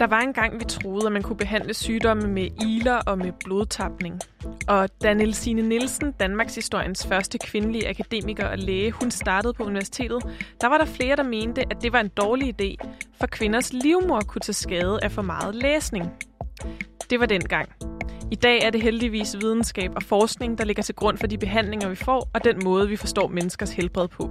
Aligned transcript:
Der 0.00 0.06
var 0.06 0.20
engang, 0.20 0.60
vi 0.60 0.64
troede, 0.64 1.06
at 1.06 1.12
man 1.12 1.22
kunne 1.22 1.36
behandle 1.36 1.74
sygdomme 1.74 2.28
med 2.28 2.48
iler 2.66 2.96
og 2.96 3.18
med 3.18 3.32
blodtapning. 3.44 4.20
Og 4.68 4.88
da 5.02 5.14
Nielsine 5.14 5.62
Nielsen, 5.62 6.12
Danmarks 6.12 6.54
historiens 6.54 7.06
første 7.06 7.38
kvindelige 7.38 7.88
akademiker 7.88 8.46
og 8.46 8.58
læge, 8.58 8.90
hun 8.90 9.10
startede 9.10 9.52
på 9.54 9.64
universitetet, 9.64 10.22
der 10.60 10.66
var 10.66 10.78
der 10.78 10.84
flere, 10.84 11.16
der 11.16 11.22
mente, 11.22 11.62
at 11.70 11.82
det 11.82 11.92
var 11.92 12.00
en 12.00 12.08
dårlig 12.08 12.54
idé, 12.60 12.88
for 13.18 13.26
kvinders 13.26 13.72
livmor 13.72 14.20
kunne 14.20 14.40
tage 14.40 14.54
skade 14.54 14.98
af 15.02 15.12
for 15.12 15.22
meget 15.22 15.54
læsning. 15.54 16.06
Det 17.10 17.20
var 17.20 17.26
dengang. 17.26 17.68
I 18.30 18.34
dag 18.34 18.62
er 18.62 18.70
det 18.70 18.82
heldigvis 18.82 19.36
videnskab 19.40 19.90
og 19.96 20.02
forskning, 20.02 20.58
der 20.58 20.64
ligger 20.64 20.82
til 20.82 20.94
grund 20.94 21.18
for 21.18 21.26
de 21.26 21.38
behandlinger, 21.38 21.88
vi 21.88 21.96
får, 21.96 22.30
og 22.34 22.44
den 22.44 22.64
måde, 22.64 22.88
vi 22.88 22.96
forstår 22.96 23.28
menneskers 23.28 23.72
helbred 23.72 24.08
på. 24.08 24.30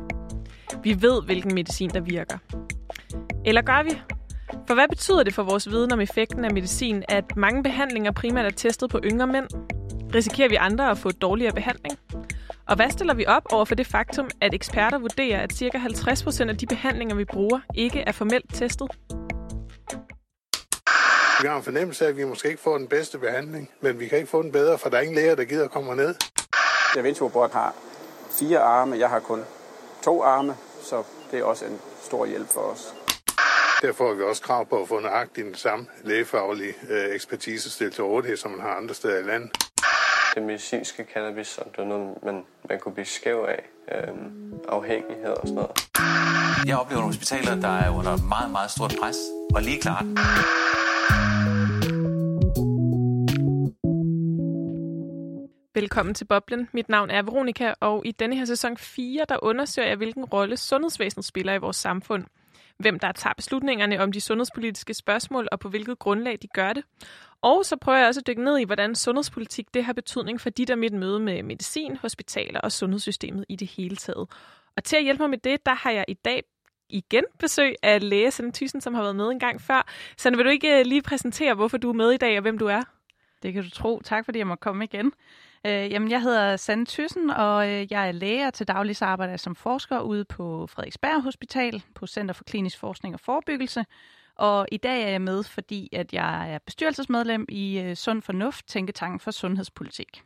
Vi 0.83 1.01
ved, 1.01 1.23
hvilken 1.25 1.53
medicin, 1.53 1.89
der 1.89 2.01
virker. 2.01 2.37
Eller 3.45 3.61
gør 3.61 3.83
vi? 3.83 4.18
For 4.67 4.73
hvad 4.73 4.87
betyder 4.87 5.23
det 5.23 5.33
for 5.33 5.43
vores 5.43 5.69
viden 5.69 5.91
om 5.91 6.01
effekten 6.01 6.45
af 6.45 6.53
medicin, 6.53 7.03
at 7.07 7.37
mange 7.37 7.63
behandlinger 7.63 8.11
primært 8.11 8.45
er 8.45 8.49
testet 8.49 8.89
på 8.89 8.99
yngre 9.03 9.27
mænd? 9.27 9.47
Risikerer 10.15 10.49
vi 10.49 10.55
andre 10.55 10.91
at 10.91 10.97
få 10.97 11.11
dårligere 11.11 11.53
behandling? 11.53 11.99
Og 12.67 12.75
hvad 12.75 12.89
stiller 12.89 13.13
vi 13.13 13.25
op 13.25 13.43
over 13.51 13.65
for 13.65 13.75
det 13.75 13.87
faktum, 13.87 14.29
at 14.41 14.53
eksperter 14.53 14.97
vurderer, 14.97 15.41
at 15.41 15.53
ca. 15.53 15.77
50% 15.77 16.49
af 16.49 16.57
de 16.57 16.65
behandlinger, 16.65 17.15
vi 17.15 17.25
bruger, 17.25 17.59
ikke 17.75 17.99
er 17.99 18.11
formelt 18.11 18.53
testet? 18.53 18.87
Vi 21.41 21.47
har 21.47 21.57
en 21.57 21.63
fornemmelse 21.63 22.05
af, 22.05 22.09
at 22.09 22.17
vi 22.17 22.23
måske 22.23 22.49
ikke 22.49 22.61
får 22.61 22.77
den 22.77 22.87
bedste 22.87 23.17
behandling, 23.17 23.69
men 23.81 23.99
vi 23.99 24.07
kan 24.07 24.17
ikke 24.17 24.29
få 24.29 24.41
den 24.41 24.51
bedre, 24.51 24.77
for 24.77 24.89
der 24.89 24.97
er 24.97 25.01
ingen 25.01 25.15
læger, 25.15 25.35
der 25.35 25.43
gider 25.43 25.63
at 25.63 25.71
komme 25.71 25.95
ned. 25.95 26.15
Da 26.95 27.01
Vinterborg 27.01 27.49
har 27.53 27.75
fire 28.39 28.59
arme, 28.59 28.97
jeg 28.97 29.09
har 29.09 29.19
kun 29.19 29.43
to 30.03 30.23
arme, 30.23 30.55
så 30.81 31.03
det 31.31 31.39
er 31.39 31.43
også 31.43 31.65
en 31.65 31.79
stor 32.01 32.25
hjælp 32.25 32.47
for 32.47 32.61
os. 32.61 32.93
Derfor 33.81 34.07
har 34.07 34.13
vi 34.13 34.23
også 34.23 34.41
krav 34.41 34.65
på 34.65 34.81
at 34.81 34.87
få 34.87 34.99
nøjagtigt 34.99 35.47
den 35.47 35.55
samme 35.55 35.85
lægefaglige 36.03 36.73
øh, 36.89 37.15
ekspertise 37.15 37.71
stillet 37.71 37.93
til 37.93 38.03
rådighed, 38.03 38.37
som 38.37 38.51
man 38.51 38.59
har 38.59 38.69
andre 38.69 38.95
steder 38.95 39.19
i 39.19 39.23
landet. 39.23 39.51
Det 40.35 40.43
medicinske 40.43 41.05
cannabis, 41.13 41.47
som 41.47 41.63
det 41.71 41.79
er 41.79 41.85
noget, 41.85 42.23
man, 42.23 42.43
man 42.69 42.79
kunne 42.79 42.93
blive 42.93 43.05
skæv 43.05 43.45
af. 43.49 43.63
Øhm, 43.91 44.53
afhængighed 44.67 45.29
og 45.29 45.47
sådan 45.47 45.55
noget. 45.55 45.71
Jeg 46.67 46.77
oplever 46.77 47.01
nogle 47.01 47.15
hospitaler, 47.15 47.55
der 47.61 47.67
er 47.67 47.97
under 47.97 48.17
meget, 48.17 48.51
meget 48.51 48.71
stort 48.71 48.93
pres. 49.01 49.17
Og 49.55 49.61
lige 49.61 49.81
klart. 49.81 50.05
Velkommen 55.75 56.15
til 56.15 56.25
Boblen. 56.25 56.69
Mit 56.73 56.89
navn 56.89 57.09
er 57.09 57.21
Veronika, 57.21 57.73
og 57.79 58.05
i 58.05 58.11
denne 58.11 58.35
her 58.35 58.45
sæson 58.45 58.77
4, 58.77 59.25
der 59.29 59.37
undersøger 59.43 59.87
jeg, 59.87 59.97
hvilken 59.97 60.25
rolle 60.25 60.57
sundhedsvæsenet 60.57 61.25
spiller 61.25 61.53
i 61.53 61.57
vores 61.57 61.77
samfund. 61.77 62.23
Hvem 62.79 62.99
der 62.99 63.11
tager 63.11 63.33
beslutningerne 63.33 63.99
om 63.99 64.11
de 64.11 64.21
sundhedspolitiske 64.21 64.93
spørgsmål, 64.93 65.47
og 65.51 65.59
på 65.59 65.69
hvilket 65.69 65.99
grundlag 65.99 66.37
de 66.41 66.47
gør 66.47 66.73
det. 66.73 66.83
Og 67.41 67.65
så 67.65 67.75
prøver 67.75 67.97
jeg 67.97 68.07
også 68.07 68.19
at 68.19 68.27
dykke 68.27 68.43
ned 68.43 68.57
i, 68.57 68.63
hvordan 68.63 68.95
sundhedspolitik 68.95 69.73
det 69.73 69.83
har 69.83 69.93
betydning 69.93 70.41
for 70.41 70.49
dit 70.49 70.69
og 70.69 70.77
mit 70.77 70.93
møde 70.93 71.19
med 71.19 71.43
medicin, 71.43 71.95
hospitaler 71.95 72.59
og 72.59 72.71
sundhedssystemet 72.71 73.45
i 73.49 73.55
det 73.55 73.67
hele 73.67 73.95
taget. 73.95 74.29
Og 74.77 74.83
til 74.83 74.95
at 74.95 75.03
hjælpe 75.03 75.23
mig 75.23 75.29
med 75.29 75.37
det, 75.37 75.65
der 75.65 75.73
har 75.73 75.91
jeg 75.91 76.05
i 76.07 76.13
dag 76.13 76.43
igen 76.89 77.23
besøg 77.39 77.75
af 77.83 78.09
læge 78.09 78.31
Sande 78.31 78.51
Thyssen, 78.51 78.81
som 78.81 78.93
har 78.93 79.01
været 79.01 79.15
med 79.15 79.27
en 79.29 79.39
gang 79.39 79.61
før. 79.61 79.87
Så 80.17 80.29
vil 80.29 80.45
du 80.45 80.49
ikke 80.49 80.79
øh, 80.79 80.85
lige 80.85 81.01
præsentere, 81.01 81.53
hvorfor 81.53 81.77
du 81.77 81.89
er 81.89 81.93
med 81.93 82.11
i 82.11 82.17
dag, 82.17 82.37
og 82.37 82.41
hvem 82.41 82.57
du 82.57 82.65
er? 82.65 82.83
Det 83.43 83.53
kan 83.53 83.63
du 83.63 83.69
tro. 83.69 84.01
Tak 84.03 84.25
fordi 84.25 84.39
jeg 84.39 84.47
må 84.47 84.55
komme 84.55 84.83
igen. 84.83 85.11
Øh, 85.65 85.91
jamen, 85.91 86.11
jeg 86.11 86.21
hedder 86.21 86.55
Sande 86.57 86.85
Thyssen, 86.85 87.29
og 87.29 87.69
øh, 87.69 87.91
jeg 87.91 88.07
er 88.07 88.11
læge 88.11 88.47
og 88.47 88.53
til 88.53 88.67
daglig 88.67 89.01
arbejder 89.01 89.31
jeg 89.31 89.39
som 89.39 89.55
forsker 89.55 89.99
ude 89.99 90.25
på 90.25 90.67
Frederiksberg 90.67 91.21
Hospital 91.21 91.83
på 91.95 92.07
Center 92.07 92.33
for 92.33 92.43
Klinisk 92.43 92.79
Forskning 92.79 93.15
og 93.15 93.19
Forebyggelse. 93.19 93.85
Og 94.35 94.67
i 94.71 94.77
dag 94.77 95.03
er 95.03 95.09
jeg 95.09 95.21
med, 95.21 95.43
fordi 95.43 95.89
at 95.91 96.13
jeg 96.13 96.53
er 96.53 96.59
bestyrelsesmedlem 96.65 97.45
i 97.49 97.79
øh, 97.79 97.95
Sund 97.95 98.21
Fornuft, 98.21 98.67
Tænketanken 98.67 99.19
for 99.19 99.31
Sundhedspolitik. 99.31 100.23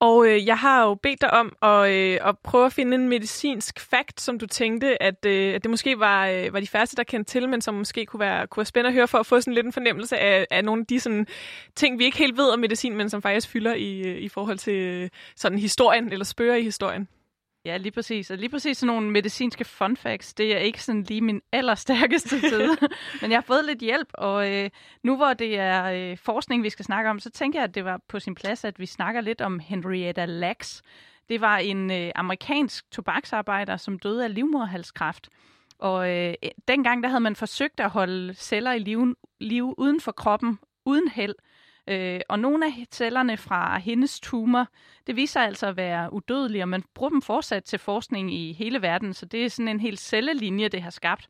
Og 0.00 0.26
øh, 0.26 0.46
jeg 0.46 0.58
har 0.58 0.84
jo 0.84 0.94
bedt 0.94 1.20
dig 1.20 1.30
om 1.30 1.56
at, 1.62 1.90
øh, 1.90 2.18
at 2.24 2.38
prøve 2.38 2.66
at 2.66 2.72
finde 2.72 2.94
en 2.94 3.08
medicinsk 3.08 3.80
fakt, 3.80 4.20
som 4.20 4.38
du 4.38 4.46
tænkte, 4.46 5.02
at, 5.02 5.24
øh, 5.26 5.54
at 5.54 5.62
det 5.62 5.70
måske 5.70 5.98
var, 5.98 6.26
øh, 6.26 6.52
var 6.52 6.60
de 6.60 6.66
færreste, 6.66 6.96
der 6.96 7.02
kendte 7.02 7.32
til, 7.32 7.48
men 7.48 7.60
som 7.60 7.74
måske 7.74 8.06
kunne 8.06 8.20
være, 8.20 8.46
kunne 8.46 8.60
være 8.60 8.66
spændende 8.66 8.88
at 8.88 8.94
høre 8.94 9.08
for 9.08 9.18
at 9.18 9.26
få 9.26 9.40
sådan 9.40 9.54
lidt 9.54 9.66
en 9.66 9.72
fornemmelse 9.72 10.18
af, 10.18 10.46
af 10.50 10.64
nogle 10.64 10.80
af 10.80 10.86
de 10.86 11.00
sådan, 11.00 11.26
ting, 11.76 11.98
vi 11.98 12.04
ikke 12.04 12.18
helt 12.18 12.36
ved 12.36 12.50
om 12.50 12.58
medicin, 12.58 12.96
men 12.96 13.10
som 13.10 13.22
faktisk 13.22 13.48
fylder 13.48 13.74
i, 13.74 14.00
øh, 14.00 14.18
i 14.18 14.28
forhold 14.28 14.58
til 14.58 14.74
øh, 14.74 15.08
sådan 15.36 15.58
historien, 15.58 16.12
eller 16.12 16.24
spørger 16.24 16.56
i 16.56 16.62
historien. 16.62 17.08
Ja, 17.68 17.76
lige 17.76 17.92
præcis. 17.92 18.30
Og 18.30 18.38
lige 18.38 18.48
præcis 18.48 18.78
sådan 18.78 18.94
nogle 18.94 19.10
medicinske 19.10 19.64
fun 19.64 19.96
facts, 19.96 20.34
det 20.34 20.56
er 20.56 20.58
ikke 20.58 20.82
sådan 20.82 21.02
lige 21.02 21.20
min 21.20 21.40
allerstærkeste 21.52 22.40
side. 22.50 22.76
Men 23.20 23.30
jeg 23.30 23.36
har 23.36 23.44
fået 23.46 23.64
lidt 23.64 23.78
hjælp, 23.78 24.08
og 24.14 24.52
øh, 24.52 24.70
nu 25.02 25.16
hvor 25.16 25.34
det 25.34 25.58
er 25.58 25.84
øh, 25.84 26.16
forskning, 26.16 26.62
vi 26.62 26.70
skal 26.70 26.84
snakke 26.84 27.10
om, 27.10 27.18
så 27.18 27.30
tænker 27.30 27.58
jeg, 27.58 27.68
at 27.68 27.74
det 27.74 27.84
var 27.84 28.00
på 28.08 28.20
sin 28.20 28.34
plads, 28.34 28.64
at 28.64 28.78
vi 28.78 28.86
snakker 28.86 29.20
lidt 29.20 29.40
om 29.40 29.58
Henrietta 29.58 30.24
Lacks. 30.24 30.82
Det 31.28 31.40
var 31.40 31.56
en 31.58 31.90
øh, 31.90 32.10
amerikansk 32.14 32.90
tobaksarbejder, 32.90 33.76
som 33.76 33.98
døde 33.98 34.24
af 34.24 34.34
livmoderhalskræft. 34.34 35.28
Og 35.78 36.10
øh, 36.10 36.34
dengang 36.68 37.02
der 37.02 37.08
havde 37.08 37.20
man 37.20 37.36
forsøgt 37.36 37.80
at 37.80 37.90
holde 37.90 38.34
celler 38.34 38.72
i 38.72 38.78
liv, 38.78 39.16
liv 39.40 39.74
uden 39.78 40.00
for 40.00 40.12
kroppen, 40.12 40.58
uden 40.84 41.08
held. 41.08 41.34
Øh, 41.38 41.57
Øh, 41.88 42.20
og 42.28 42.38
nogle 42.38 42.66
af 42.66 42.86
cellerne 42.92 43.36
fra 43.36 43.78
hendes 43.78 44.20
tumor, 44.20 44.66
det 45.06 45.16
viser 45.16 45.40
altså 45.40 45.66
at 45.66 45.76
være 45.76 46.12
udødelige, 46.12 46.64
og 46.64 46.68
man 46.68 46.84
bruger 46.94 47.10
dem 47.10 47.22
fortsat 47.22 47.64
til 47.64 47.78
forskning 47.78 48.34
i 48.34 48.52
hele 48.52 48.82
verden, 48.82 49.14
så 49.14 49.26
det 49.26 49.44
er 49.44 49.48
sådan 49.48 49.68
en 49.68 49.80
hel 49.80 49.98
cellelinje, 49.98 50.68
det 50.68 50.82
har 50.82 50.90
skabt. 50.90 51.28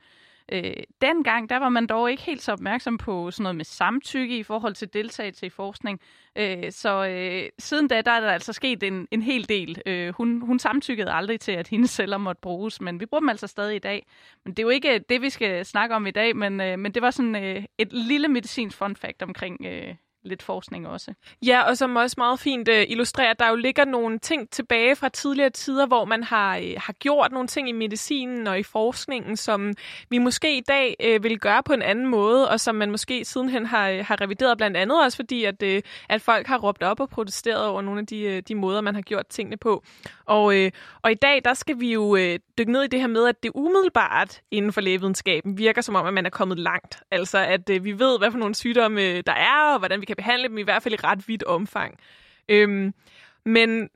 Øh, 0.53 0.73
dengang, 1.01 1.51
der 1.51 1.57
var 1.57 1.69
man 1.69 1.87
dog 1.87 2.11
ikke 2.11 2.23
helt 2.23 2.43
så 2.43 2.53
opmærksom 2.53 2.99
på 2.99 3.31
sådan 3.31 3.43
noget 3.43 3.57
med 3.57 3.65
samtykke 3.65 4.39
i 4.39 4.43
forhold 4.43 4.75
til 4.75 4.93
deltagelse 4.93 5.47
i 5.47 5.51
forskning. 5.51 6.01
Øh, 6.37 6.73
så 6.73 7.07
øh, 7.07 7.49
siden 7.59 7.89
da, 7.89 8.03
der 8.03 8.11
er 8.11 8.21
der 8.21 8.31
altså 8.31 8.53
sket 8.53 8.83
en, 8.83 9.09
en 9.11 9.23
hel 9.23 9.49
del. 9.49 9.83
Øh, 9.87 10.15
hun, 10.15 10.41
hun 10.41 10.59
samtykkede 10.59 11.13
aldrig 11.13 11.41
til, 11.41 11.53
at 11.53 11.69
hendes 11.69 11.91
celler 11.91 12.19
måtte 12.19 12.41
bruges, 12.41 12.81
men 12.81 13.01
vi 13.01 13.07
bruger 13.07 13.21
dem 13.21 13.29
altså 13.29 13.47
stadig 13.47 13.77
i 13.77 13.79
dag. 13.79 14.07
Men 14.45 14.55
det 14.55 14.59
er 14.59 14.65
jo 14.65 14.69
ikke 14.69 14.99
det, 14.99 15.23
vi 15.23 15.31
skal 15.31 15.65
snakke 15.65 15.95
om 15.95 16.07
i 16.07 16.11
dag, 16.11 16.37
men, 16.37 16.61
øh, 16.61 16.79
men 16.79 16.95
det 16.95 17.03
var 17.03 17.11
sådan 17.11 17.37
øh, 17.37 17.65
et 17.79 17.93
lille 17.93 18.29
medicinsk 18.29 18.77
fun 18.77 18.97
fact 18.97 19.23
omkring 19.23 19.67
øh, 19.67 19.95
lidt 20.25 20.43
forskning 20.43 20.89
også. 20.89 21.15
Ja, 21.47 21.63
og 21.63 21.77
som 21.77 21.97
også 21.97 22.15
meget 22.19 22.41
fint 22.41 22.69
øh, 22.69 22.87
illustrerer, 22.89 23.31
at 23.31 23.39
der 23.39 23.49
jo 23.49 23.55
ligger 23.55 23.85
nogle 23.85 24.19
ting 24.19 24.51
tilbage 24.51 24.97
fra 24.97 25.09
tidligere 25.09 25.51
tider, 25.51 25.87
hvor 25.87 26.05
man 26.05 26.23
har, 26.23 26.57
øh, 26.57 26.75
har 26.77 26.93
gjort 26.93 27.33
nogle 27.33 27.49
ting 27.49 27.69
i 27.69 27.73
medicinen 27.73 28.47
og 28.47 28.59
i 28.59 28.63
forskningen, 28.63 29.37
som 29.37 29.75
vi 30.11 30.19
måske 30.19 30.57
i 30.57 30.61
dag 30.69 30.97
øh, 31.05 31.23
vil 31.23 31.39
gøre 31.39 31.63
på 31.63 31.73
en 31.73 31.83
anden 31.83 32.07
måde, 32.07 32.49
og 32.49 32.61
som 32.61 32.75
man 32.75 32.91
måske 32.91 33.25
sidenhen 33.25 33.67
har, 33.67 33.89
øh, 33.89 34.05
har 34.05 34.21
revideret 34.21 34.59
blandt 34.59 34.77
andet 34.77 35.05
også, 35.05 35.17
fordi 35.17 35.45
at, 35.45 35.63
øh, 35.63 35.83
at 36.09 36.23
folk 36.23 36.47
har 36.47 36.59
råbt 36.59 36.83
op 36.83 37.01
og 37.01 37.09
protesteret 37.09 37.67
over 37.67 37.83
nogle 37.83 38.01
af 38.01 38.07
de, 38.07 38.21
øh, 38.21 38.43
de 38.49 38.55
måder, 38.55 38.81
man 38.81 38.95
har 38.95 39.03
gjort 39.03 39.27
tingene 39.27 39.57
på. 39.57 39.85
Og, 40.27 40.57
øh, 40.57 40.71
og 41.03 41.13
i 41.13 41.15
dag, 41.15 41.41
der 41.45 41.55
skal 41.55 41.81
vi 41.81 41.93
jo 41.93 42.17
øh, 42.17 42.39
dykke 42.59 42.73
ned 42.73 42.83
i 42.83 42.87
det 42.87 43.01
her 43.01 43.07
med, 43.07 43.29
at 43.29 43.43
det 43.43 43.51
umiddelbart 43.55 44.41
inden 44.51 44.73
for 44.73 44.81
lægevidenskaben 44.81 45.59
virker 45.59 45.83
som 45.83 45.95
om, 45.95 46.07
at 46.07 46.15
man 46.15 46.27
er 46.27 46.31
kommet 46.31 46.59
langt. 46.59 47.03
Altså, 47.11 47.39
at 47.39 47.71
øh, 47.71 47.85
vi 47.85 47.99
ved, 47.99 48.19
hvad 48.19 48.31
for 48.31 48.39
nogle 48.39 48.55
sygdomme 48.55 49.03
øh, 49.03 49.23
der 49.27 49.33
er, 49.33 49.73
og 49.73 49.79
hvordan 49.79 50.01
vi 50.01 50.07
kan 50.09 50.17
behandle 50.17 50.49
dem 50.49 50.59
i 50.59 50.63
hvert 50.63 50.83
fald 50.83 50.95
i 50.95 51.05
ret 51.05 51.29
vidt 51.29 51.43
omfang. 51.43 51.99
Øhm, 52.49 52.95
men 53.45 53.89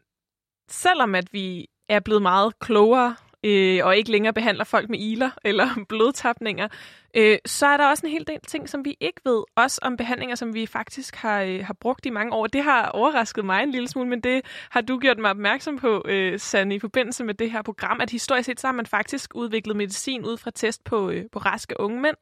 selvom 0.68 1.14
at 1.14 1.32
vi 1.32 1.68
er 1.88 2.00
blevet 2.00 2.22
meget 2.22 2.58
klogere 2.58 3.16
øh, 3.44 3.80
og 3.84 3.96
ikke 3.96 4.10
længere 4.10 4.32
behandler 4.32 4.64
folk 4.64 4.90
med 4.90 4.98
iler 4.98 5.30
eller 5.44 5.68
blodtapninger, 5.88 6.68
øh, 7.16 7.38
så 7.46 7.66
er 7.66 7.76
der 7.76 7.88
også 7.88 8.06
en 8.06 8.12
hel 8.12 8.26
del 8.26 8.40
ting, 8.48 8.68
som 8.68 8.84
vi 8.84 8.96
ikke 9.00 9.20
ved. 9.24 9.42
Også 9.56 9.78
om 9.82 9.96
behandlinger, 9.96 10.36
som 10.36 10.54
vi 10.54 10.66
faktisk 10.66 11.16
har, 11.16 11.42
øh, 11.42 11.64
har 11.64 11.74
brugt 11.74 12.06
i 12.06 12.10
mange 12.10 12.32
år. 12.32 12.46
Det 12.46 12.62
har 12.62 12.88
overrasket 12.88 13.44
mig 13.44 13.62
en 13.62 13.70
lille 13.70 13.88
smule, 13.88 14.08
men 14.08 14.20
det 14.20 14.42
har 14.70 14.80
du 14.80 14.98
gjort 14.98 15.18
mig 15.18 15.30
opmærksom 15.30 15.78
på, 15.78 16.04
øh, 16.08 16.38
Sanne, 16.38 16.74
i 16.74 16.78
forbindelse 16.78 17.24
med 17.24 17.34
det 17.34 17.50
her 17.50 17.62
program, 17.62 18.00
at 18.00 18.10
historisk 18.10 18.46
set 18.46 18.60
så 18.60 18.66
har 18.66 18.74
man 18.74 18.86
faktisk 18.86 19.34
udviklet 19.34 19.76
medicin 19.76 20.24
ud 20.24 20.36
fra 20.36 20.50
test 20.50 20.84
på, 20.84 21.10
øh, 21.10 21.24
på 21.32 21.38
raske 21.38 21.80
unge 21.80 22.00
mænd. 22.00 22.16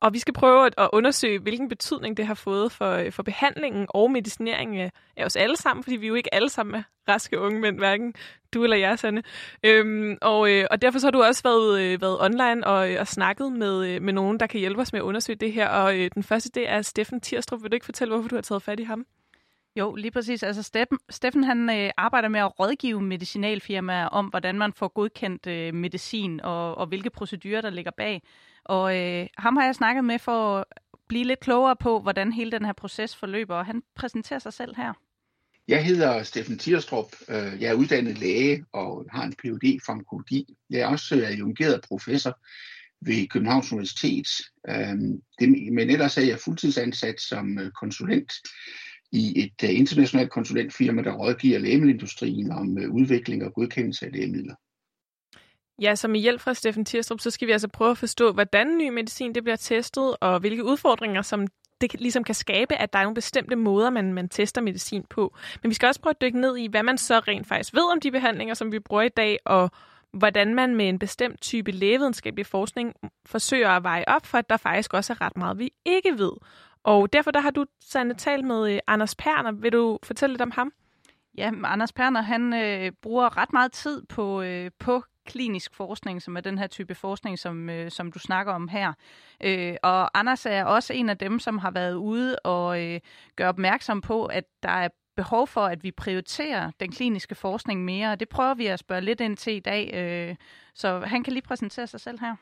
Og 0.00 0.12
vi 0.12 0.18
skal 0.18 0.34
prøve 0.34 0.66
at 0.66 0.88
undersøge, 0.92 1.38
hvilken 1.38 1.68
betydning 1.68 2.16
det 2.16 2.26
har 2.26 2.34
fået 2.34 2.72
for, 2.72 2.90
øh, 2.90 3.12
for 3.12 3.22
behandlingen 3.22 3.86
og 3.88 4.10
medicineringen 4.10 4.80
øh, 4.80 4.90
af, 5.16 5.24
os 5.24 5.36
alle 5.36 5.56
sammen, 5.56 5.82
fordi 5.82 5.96
vi 5.96 6.06
jo 6.06 6.14
ikke 6.14 6.34
alle 6.34 6.48
sammen 6.48 6.74
er 6.74 6.82
raske 7.08 7.38
unge 7.38 7.60
mænd, 7.60 7.78
hverken 7.78 8.14
du 8.54 8.64
eller 8.64 8.76
jeg, 8.76 8.98
Sanne. 8.98 9.22
Øhm, 9.64 10.16
og, 10.22 10.50
øh, 10.52 10.66
og 10.70 10.82
derfor 10.82 10.98
så 10.98 11.06
har 11.06 11.10
du 11.10 11.22
også 11.22 11.42
været, 11.42 11.80
øh, 11.80 12.00
været 12.00 12.20
online 12.20 12.66
og, 12.66 12.92
øh, 12.92 13.00
og 13.00 13.06
snakket 13.06 13.52
med, 13.52 13.86
øh, 13.88 14.02
med 14.02 14.12
nogen, 14.12 14.40
der 14.40 14.46
kan 14.46 14.60
hjælpe 14.60 14.80
os 14.80 14.92
med 14.92 15.00
at 15.00 15.04
undersøge 15.04 15.36
det 15.36 15.52
her. 15.52 15.68
Og 15.68 15.98
øh, 15.98 16.10
den 16.14 16.22
første, 16.22 16.50
det 16.54 16.68
er 16.68 16.82
Steffen 16.82 17.20
Tirstrup. 17.20 17.62
Vil 17.62 17.70
du 17.70 17.74
ikke 17.74 17.86
fortælle, 17.86 18.14
hvorfor 18.14 18.28
du 18.28 18.34
har 18.34 18.42
taget 18.42 18.62
fat 18.62 18.80
i 18.80 18.84
ham? 18.84 19.06
Jo, 19.76 19.94
lige 19.94 20.10
præcis. 20.10 20.42
Altså 20.42 20.62
Steffen, 20.62 20.98
Steffen 21.10 21.44
han 21.44 21.70
øh, 21.70 21.90
arbejder 21.96 22.28
med 22.28 22.40
at 22.40 22.60
rådgive 22.60 23.00
medicinalfirmaer 23.00 24.06
om, 24.06 24.26
hvordan 24.26 24.58
man 24.58 24.72
får 24.72 24.88
godkendt 24.88 25.46
øh, 25.46 25.74
medicin 25.74 26.40
og, 26.40 26.74
og 26.78 26.86
hvilke 26.86 27.10
procedurer, 27.10 27.60
der 27.60 27.70
ligger 27.70 27.90
bag. 27.96 28.22
Og 28.68 28.96
øh, 28.98 29.26
ham 29.38 29.56
har 29.56 29.64
jeg 29.64 29.74
snakket 29.74 30.04
med 30.04 30.18
for 30.18 30.58
at 30.58 30.64
blive 31.08 31.24
lidt 31.24 31.40
klogere 31.40 31.76
på, 31.76 32.00
hvordan 32.00 32.32
hele 32.32 32.50
den 32.50 32.64
her 32.64 32.72
proces 32.72 33.16
forløber, 33.16 33.54
og 33.54 33.66
han 33.66 33.82
præsenterer 33.94 34.38
sig 34.38 34.52
selv 34.52 34.76
her. 34.76 34.92
Jeg 35.68 35.84
hedder 35.84 36.22
Steffen 36.22 36.58
Tierstrup. 36.58 37.06
Øh, 37.28 37.62
jeg 37.62 37.70
er 37.70 37.74
uddannet 37.74 38.18
læge 38.18 38.64
og 38.72 39.06
har 39.12 39.24
en 39.24 39.32
Ph.D. 39.32 39.64
i 39.64 39.78
farmakologi. 39.86 40.56
Jeg 40.70 40.80
er 40.80 40.86
også 40.86 41.16
øh, 41.16 41.28
adjungeret 41.28 41.80
professor 41.88 42.38
ved 43.00 43.28
Københavns 43.28 43.72
Universitet. 43.72 44.28
Øh, 44.68 44.98
men 45.72 45.90
ellers 45.90 46.18
er 46.18 46.22
jeg 46.22 46.38
fuldtidsansat 46.38 47.20
som 47.20 47.58
konsulent 47.80 48.32
i 49.12 49.42
et 49.44 49.68
internationalt 49.68 50.30
konsulentfirma, 50.30 51.02
der 51.02 51.12
rådgiver 51.12 51.58
lægemiddelindustrien 51.58 52.50
om 52.50 52.78
udvikling 52.90 53.44
og 53.44 53.54
godkendelse 53.54 54.06
af 54.06 54.12
lægemidler. 54.12 54.54
Ja, 55.82 55.94
så 55.94 56.08
med 56.08 56.20
hjælp 56.20 56.40
fra 56.40 56.54
Steffen 56.54 56.84
Tirstrup, 56.84 57.20
så 57.20 57.30
skal 57.30 57.48
vi 57.48 57.52
altså 57.52 57.68
prøve 57.68 57.90
at 57.90 57.98
forstå, 57.98 58.32
hvordan 58.32 58.76
ny 58.76 58.88
medicin 58.88 59.34
det 59.34 59.42
bliver 59.42 59.56
testet, 59.56 60.16
og 60.20 60.40
hvilke 60.40 60.64
udfordringer, 60.64 61.22
som 61.22 61.46
det 61.80 62.00
ligesom 62.00 62.24
kan 62.24 62.34
skabe, 62.34 62.74
at 62.74 62.92
der 62.92 62.98
er 62.98 63.02
nogle 63.02 63.14
bestemte 63.14 63.56
måder, 63.56 63.90
man, 63.90 64.12
man 64.12 64.28
tester 64.28 64.60
medicin 64.60 65.04
på. 65.10 65.36
Men 65.62 65.68
vi 65.70 65.74
skal 65.74 65.86
også 65.86 66.00
prøve 66.00 66.10
at 66.10 66.20
dykke 66.20 66.40
ned 66.40 66.56
i, 66.56 66.66
hvad 66.66 66.82
man 66.82 66.98
så 66.98 67.18
rent 67.18 67.46
faktisk 67.46 67.74
ved 67.74 67.92
om 67.92 68.00
de 68.00 68.10
behandlinger, 68.10 68.54
som 68.54 68.72
vi 68.72 68.78
bruger 68.78 69.02
i 69.02 69.08
dag, 69.08 69.38
og 69.44 69.70
hvordan 70.12 70.54
man 70.54 70.74
med 70.74 70.88
en 70.88 70.98
bestemt 70.98 71.40
type 71.40 71.70
lægevidenskabelig 71.70 72.46
forskning 72.46 72.94
forsøger 73.26 73.70
at 73.70 73.82
veje 73.82 74.04
op 74.06 74.26
for, 74.26 74.38
at 74.38 74.50
der 74.50 74.56
faktisk 74.56 74.94
også 74.94 75.12
er 75.12 75.20
ret 75.20 75.36
meget, 75.36 75.58
vi 75.58 75.72
ikke 75.84 76.18
ved. 76.18 76.32
Og 76.84 77.12
derfor 77.12 77.30
der 77.30 77.40
har 77.40 77.50
du, 77.50 77.64
Sanne, 77.80 78.14
talt 78.14 78.44
med 78.44 78.72
øh, 78.74 78.78
Anders 78.86 79.14
Perner. 79.14 79.52
Vil 79.52 79.72
du 79.72 79.98
fortælle 80.02 80.32
lidt 80.32 80.42
om 80.42 80.50
ham? 80.50 80.72
Ja, 81.38 81.50
Anders 81.64 81.92
Perner, 81.92 82.22
han 82.22 82.54
øh, 82.54 82.92
bruger 83.02 83.36
ret 83.36 83.52
meget 83.52 83.72
tid 83.72 84.02
på, 84.08 84.42
øh, 84.42 84.70
på 84.78 85.02
klinisk 85.26 85.74
forskning, 85.74 86.22
som 86.22 86.36
er 86.36 86.40
den 86.40 86.58
her 86.58 86.66
type 86.66 86.94
forskning, 86.94 87.38
som, 87.38 87.70
øh, 87.70 87.90
som 87.90 88.12
du 88.12 88.18
snakker 88.18 88.52
om 88.52 88.68
her. 88.68 88.92
Øh, 89.40 89.76
og 89.82 90.18
Anders 90.18 90.46
er 90.46 90.64
også 90.64 90.92
en 90.92 91.08
af 91.08 91.18
dem, 91.18 91.38
som 91.38 91.58
har 91.58 91.70
været 91.70 91.94
ude 91.94 92.38
og 92.38 92.82
øh, 92.82 93.00
gøre 93.36 93.48
opmærksom 93.48 94.00
på, 94.00 94.26
at 94.26 94.44
der 94.62 94.68
er 94.68 94.88
behov 95.16 95.46
for, 95.46 95.60
at 95.60 95.82
vi 95.82 95.90
prioriterer 95.90 96.70
den 96.80 96.92
kliniske 96.92 97.34
forskning 97.34 97.84
mere, 97.84 98.12
og 98.12 98.20
det 98.20 98.28
prøver 98.28 98.54
vi 98.54 98.66
at 98.66 98.78
spørge 98.78 99.00
lidt 99.00 99.20
ind 99.20 99.36
til 99.36 99.52
i 99.52 99.60
dag. 99.60 99.94
Øh, 99.94 100.36
så 100.74 101.00
han 101.00 101.24
kan 101.24 101.32
lige 101.32 101.42
præsentere 101.42 101.86
sig 101.86 102.00
selv 102.00 102.18
her. 102.20 102.36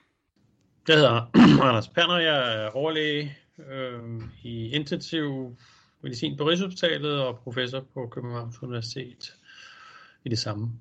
Jeg 0.89 0.97
hedder 0.97 1.31
Anders 1.69 1.89
Perner, 1.89 2.19
jeg 2.19 2.65
er 2.65 2.71
overlæge 2.71 3.37
øh, 3.59 4.01
i 4.43 4.69
intensiv 4.71 5.57
medicin 6.01 6.37
på 6.37 6.49
Rigshospitalet 6.49 7.21
og 7.21 7.39
professor 7.39 7.81
på 7.95 8.07
Københavns 8.07 8.63
Universitet 8.63 9.35
i 10.25 10.29
det 10.29 10.39
samme. 10.39 10.73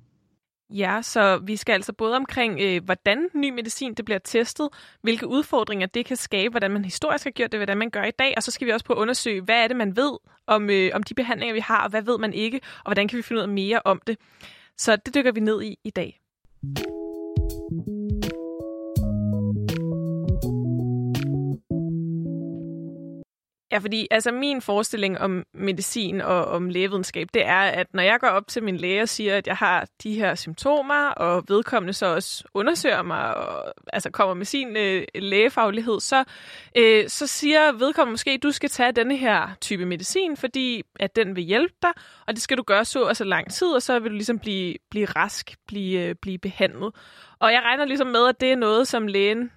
Ja, 0.75 1.01
så 1.01 1.37
vi 1.37 1.55
skal 1.55 1.73
altså 1.73 1.93
både 1.93 2.15
omkring, 2.15 2.59
øh, 2.61 2.83
hvordan 2.83 3.29
ny 3.33 3.49
medicin 3.49 3.93
det 3.93 4.05
bliver 4.05 4.19
testet, 4.19 4.69
hvilke 5.01 5.27
udfordringer 5.27 5.87
det 5.87 6.05
kan 6.05 6.17
skabe, 6.17 6.51
hvordan 6.51 6.71
man 6.71 6.85
historisk 6.85 7.23
har 7.23 7.31
gjort 7.31 7.51
det, 7.51 7.59
hvordan 7.59 7.77
man 7.77 7.89
gør 7.89 8.03
i 8.03 8.11
dag, 8.11 8.33
og 8.37 8.43
så 8.43 8.51
skal 8.51 8.67
vi 8.67 8.71
også 8.71 8.85
på 8.85 8.93
at 8.93 8.97
undersøge, 8.97 9.41
hvad 9.41 9.63
er 9.63 9.67
det, 9.67 9.77
man 9.77 9.95
ved 9.95 10.11
om, 10.47 10.69
øh, 10.69 10.91
om 10.93 11.03
de 11.03 11.13
behandlinger, 11.13 11.53
vi 11.53 11.59
har, 11.59 11.83
og 11.83 11.89
hvad 11.89 12.01
ved 12.01 12.17
man 12.17 12.33
ikke, 12.33 12.61
og 12.77 12.85
hvordan 12.85 13.07
kan 13.07 13.17
vi 13.17 13.21
finde 13.21 13.39
ud 13.39 13.43
af 13.43 13.49
mere 13.49 13.81
om 13.85 14.01
det. 14.07 14.17
Så 14.77 14.95
det 14.95 15.15
dykker 15.15 15.31
vi 15.31 15.39
ned 15.39 15.61
i 15.61 15.77
i 15.83 15.89
dag. 15.89 16.22
Ja, 23.73 23.77
fordi 23.77 24.07
altså 24.11 24.31
min 24.31 24.61
forestilling 24.61 25.19
om 25.19 25.43
medicin 25.53 26.21
og 26.21 26.45
om 26.45 26.69
lægevidenskab, 26.69 27.27
det 27.33 27.45
er, 27.45 27.59
at 27.59 27.87
når 27.93 28.03
jeg 28.03 28.19
går 28.19 28.27
op 28.27 28.47
til 28.47 28.63
min 28.63 28.77
læge 28.77 29.01
og 29.01 29.09
siger, 29.09 29.37
at 29.37 29.47
jeg 29.47 29.55
har 29.55 29.87
de 30.03 30.13
her 30.13 30.35
symptomer, 30.35 31.09
og 31.09 31.43
vedkommende 31.47 31.93
så 31.93 32.05
også 32.05 32.43
undersøger 32.53 33.01
mig 33.01 33.35
og 33.35 33.73
altså 33.93 34.09
kommer 34.09 34.33
med 34.33 34.45
sin 34.45 34.77
øh, 34.77 35.03
lægefaglighed, 35.15 35.99
så, 35.99 36.23
øh, 36.77 37.09
så 37.09 37.27
siger 37.27 37.71
vedkommende 37.71 38.13
måske, 38.13 38.31
at 38.31 38.43
du 38.43 38.51
skal 38.51 38.69
tage 38.69 38.91
denne 38.91 39.17
her 39.17 39.47
type 39.61 39.85
medicin, 39.85 40.37
fordi 40.37 40.83
at 40.99 41.15
den 41.15 41.35
vil 41.35 41.43
hjælpe 41.43 41.75
dig, 41.81 41.91
og 42.27 42.33
det 42.33 42.41
skal 42.41 42.57
du 42.57 42.63
gøre 42.63 42.85
så 42.85 43.03
og 43.03 43.15
så 43.15 43.23
lang 43.23 43.51
tid, 43.51 43.67
og 43.67 43.81
så 43.81 43.99
vil 43.99 44.11
du 44.11 44.15
ligesom 44.15 44.39
blive, 44.39 44.75
blive 44.91 45.05
rask, 45.05 45.55
blive, 45.67 46.01
øh, 46.01 46.15
blive 46.21 46.37
behandlet. 46.37 46.95
Og 47.39 47.51
jeg 47.51 47.61
regner 47.61 47.85
ligesom 47.85 48.07
med, 48.07 48.27
at 48.27 48.41
det 48.41 48.51
er 48.51 48.55
noget, 48.55 48.87
som 48.87 49.07
lægen 49.07 49.51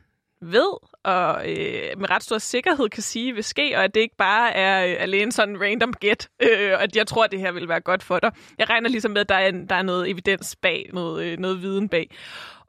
ved 0.53 0.73
og 1.05 1.51
øh, 1.51 1.99
med 1.99 2.11
ret 2.11 2.23
stor 2.23 2.39
sikkerhed 2.39 2.89
kan 2.89 3.03
sige 3.03 3.33
vil 3.33 3.45
ske, 3.45 3.73
og 3.77 3.85
at 3.85 3.95
det 3.95 4.01
ikke 4.01 4.17
bare 4.17 4.53
er 4.53 4.87
øh, 4.87 4.97
alene 4.99 5.33
sådan 5.33 5.61
random 5.61 5.93
get, 6.01 6.29
øh, 6.43 6.83
at 6.83 6.97
jeg 6.97 7.07
tror, 7.07 7.25
at 7.25 7.31
det 7.31 7.41
her 7.41 7.53
vil 7.53 7.69
være 7.69 7.81
godt 7.81 8.03
for 8.03 8.19
dig. 8.19 8.33
Jeg 8.59 8.71
regner 8.71 8.89
ligesom 8.89 9.11
med, 9.11 9.21
at 9.21 9.29
der 9.29 9.35
er, 9.35 9.51
der 9.51 9.75
er 9.75 9.83
noget 9.83 10.11
evidens 10.11 10.57
bag, 10.57 10.91
noget, 10.93 11.25
øh, 11.25 11.39
noget 11.39 11.63
viden 11.63 11.89
bag. 11.89 12.11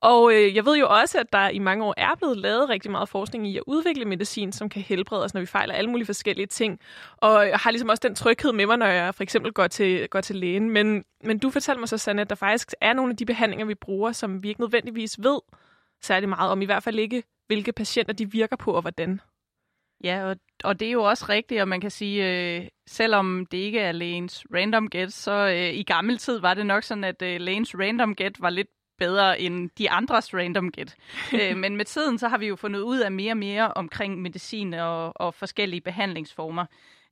Og 0.01 0.33
øh, 0.33 0.55
jeg 0.55 0.65
ved 0.65 0.77
jo 0.77 0.87
også, 0.89 1.19
at 1.19 1.33
der 1.33 1.49
i 1.49 1.59
mange 1.59 1.85
år 1.85 1.93
er 1.97 2.15
blevet 2.15 2.37
lavet 2.37 2.69
rigtig 2.69 2.91
meget 2.91 3.09
forskning 3.09 3.47
i 3.47 3.57
at 3.57 3.63
udvikle 3.67 4.05
medicin, 4.05 4.51
som 4.51 4.69
kan 4.69 4.81
helbrede 4.81 5.23
os, 5.23 5.33
når 5.33 5.41
vi 5.41 5.47
fejler 5.47 5.73
alle 5.73 5.89
mulige 5.89 6.05
forskellige 6.05 6.45
ting. 6.45 6.79
Og 7.17 7.47
jeg 7.47 7.57
har 7.57 7.71
ligesom 7.71 7.89
også 7.89 8.01
den 8.03 8.15
tryghed 8.15 8.51
med 8.51 8.65
mig, 8.65 8.77
når 8.77 8.85
jeg 8.85 9.15
for 9.15 9.23
eksempel 9.23 9.51
går 9.51 9.67
til, 9.67 10.07
går 10.09 10.21
til 10.21 10.35
lægen. 10.35 10.69
Men, 10.69 11.03
men 11.23 11.39
du 11.39 11.49
fortalte 11.49 11.79
mig 11.79 11.89
så, 11.89 11.97
Sanne, 11.97 12.21
at 12.21 12.29
der 12.29 12.35
faktisk 12.35 12.73
er 12.81 12.93
nogle 12.93 13.11
af 13.11 13.17
de 13.17 13.25
behandlinger, 13.25 13.65
vi 13.65 13.75
bruger, 13.75 14.11
som 14.11 14.43
vi 14.43 14.49
ikke 14.49 14.61
nødvendigvis 14.61 15.15
ved 15.19 15.39
særlig 16.01 16.29
meget 16.29 16.51
om, 16.51 16.61
i 16.61 16.65
hvert 16.65 16.83
fald 16.83 16.99
ikke 16.99 17.23
hvilke 17.47 17.71
patienter 17.71 18.13
de 18.13 18.31
virker 18.31 18.55
på 18.55 18.71
og 18.71 18.81
hvordan. 18.81 19.21
Ja, 20.03 20.25
og, 20.29 20.35
og 20.63 20.79
det 20.79 20.87
er 20.87 20.91
jo 20.91 21.03
også 21.03 21.25
rigtigt, 21.29 21.61
og 21.61 21.67
man 21.67 21.81
kan 21.81 21.91
sige, 21.91 22.25
øh, 22.57 22.67
selvom 22.87 23.45
det 23.51 23.57
ikke 23.57 23.79
er 23.79 23.91
lægens 23.91 24.45
random 24.53 24.89
get, 24.89 25.13
så 25.13 25.31
øh, 25.31 25.73
i 25.73 25.83
gammel 25.83 26.17
tid 26.17 26.39
var 26.39 26.53
det 26.53 26.65
nok 26.65 26.83
sådan, 26.83 27.03
at 27.03 27.21
øh, 27.21 27.41
lægens 27.41 27.75
random 27.75 28.15
get 28.15 28.41
var 28.41 28.49
lidt 28.49 28.67
bedre 28.97 29.39
end 29.41 29.69
de 29.77 29.89
andres 29.89 30.33
random 30.33 30.71
get. 30.71 30.95
øh, 31.41 31.57
men 31.57 31.77
med 31.77 31.85
tiden 31.85 32.17
så 32.17 32.27
har 32.27 32.37
vi 32.37 32.47
jo 32.47 32.55
fundet 32.55 32.79
ud 32.79 32.99
af 32.99 33.11
mere 33.11 33.31
og 33.31 33.37
mere 33.37 33.73
omkring 33.73 34.21
medicin 34.21 34.73
og, 34.73 35.21
og 35.21 35.33
forskellige 35.33 35.81
behandlingsformer. 35.81 36.65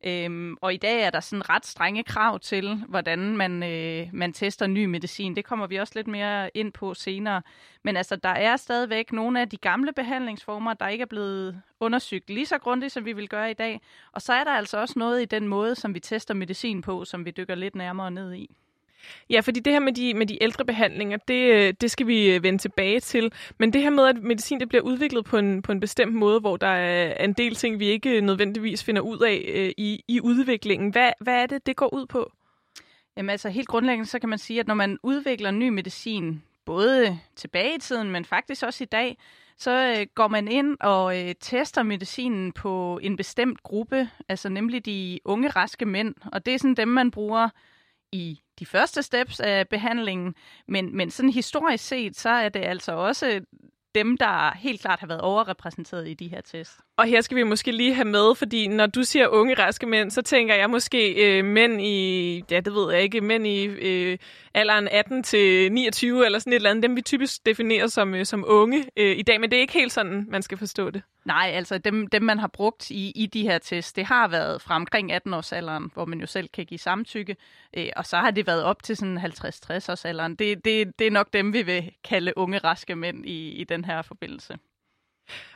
Øhm, 0.06 0.57
og 0.62 0.74
i 0.74 0.78
dag 0.78 1.02
er 1.02 1.10
der 1.10 1.19
sådan 1.19 1.50
ret 1.50 1.66
strenge 1.66 2.04
krav 2.04 2.40
til, 2.40 2.84
hvordan 2.88 3.38
man, 3.38 3.63
øh, 3.63 4.07
man 4.13 4.34
tester 4.34 4.68
ny 4.68 4.86
medicin. 4.86 5.36
Det 5.36 5.46
kommer 5.46 5.68
vi 5.68 5.75
også 5.75 5.94
lidt 5.96 6.07
mere 6.07 6.52
ind 6.54 6.74
på 6.74 6.94
senere. 6.94 7.42
Men 7.84 7.98
altså, 7.98 8.16
der 8.16 8.30
er 8.30 8.57
stadigvæk 8.57 9.12
nogle 9.12 9.42
af 9.42 9.50
de 9.50 9.57
gamle 9.57 9.94
behandlingsformer, 9.94 10.74
der 10.74 10.88
ikke 10.88 11.02
er 11.02 11.06
blevet 11.06 11.62
undersøgt 11.80 12.30
lige 12.30 12.46
så 12.46 12.57
grundigt, 12.57 12.94
som 12.94 13.06
vi 13.06 13.13
vil 13.13 13.30
gøre 13.30 13.52
i 13.52 13.54
dag. 13.54 13.81
Og 14.12 14.22
så 14.22 14.34
er 14.34 14.44
der 14.44 14.52
altså 14.52 14.78
også 14.78 15.00
noget 15.00 15.22
i 15.22 15.25
den 15.25 15.48
måde, 15.48 15.75
som 15.75 15.94
vi 15.94 16.00
tester 16.00 16.34
medicin 16.34 16.81
på, 16.81 17.06
som 17.06 17.25
vi 17.25 17.31
dykker 17.31 17.56
lidt 17.56 17.75
nærmere 17.75 18.12
ned 18.12 18.34
i. 18.34 18.56
Ja, 19.30 19.40
fordi 19.40 19.60
det 19.60 19.74
her 19.74 19.80
med 19.80 19.94
de, 19.94 20.13
med 20.13 20.25
de 20.25 20.44
ældre 20.44 20.66
behandlinger, 20.66 21.18
det, 21.18 21.54
øh, 21.54 21.74
det 21.81 21.92
skal 21.92 22.07
vi 22.07 22.36
øh, 22.36 22.44
vende 22.44 22.60
tilbage 22.60 23.00
til. 23.00 23.31
Men 23.60 23.74
det 23.74 23.81
her 23.81 23.90
med, 23.90 24.07
at 24.07 24.24
medicin 24.24 24.60
det 24.60 24.69
bliver 24.69 24.81
udviklet 24.81 25.25
på 25.25 25.38
en, 25.38 25.62
på 25.62 25.72
en 25.72 25.80
bestemt 25.80 26.13
måde, 26.13 26.40
hvor 26.40 26.57
der 26.57 26.68
er 26.68 27.24
en 27.24 27.34
del 27.34 27.56
ting, 27.56 27.80
vi 27.80 27.86
ikke 27.86 28.18
øh, 28.18 28.22
nødvendigvis 28.22 28.84
finder 28.84 29.02
ud 29.02 29.19
af 29.19 29.52
øh, 29.56 29.72
i, 29.78 30.04
i 30.07 30.22
udviklingen. 30.22 30.90
Hvad, 30.90 31.12
hvad 31.22 31.42
er 31.42 31.46
det, 31.46 31.66
det 31.66 31.75
går 31.75 31.94
ud 31.94 32.06
på? 32.06 32.31
Jamen 33.18 33.30
altså 33.30 33.50
helt 33.50 33.68
grundlæggende, 33.68 34.10
så 34.10 34.19
kan 34.19 34.30
man 34.30 34.40
sige, 34.40 34.60
at 34.60 34.68
når 34.68 34.75
man 34.75 34.98
udvikler 35.04 35.52
ny 35.52 35.69
medicin, 35.69 36.44
både 36.66 37.19
tilbage 37.36 37.75
i 37.75 37.80
tiden, 37.80 38.12
men 38.12 38.25
faktisk 38.25 38.63
også 38.63 38.84
i 38.84 38.88
dag, 38.88 39.18
så 39.57 39.96
øh, 40.00 40.07
går 40.16 40.28
man 40.28 40.48
ind 40.48 40.78
og 40.80 41.22
øh, 41.22 41.36
tester 41.40 41.84
medicinen 41.84 42.52
på 42.52 43.00
en 43.04 43.18
bestemt 43.18 43.63
gruppe, 43.63 44.10
altså 44.30 44.50
nemlig 44.50 44.85
de 44.85 45.19
unge, 45.26 45.50
raske 45.50 45.85
mænd. 45.85 46.16
Og 46.31 46.45
det 46.45 46.54
er 46.54 46.57
sådan 46.57 46.76
dem, 46.76 46.88
man 46.88 47.12
bruger 47.12 47.50
i 48.16 48.42
de 48.60 48.66
første 48.66 49.04
steps 49.04 49.40
af 49.40 49.68
behandlingen, 49.69 50.36
men, 50.68 50.98
men 50.98 51.12
sådan 51.12 51.30
historisk 51.30 51.88
set, 51.88 52.18
så 52.18 52.30
er 52.30 52.50
det 52.50 52.66
altså 52.66 52.92
også 52.92 53.42
dem, 53.95 54.18
der 54.18 54.57
helt 54.57 54.81
klart 54.81 55.00
har 55.00 55.07
været 55.07 55.22
overrepræsenteret 55.22 56.07
i 56.07 56.14
de 56.14 56.28
her 56.28 56.42
tests. 56.42 56.80
Og 56.97 57.06
her 57.06 57.21
skal 57.21 57.37
vi 57.37 57.44
måske 57.44 57.71
lige 57.71 57.94
have 57.94 58.07
med, 58.07 58.35
fordi 58.35 58.68
når 58.68 58.85
du 58.85 59.04
siger 59.04 59.28
unge, 59.28 59.54
raske 59.54 59.85
mænd, 59.85 60.11
så 60.11 60.21
tænker 60.21 60.56
jeg 60.56 60.69
måske 60.69 61.14
øh, 61.14 61.45
mænd 61.45 61.81
i, 61.81 62.44
ja 62.52 62.59
det 62.59 62.73
ved 62.73 62.94
jeg 62.94 63.02
ikke, 63.02 63.21
mænd 63.21 63.47
i 63.47 63.66
øh, 63.66 64.18
alderen 64.54 64.87
18 64.87 65.23
til 65.23 65.71
29 65.71 66.25
eller 66.25 66.40
sådan 66.40 66.54
et 66.54 66.56
eller 66.56 66.69
andet, 66.69 66.83
dem 66.83 66.95
vi 66.95 67.02
typisk 67.02 67.45
definerer 67.45 67.87
som, 67.87 68.16
øh, 68.16 68.25
som 68.25 68.44
unge 68.47 68.85
øh, 68.97 69.18
i 69.18 69.21
dag, 69.21 69.42
men 69.42 69.52
det 69.52 69.57
er 69.57 69.61
ikke 69.61 69.73
helt 69.73 69.92
sådan, 69.92 70.25
man 70.30 70.42
skal 70.42 70.57
forstå 70.57 70.90
det. 70.90 71.02
Nej, 71.25 71.52
altså 71.54 71.78
dem, 71.78 72.07
dem 72.07 72.21
man 72.21 72.40
har 72.40 72.47
brugt 72.47 72.92
i, 72.92 73.11
i 73.16 73.25
de 73.25 73.44
her 73.44 73.57
tests, 73.57 73.94
det 73.94 74.06
har 74.06 74.28
været 74.28 74.61
fra 74.61 74.75
omkring 74.75 75.11
18-årsalderen, 75.14 75.94
hvor 75.94 76.06
man 76.06 76.19
jo 76.19 76.28
selv 76.28 76.49
kan 76.54 76.66
give 76.66 76.78
samtykke, 76.78 77.35
øh, 77.78 77.87
og 77.95 78.06
så 78.06 78.18
har 78.18 78.31
det 78.31 78.47
været 78.47 78.64
op 78.64 78.83
til 78.83 78.97
sådan 78.97 79.18
50-60-årsalderen. 79.18 80.35
Det, 80.35 80.66
det, 80.66 80.99
det 80.99 81.07
er 81.07 81.11
nok 81.11 81.33
dem, 81.33 81.54
vi 81.54 81.61
vil 81.61 81.92
kalde 82.04 82.37
unge, 82.37 82.57
raske 82.57 82.95
mænd 82.95 83.25
i, 83.25 83.49
i 83.49 83.64
den 83.64 83.85
her 83.85 84.02
forbindelse. 84.02 84.57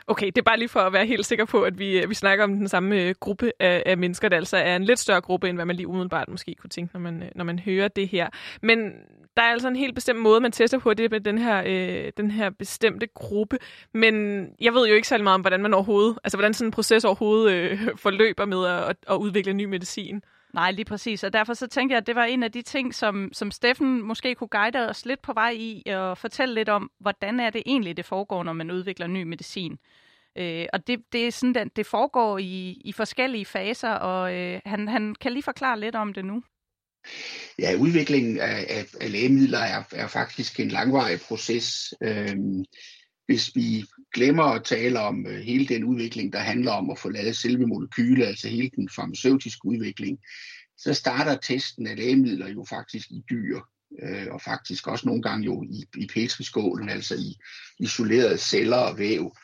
Okay, 0.06 0.26
det 0.26 0.38
er 0.38 0.42
bare 0.42 0.58
lige 0.58 0.68
for 0.68 0.80
at 0.80 0.92
være 0.92 1.06
helt 1.06 1.26
sikker 1.26 1.44
på, 1.44 1.62
at 1.62 1.78
vi, 1.78 2.02
øh, 2.02 2.10
vi 2.10 2.14
snakker 2.14 2.44
om 2.44 2.52
den 2.52 2.68
samme 2.68 3.02
øh, 3.02 3.14
gruppe 3.20 3.52
af, 3.60 3.82
af 3.86 3.98
mennesker, 3.98 4.28
der 4.28 4.36
altså 4.36 4.56
er 4.56 4.76
en 4.76 4.84
lidt 4.84 4.98
større 4.98 5.20
gruppe, 5.20 5.48
end 5.48 5.56
hvad 5.56 5.64
man 5.64 5.76
lige 5.76 5.88
umiddelbart 5.88 6.28
måske 6.28 6.54
kunne 6.54 6.70
tænke, 6.70 6.94
når 6.94 7.00
man, 7.00 7.22
øh, 7.22 7.28
når 7.34 7.44
man 7.44 7.58
hører 7.58 7.88
det 7.88 8.08
her. 8.08 8.28
Men 8.62 8.92
der 9.36 9.42
er 9.42 9.50
altså 9.50 9.68
en 9.68 9.76
helt 9.76 9.94
bestemt 9.94 10.20
måde, 10.20 10.40
man 10.40 10.52
tester 10.52 10.78
på 10.78 10.94
det 10.94 11.10
med 11.10 11.20
den 11.20 11.38
her, 11.38 11.62
øh, 11.66 12.12
den 12.16 12.30
her 12.30 12.50
bestemte 12.50 13.06
gruppe. 13.14 13.58
Men 13.94 14.14
jeg 14.60 14.74
ved 14.74 14.88
jo 14.88 14.94
ikke 14.94 15.08
særlig 15.08 15.24
meget 15.24 15.34
om, 15.34 15.40
hvordan 15.40 15.62
man 15.62 15.74
overhovedet, 15.74 16.18
altså 16.24 16.36
hvordan 16.36 16.54
sådan 16.54 16.68
en 16.68 16.72
proces 16.72 17.04
overhovedet 17.04 17.52
øh, 17.52 17.88
forløber 17.96 18.44
med 18.44 18.66
at, 18.66 18.96
at 19.10 19.16
udvikle 19.16 19.52
ny 19.52 19.64
medicin. 19.64 20.22
Nej, 20.54 20.70
lige 20.70 20.84
præcis. 20.84 21.24
Og 21.24 21.32
derfor 21.32 21.54
så 21.54 21.66
tænker 21.66 21.94
jeg, 21.94 22.00
at 22.00 22.06
det 22.06 22.14
var 22.14 22.24
en 22.24 22.42
af 22.42 22.52
de 22.52 22.62
ting, 22.62 22.94
som, 22.94 23.30
som 23.32 23.50
Steffen 23.50 24.02
måske 24.02 24.34
kunne 24.34 24.48
guide 24.48 24.88
os 24.88 25.06
lidt 25.06 25.22
på 25.22 25.32
vej 25.32 25.50
i, 25.50 25.82
og 25.86 26.18
fortælle 26.18 26.54
lidt 26.54 26.68
om, 26.68 26.90
hvordan 27.00 27.40
er 27.40 27.50
det 27.50 27.62
egentlig, 27.66 27.96
det 27.96 28.04
foregår, 28.04 28.42
når 28.42 28.52
man 28.52 28.70
udvikler 28.70 29.06
ny 29.06 29.22
medicin. 29.22 29.78
Øh, 30.38 30.66
og 30.72 30.86
det, 30.86 31.00
det 31.12 31.26
er 31.26 31.30
sådan, 31.30 31.56
at 31.56 31.76
det 31.76 31.86
foregår 31.86 32.38
i, 32.38 32.82
i 32.84 32.92
forskellige 32.92 33.44
faser, 33.44 33.90
og 33.90 34.34
øh, 34.34 34.60
han, 34.66 34.88
han 34.88 35.14
kan 35.14 35.32
lige 35.32 35.42
forklare 35.42 35.80
lidt 35.80 35.94
om 35.94 36.12
det 36.12 36.24
nu. 36.24 36.42
Ja, 37.58 37.74
udviklingen 37.78 38.40
af, 38.40 38.66
af, 38.68 38.86
af 39.00 39.12
lægemidler 39.12 39.58
er, 39.58 39.82
er 39.92 40.06
faktisk 40.06 40.60
en 40.60 40.68
langvarig 40.68 41.20
proces. 41.20 41.94
Øhm, 42.02 42.64
hvis 43.30 43.56
vi 43.56 43.84
glemmer 44.14 44.44
at 44.44 44.64
tale 44.64 45.00
om 45.00 45.26
øh, 45.26 45.40
hele 45.40 45.66
den 45.66 45.84
udvikling, 45.84 46.32
der 46.32 46.38
handler 46.38 46.72
om 46.72 46.90
at 46.90 46.98
få 46.98 47.08
lavet 47.08 47.36
selve 47.36 47.66
molekylet, 47.66 48.26
altså 48.26 48.48
hele 48.48 48.70
den 48.76 48.88
farmaceutiske 48.96 49.66
udvikling, 49.66 50.18
så 50.78 50.94
starter 50.94 51.36
testen 51.36 51.86
af 51.86 51.96
lægemidler 51.96 52.48
jo 52.48 52.64
faktisk 52.68 53.10
i 53.10 53.22
dyr, 53.30 53.60
øh, 54.02 54.26
og 54.30 54.40
faktisk 54.40 54.86
også 54.86 55.06
nogle 55.06 55.22
gange 55.22 55.44
jo 55.44 55.62
i, 55.62 55.84
i 55.96 56.06
petriskålen, 56.06 56.88
altså 56.88 57.14
i 57.14 57.36
isolerede 57.78 58.38
celler 58.38 58.76
og 58.76 58.98
væv. 58.98 59.36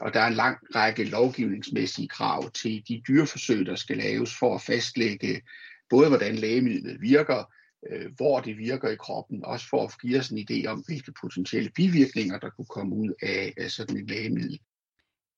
Og 0.00 0.14
der 0.14 0.20
er 0.20 0.26
en 0.26 0.34
lang 0.34 0.58
række 0.74 1.04
lovgivningsmæssige 1.04 2.08
krav 2.08 2.50
til 2.50 2.82
de 2.88 3.02
dyreforsøg, 3.08 3.66
der 3.66 3.76
skal 3.76 3.96
laves 3.96 4.38
for 4.38 4.54
at 4.54 4.62
fastlægge 4.62 5.42
både 5.90 6.08
hvordan 6.08 6.34
lægemidlet 6.34 7.00
virker, 7.00 7.52
øh, 7.90 8.12
hvor 8.16 8.40
det 8.40 8.58
virker 8.58 8.88
i 8.88 8.96
kroppen, 8.96 9.44
også 9.44 9.68
for 9.68 9.84
at 9.84 9.94
give 10.02 10.18
os 10.18 10.28
en 10.28 10.38
idé 10.38 10.66
om, 10.66 10.80
hvilke 10.86 11.12
potentielle 11.20 11.70
bivirkninger, 11.70 12.38
der 12.38 12.50
kunne 12.50 12.66
komme 12.66 12.96
ud 12.96 13.12
af, 13.22 13.54
af 13.56 13.70
sådan 13.70 13.96
et 13.96 14.10
lægemiddel. 14.10 14.60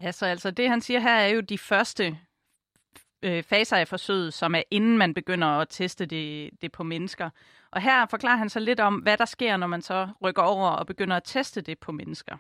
Ja, 0.03 0.13
så 0.13 0.27
altså 0.27 0.51
det 0.51 0.69
han 0.69 0.81
siger 0.81 1.01
her 1.01 1.15
er 1.15 1.29
jo 1.29 1.41
de 1.41 1.59
første 1.59 2.19
øh, 3.23 3.43
faser 3.43 3.77
af 3.77 3.89
forsøget, 3.89 4.35
som 4.35 4.55
er 4.55 4.63
inden 4.71 4.99
man 4.99 5.15
begynder 5.15 5.47
at 5.47 5.69
teste 5.71 6.07
det, 6.07 6.51
det 6.63 6.73
på 6.73 6.83
mennesker. 6.83 7.31
Og 7.71 7.83
her 7.83 8.07
forklarer 8.11 8.37
han 8.37 8.51
så 8.51 8.61
lidt 8.61 8.81
om, 8.81 8.95
hvad 8.95 9.17
der 9.17 9.25
sker, 9.25 9.57
når 9.57 9.67
man 9.67 9.83
så 9.83 10.09
rykker 10.23 10.43
over 10.43 10.69
og 10.69 10.87
begynder 10.87 11.17
at 11.17 11.23
teste 11.25 11.61
det 11.61 11.79
på 11.79 11.93
mennesker. 11.93 12.37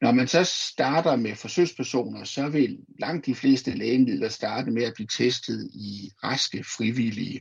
Når 0.00 0.12
man 0.12 0.28
så 0.28 0.44
starter 0.44 1.16
med 1.16 1.34
forsøgspersoner, 1.34 2.24
så 2.24 2.48
vil 2.48 2.78
langt 2.98 3.26
de 3.26 3.34
fleste 3.34 3.70
lægemidler 3.70 4.28
starte 4.28 4.70
med 4.70 4.82
at 4.82 4.92
blive 4.94 5.06
testet 5.06 5.70
i 5.74 6.10
raske 6.24 6.64
frivillige. 6.76 7.40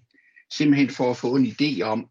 Simpelthen 0.58 0.90
for 0.90 1.12
at 1.12 1.18
få 1.18 1.36
en 1.36 1.46
idé 1.46 1.82
om, 1.82 2.10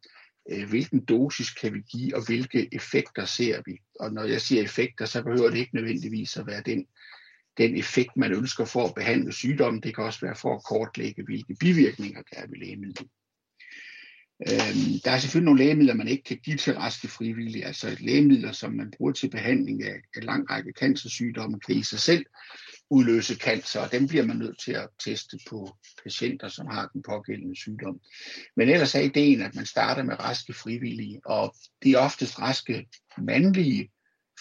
øh, 0.50 0.68
hvilken 0.68 1.04
dosis 1.04 1.50
kan 1.50 1.74
vi 1.74 1.80
give, 1.80 2.16
og 2.16 2.26
hvilke 2.26 2.68
effekter 2.74 3.24
ser 3.24 3.62
vi. 3.66 3.78
Og 4.00 4.12
når 4.12 4.24
jeg 4.24 4.40
siger 4.40 4.62
effekter, 4.62 5.04
så 5.04 5.22
behøver 5.22 5.50
det 5.50 5.58
ikke 5.58 5.74
nødvendigvis 5.74 6.36
at 6.36 6.46
være 6.46 6.62
den, 6.66 6.86
den 7.58 7.76
effekt, 7.76 8.16
man 8.16 8.32
ønsker 8.32 8.64
for 8.64 8.84
at 8.88 8.94
behandle 8.94 9.32
sygdommen. 9.32 9.82
Det 9.82 9.94
kan 9.94 10.04
også 10.04 10.20
være 10.20 10.36
for 10.36 10.54
at 10.54 10.64
kortlægge, 10.64 11.24
hvilke 11.24 11.54
bivirkninger 11.60 12.22
der 12.22 12.36
er 12.40 12.46
ved 12.46 12.56
lægemidlet. 12.58 13.08
Øhm, 14.48 15.00
der 15.04 15.10
er 15.10 15.18
selvfølgelig 15.18 15.44
nogle 15.44 15.64
lægemidler, 15.64 15.94
man 15.94 16.08
ikke 16.08 16.24
kan 16.24 16.38
give 16.44 16.56
til 16.56 16.74
raske 16.74 17.08
frivillige. 17.08 17.66
Altså 17.66 17.96
lægemidler, 18.00 18.52
som 18.52 18.72
man 18.72 18.92
bruger 18.96 19.12
til 19.12 19.30
behandling 19.30 19.84
af 19.84 19.94
en 20.16 20.22
lang 20.22 20.50
række 20.50 20.72
cancersygdomme, 20.78 21.60
kan 21.60 21.74
i 21.74 21.82
sig 21.82 21.98
selv 21.98 22.26
udløse 22.96 23.34
cancer, 23.34 23.80
og 23.80 23.92
dem 23.92 24.08
bliver 24.08 24.26
man 24.26 24.36
nødt 24.36 24.58
til 24.64 24.72
at 24.72 24.88
teste 25.04 25.38
på 25.50 25.76
patienter, 26.02 26.48
som 26.48 26.66
har 26.66 26.86
den 26.92 27.02
pågældende 27.02 27.56
sygdom. 27.56 28.00
Men 28.56 28.68
ellers 28.68 28.94
er 28.94 29.00
ideen, 29.00 29.40
at 29.42 29.54
man 29.54 29.66
starter 29.66 30.02
med 30.02 30.20
raske 30.20 30.52
frivillige, 30.52 31.20
og 31.24 31.54
det 31.82 31.92
er 31.92 31.98
oftest 31.98 32.38
raske 32.38 32.88
mandlige 33.18 33.90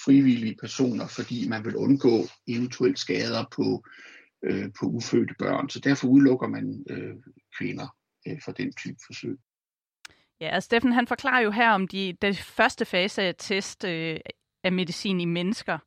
frivillige 0.06 0.56
personer, 0.56 1.08
fordi 1.08 1.48
man 1.48 1.66
vil 1.66 1.76
undgå 1.76 2.28
eventuelle 2.48 2.98
skader 2.98 3.46
på, 3.56 3.84
øh, 4.44 4.70
på 4.80 4.86
ufødte 4.86 5.36
børn. 5.40 5.70
Så 5.70 5.80
derfor 5.80 6.08
udelukker 6.08 6.48
man 6.48 6.86
øh, 6.90 7.16
kvinder 7.58 7.88
øh, 8.28 8.40
for 8.46 8.52
den 8.52 8.74
type 8.74 9.00
forsøg. 9.08 9.38
Ja, 10.42 10.50
altså 10.50 10.66
Steffen 10.66 10.92
han 10.92 11.08
forklarer 11.08 11.42
jo 11.42 11.52
her 11.52 11.72
om 11.72 11.88
de, 11.88 12.18
den 12.22 12.36
første 12.36 12.86
fase 12.86 13.22
af 13.22 13.36
test 13.38 13.84
øh, 13.84 14.20
af 14.64 14.72
medicin 14.72 15.20
i 15.20 15.26
mennesker. 15.26 15.78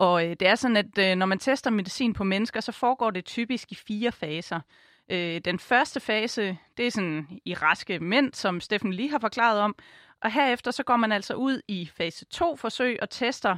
Og 0.00 0.24
øh, 0.24 0.36
det 0.40 0.48
er 0.48 0.54
sådan, 0.54 0.76
at 0.76 0.98
øh, 0.98 1.16
når 1.16 1.26
man 1.26 1.38
tester 1.38 1.70
medicin 1.70 2.12
på 2.12 2.24
mennesker, 2.24 2.60
så 2.60 2.72
foregår 2.72 3.10
det 3.10 3.24
typisk 3.24 3.72
i 3.72 3.74
fire 3.74 4.12
faser. 4.12 4.60
Øh, 5.08 5.40
den 5.44 5.58
første 5.58 6.00
fase, 6.00 6.58
det 6.76 6.86
er 6.86 6.90
sådan 6.90 7.40
i 7.44 7.54
raske 7.54 7.98
mænd, 7.98 8.34
som 8.34 8.60
Steffen 8.60 8.92
lige 8.92 9.10
har 9.10 9.18
forklaret 9.18 9.60
om. 9.60 9.74
Og 10.22 10.32
herefter 10.32 10.70
så 10.70 10.82
går 10.82 10.96
man 10.96 11.12
altså 11.12 11.34
ud 11.34 11.60
i 11.68 11.90
fase 11.96 12.24
2 12.24 12.56
forsøg 12.56 12.98
og 13.02 13.10
tester 13.10 13.56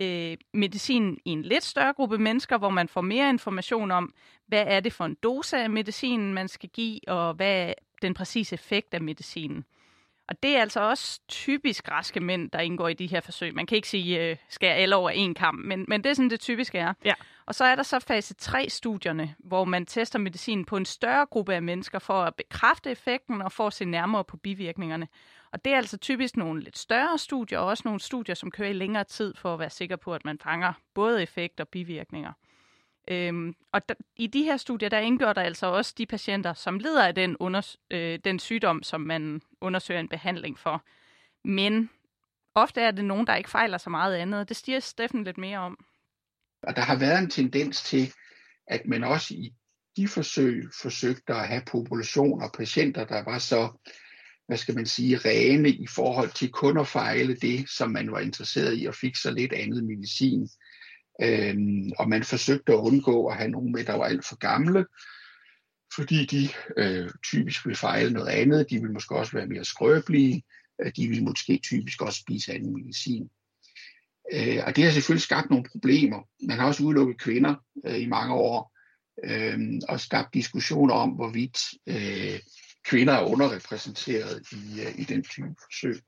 øh, 0.00 0.36
medicin 0.54 1.18
i 1.24 1.30
en 1.30 1.42
lidt 1.42 1.64
større 1.64 1.92
gruppe 1.92 2.18
mennesker, 2.18 2.58
hvor 2.58 2.70
man 2.70 2.88
får 2.88 3.00
mere 3.00 3.28
information 3.28 3.90
om, 3.90 4.14
hvad 4.46 4.64
er 4.66 4.80
det 4.80 4.92
for 4.92 5.04
en 5.04 5.16
dose 5.22 5.56
af 5.58 5.70
medicinen, 5.70 6.34
man 6.34 6.48
skal 6.48 6.68
give, 6.68 7.00
og 7.08 7.34
hvad 7.34 7.68
er 7.68 7.74
den 8.02 8.14
præcise 8.14 8.54
effekt 8.54 8.94
af 8.94 9.00
medicinen. 9.00 9.64
Og 10.28 10.42
det 10.42 10.56
er 10.56 10.60
altså 10.60 10.80
også 10.80 11.20
typisk 11.28 11.90
raske 11.90 12.20
mænd, 12.20 12.50
der 12.50 12.58
indgår 12.58 12.88
i 12.88 12.94
de 12.94 13.06
her 13.06 13.20
forsøg. 13.20 13.54
Man 13.54 13.66
kan 13.66 13.76
ikke 13.76 13.88
sige, 13.88 14.30
øh, 14.30 14.36
skal 14.48 14.66
alle 14.66 14.96
over 14.96 15.10
en 15.10 15.34
kamp, 15.34 15.64
men, 15.64 15.84
men 15.88 16.04
det 16.04 16.10
er 16.10 16.14
sådan, 16.14 16.30
det 16.30 16.40
typiske 16.40 16.78
er. 16.78 16.92
Ja. 17.04 17.14
Og 17.46 17.54
så 17.54 17.64
er 17.64 17.74
der 17.74 17.82
så 17.82 17.98
fase 17.98 18.34
3-studierne, 18.42 19.34
hvor 19.38 19.64
man 19.64 19.86
tester 19.86 20.18
medicin 20.18 20.64
på 20.64 20.76
en 20.76 20.84
større 20.84 21.26
gruppe 21.26 21.54
af 21.54 21.62
mennesker 21.62 21.98
for 21.98 22.22
at 22.22 22.34
bekræfte 22.34 22.90
effekten 22.90 23.42
og 23.42 23.52
for 23.52 23.66
at 23.66 23.72
se 23.72 23.84
nærmere 23.84 24.24
på 24.24 24.36
bivirkningerne. 24.36 25.08
Og 25.52 25.64
det 25.64 25.72
er 25.72 25.76
altså 25.76 25.98
typisk 25.98 26.36
nogle 26.36 26.62
lidt 26.62 26.78
større 26.78 27.18
studier, 27.18 27.58
og 27.58 27.66
også 27.66 27.82
nogle 27.84 28.00
studier, 28.00 28.34
som 28.34 28.50
kører 28.50 28.68
i 28.68 28.72
længere 28.72 29.04
tid 29.04 29.34
for 29.34 29.54
at 29.54 29.58
være 29.58 29.70
sikker 29.70 29.96
på, 29.96 30.14
at 30.14 30.24
man 30.24 30.38
fanger 30.38 30.72
både 30.94 31.22
effekt 31.22 31.60
og 31.60 31.68
bivirkninger. 31.68 32.32
Øhm, 33.08 33.54
og 33.72 33.88
der, 33.88 33.94
i 34.16 34.26
de 34.26 34.42
her 34.42 34.56
studier, 34.56 34.88
der 34.88 34.98
indgår 34.98 35.32
der 35.32 35.42
altså 35.42 35.66
også 35.66 35.94
de 35.98 36.06
patienter, 36.06 36.54
som 36.54 36.78
lider 36.78 37.06
af 37.06 37.14
den, 37.14 37.36
under, 37.36 37.76
øh, 37.90 38.18
den 38.24 38.38
sygdom, 38.38 38.82
som 38.82 39.00
man 39.00 39.42
undersøger 39.60 40.00
en 40.00 40.08
behandling 40.08 40.58
for. 40.58 40.84
Men 41.44 41.90
ofte 42.54 42.80
er 42.80 42.90
det 42.90 43.04
nogen, 43.04 43.26
der 43.26 43.34
ikke 43.34 43.50
fejler 43.50 43.78
så 43.78 43.90
meget 43.90 44.16
andet, 44.16 44.48
det 44.48 44.56
stiger 44.56 44.80
Steffen 44.80 45.24
lidt 45.24 45.38
mere 45.38 45.58
om. 45.58 45.78
Og 46.62 46.76
der 46.76 46.82
har 46.82 46.98
været 46.98 47.18
en 47.18 47.30
tendens 47.30 47.82
til, 47.82 48.12
at 48.66 48.86
man 48.86 49.04
også 49.04 49.34
i 49.34 49.54
de 49.96 50.08
forsøg 50.08 50.64
forsøgte 50.82 51.34
at 51.34 51.48
have 51.48 51.62
populationer 51.66 52.48
patienter, 52.58 53.04
der 53.04 53.24
var 53.24 53.38
så, 53.38 53.68
hvad 54.46 54.56
skal 54.56 54.74
man 54.74 54.86
sige, 54.86 55.16
rene 55.16 55.68
i 55.68 55.86
forhold 55.86 56.30
til 56.30 56.50
kun 56.50 56.78
at 56.78 56.88
fejle 56.88 57.36
det, 57.36 57.68
som 57.68 57.90
man 57.90 58.12
var 58.12 58.20
interesseret 58.20 58.78
i, 58.78 58.86
og 58.86 58.94
fik 58.94 59.16
så 59.16 59.30
lidt 59.30 59.52
andet 59.52 59.84
medicin. 59.84 60.48
Øh, 61.22 61.56
og 61.98 62.08
man 62.08 62.22
forsøgte 62.24 62.72
at 62.72 62.78
undgå 62.78 63.26
at 63.26 63.36
have 63.36 63.50
nogen 63.50 63.72
med, 63.72 63.84
der 63.84 63.94
var 63.94 64.04
alt 64.04 64.24
for 64.24 64.36
gamle, 64.36 64.86
fordi 65.96 66.26
de 66.26 66.48
øh, 66.76 67.10
typisk 67.24 67.66
ville 67.66 67.76
fejle 67.76 68.12
noget 68.12 68.28
andet. 68.28 68.70
De 68.70 68.74
ville 68.74 68.92
måske 68.92 69.16
også 69.16 69.32
være 69.32 69.46
mere 69.46 69.64
skrøbelige. 69.64 70.42
Øh, 70.82 70.92
de 70.96 71.08
ville 71.08 71.24
måske 71.24 71.60
typisk 71.62 72.02
også 72.02 72.20
spise 72.20 72.52
anden 72.52 72.74
medicin. 72.74 73.30
Øh, 74.32 74.58
og 74.66 74.76
det 74.76 74.84
har 74.84 74.90
selvfølgelig 74.90 75.22
skabt 75.22 75.50
nogle 75.50 75.64
problemer. 75.72 76.28
Man 76.48 76.58
har 76.58 76.66
også 76.66 76.82
udelukket 76.82 77.20
kvinder 77.20 77.54
øh, 77.86 78.00
i 78.00 78.06
mange 78.06 78.34
år, 78.34 78.72
øh, 79.24 79.58
og 79.88 80.00
skabt 80.00 80.34
diskussioner 80.34 80.94
om, 80.94 81.10
hvorvidt 81.10 81.58
øh, 81.86 82.40
kvinder 82.84 83.12
er 83.12 83.26
underrepræsenteret 83.26 84.42
i, 84.52 84.80
øh, 84.80 84.98
i 84.98 85.04
den 85.04 85.22
type 85.22 85.54
forsøg. 85.62 86.00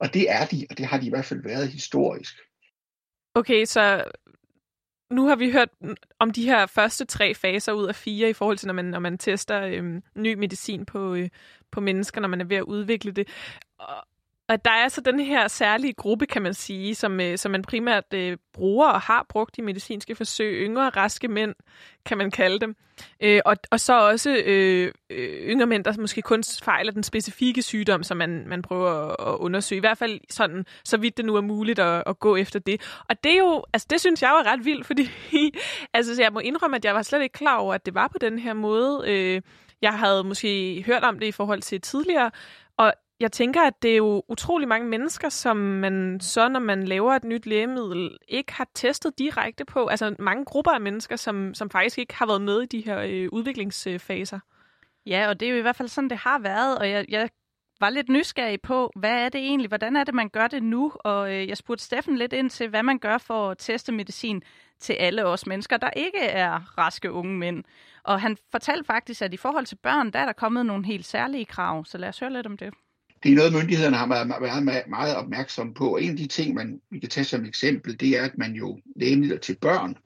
Og 0.00 0.14
det 0.14 0.30
er 0.30 0.46
de, 0.46 0.66
og 0.70 0.78
det 0.78 0.86
har 0.86 0.98
de 1.00 1.06
i 1.06 1.10
hvert 1.10 1.24
fald 1.24 1.42
været 1.42 1.68
historisk. 1.68 2.34
Okay, 3.34 3.64
så 3.64 4.04
nu 5.10 5.26
har 5.26 5.36
vi 5.36 5.52
hørt 5.52 5.68
om 6.18 6.30
de 6.30 6.44
her 6.44 6.66
første 6.66 7.04
tre 7.04 7.34
faser 7.34 7.72
ud 7.72 7.86
af 7.86 7.94
fire 7.94 8.30
i 8.30 8.32
forhold 8.32 8.58
til, 8.58 8.66
når 8.66 8.74
man, 8.74 8.84
når 8.84 8.98
man 8.98 9.18
tester 9.18 9.62
øhm, 9.66 10.02
ny 10.14 10.34
medicin 10.34 10.86
på, 10.86 11.14
øh, 11.14 11.28
på 11.70 11.80
mennesker, 11.80 12.20
når 12.20 12.28
man 12.28 12.40
er 12.40 12.44
ved 12.44 12.56
at 12.56 12.62
udvikle 12.62 13.12
det. 13.12 13.28
Og, 13.78 14.06
og 14.50 14.64
der 14.64 14.70
er 14.70 14.88
så 14.88 15.00
den 15.00 15.20
her 15.20 15.48
særlige 15.48 15.92
gruppe, 15.92 16.26
kan 16.26 16.42
man 16.42 16.54
sige, 16.54 16.94
som, 16.94 17.20
øh, 17.20 17.38
som 17.38 17.52
man 17.52 17.62
primært 17.62 18.04
øh, 18.14 18.36
bruger 18.52 18.88
og 18.88 19.00
har 19.00 19.26
brugt 19.28 19.58
i 19.58 19.60
medicinske 19.60 20.14
forsøg. 20.14 20.62
Yngre, 20.62 20.88
raske 20.88 21.28
mænd, 21.28 21.54
kan 22.06 22.18
man 22.18 22.30
kalde 22.30 22.60
dem. 22.60 22.76
Øh, 23.20 23.40
og, 23.44 23.56
og 23.70 23.80
så 23.80 24.08
også 24.08 24.42
øh, 24.46 24.92
øh, 25.10 25.50
yngre 25.50 25.66
mænd, 25.66 25.84
der 25.84 26.00
måske 26.00 26.22
kun 26.22 26.42
fejler 26.62 26.92
den 26.92 27.02
specifikke 27.02 27.62
sygdom, 27.62 28.02
som 28.02 28.16
man, 28.16 28.44
man 28.48 28.62
prøver 28.62 28.90
at, 28.90 29.16
at 29.28 29.38
undersøge. 29.38 29.76
I 29.76 29.80
hvert 29.80 29.98
fald 29.98 30.20
sådan, 30.30 30.66
så 30.84 30.96
vidt 30.96 31.16
det 31.16 31.24
nu 31.24 31.36
er 31.36 31.40
muligt 31.40 31.78
at, 31.78 32.02
at 32.06 32.18
gå 32.18 32.36
efter 32.36 32.58
det. 32.58 32.80
Og 33.08 33.24
det 33.24 33.32
er 33.32 33.38
jo, 33.38 33.64
altså 33.72 33.86
det 33.90 34.00
synes 34.00 34.22
jeg 34.22 34.30
var 34.30 34.52
ret 34.52 34.64
vildt, 34.64 34.86
fordi 34.86 35.10
altså, 35.94 36.16
så 36.16 36.22
jeg 36.22 36.32
må 36.32 36.40
indrømme, 36.40 36.76
at 36.76 36.84
jeg 36.84 36.94
var 36.94 37.02
slet 37.02 37.22
ikke 37.22 37.32
klar 37.32 37.56
over, 37.56 37.74
at 37.74 37.86
det 37.86 37.94
var 37.94 38.08
på 38.08 38.18
den 38.20 38.38
her 38.38 38.52
måde. 38.52 39.02
Øh, 39.06 39.42
jeg 39.82 39.98
havde 39.98 40.24
måske 40.24 40.82
hørt 40.86 41.04
om 41.04 41.18
det 41.18 41.26
i 41.26 41.32
forhold 41.32 41.62
til 41.62 41.80
tidligere, 41.80 42.30
og 42.76 42.92
jeg 43.20 43.32
tænker, 43.32 43.62
at 43.62 43.82
det 43.82 43.92
er 43.92 43.96
jo 43.96 44.22
utrolig 44.28 44.68
mange 44.68 44.88
mennesker, 44.88 45.28
som 45.28 45.56
man 45.56 46.20
så, 46.20 46.48
når 46.48 46.60
man 46.60 46.84
laver 46.84 47.12
et 47.14 47.24
nyt 47.24 47.46
lægemiddel, 47.46 48.18
ikke 48.28 48.52
har 48.52 48.68
testet 48.74 49.18
direkte 49.18 49.64
på. 49.64 49.86
Altså 49.86 50.16
mange 50.18 50.44
grupper 50.44 50.70
af 50.70 50.80
mennesker, 50.80 51.16
som, 51.16 51.54
som 51.54 51.70
faktisk 51.70 51.98
ikke 51.98 52.14
har 52.14 52.26
været 52.26 52.42
med 52.42 52.62
i 52.62 52.66
de 52.66 52.80
her 52.80 52.98
øh, 52.98 53.28
udviklingsfaser. 53.32 54.38
Ja, 55.06 55.28
og 55.28 55.40
det 55.40 55.48
er 55.48 55.52
jo 55.52 55.58
i 55.58 55.60
hvert 55.60 55.76
fald 55.76 55.88
sådan, 55.88 56.10
det 56.10 56.18
har 56.18 56.38
været, 56.38 56.78
og 56.78 56.90
jeg, 56.90 57.04
jeg 57.08 57.28
var 57.80 57.90
lidt 57.90 58.08
nysgerrig 58.08 58.60
på, 58.60 58.90
hvad 58.96 59.24
er 59.24 59.28
det 59.28 59.40
egentlig, 59.40 59.68
hvordan 59.68 59.96
er 59.96 60.04
det, 60.04 60.14
man 60.14 60.28
gør 60.28 60.46
det 60.46 60.62
nu? 60.62 60.92
Og 60.94 61.34
øh, 61.34 61.48
jeg 61.48 61.56
spurgte 61.56 61.84
Steffen 61.84 62.16
lidt 62.16 62.32
ind 62.32 62.50
til, 62.50 62.68
hvad 62.68 62.82
man 62.82 62.98
gør 62.98 63.18
for 63.18 63.50
at 63.50 63.58
teste 63.58 63.92
medicin 63.92 64.42
til 64.78 64.92
alle 64.92 65.26
os 65.26 65.46
mennesker, 65.46 65.76
der 65.76 65.90
ikke 65.96 66.20
er 66.20 66.78
raske 66.78 67.12
unge 67.12 67.38
mænd. 67.38 67.64
Og 68.02 68.20
han 68.20 68.36
fortalte 68.50 68.84
faktisk, 68.84 69.22
at 69.22 69.34
i 69.34 69.36
forhold 69.36 69.66
til 69.66 69.76
børn, 69.76 70.10
der 70.10 70.18
er 70.18 70.26
der 70.26 70.32
kommet 70.32 70.66
nogle 70.66 70.86
helt 70.86 71.06
særlige 71.06 71.44
krav. 71.44 71.84
Så 71.84 71.98
lad 71.98 72.08
os 72.08 72.18
høre 72.18 72.32
lidt 72.32 72.46
om 72.46 72.56
det. 72.56 72.74
Det 73.22 73.32
er 73.32 73.36
noget, 73.36 73.52
myndighederne 73.52 73.96
har 73.96 74.08
været 74.08 74.88
meget 74.88 75.16
opmærksomme 75.16 75.74
på. 75.74 75.96
En 75.96 76.10
af 76.10 76.16
de 76.16 76.26
ting, 76.26 76.54
man, 76.54 76.80
vi 76.90 76.98
kan 76.98 77.08
tage 77.08 77.24
som 77.24 77.44
eksempel, 77.44 78.00
det 78.00 78.18
er, 78.18 78.24
at 78.24 78.38
man 78.38 78.52
jo 78.52 78.80
lægemidler 78.96 79.38
til 79.38 79.56
børn, 79.60 79.96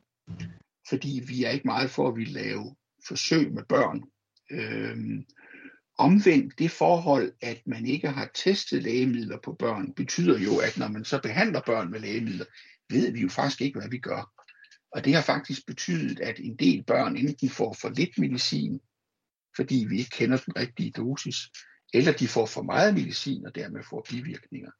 fordi 0.89 1.23
vi 1.29 1.45
er 1.45 1.51
ikke 1.51 1.67
meget 1.67 1.91
for, 1.91 2.09
at 2.09 2.17
vi 2.17 2.25
lave 2.25 2.77
forsøg 3.09 3.53
med 3.53 3.63
børn. 3.69 4.03
Øhm, 4.51 5.25
omvendt 5.99 6.59
det 6.59 6.71
forhold, 6.71 7.33
at 7.41 7.63
man 7.67 7.87
ikke 7.87 8.09
har 8.09 8.31
testet 8.35 8.83
lægemidler 8.83 9.39
på 9.45 9.53
børn, 9.59 9.95
betyder 9.95 10.39
jo, 10.39 10.59
at 10.59 10.79
når 10.79 10.89
man 10.89 11.05
så 11.05 11.21
behandler 11.23 11.61
børn 11.67 11.91
med 11.91 12.01
lægemidler, 12.01 12.45
ved 12.91 13.13
vi 13.13 13.21
jo 13.21 13.29
faktisk 13.29 13.61
ikke, 13.61 13.79
hvad 13.79 13.89
vi 13.89 13.99
gør. 13.99 14.31
Og 14.93 15.05
det 15.05 15.15
har 15.15 15.23
faktisk 15.23 15.67
betydet, 15.67 16.21
at 16.21 16.39
en 16.39 16.57
del 16.57 16.85
børn 16.85 17.17
enten 17.17 17.49
får 17.49 17.77
for 17.81 17.89
lidt 17.89 18.19
medicin, 18.19 18.81
fordi 19.57 19.87
vi 19.89 19.99
ikke 19.99 20.11
kender 20.11 20.37
den 20.37 20.57
rigtige 20.57 20.91
dosis, 20.91 21.37
eller 21.95 22.13
de 22.13 22.29
får 22.29 22.47
for 22.47 22.63
meget 22.63 22.95
medicin 22.95 23.47
og 23.47 23.55
dermed 23.55 23.83
får 23.83 24.07
bivirkninger. 24.11 24.71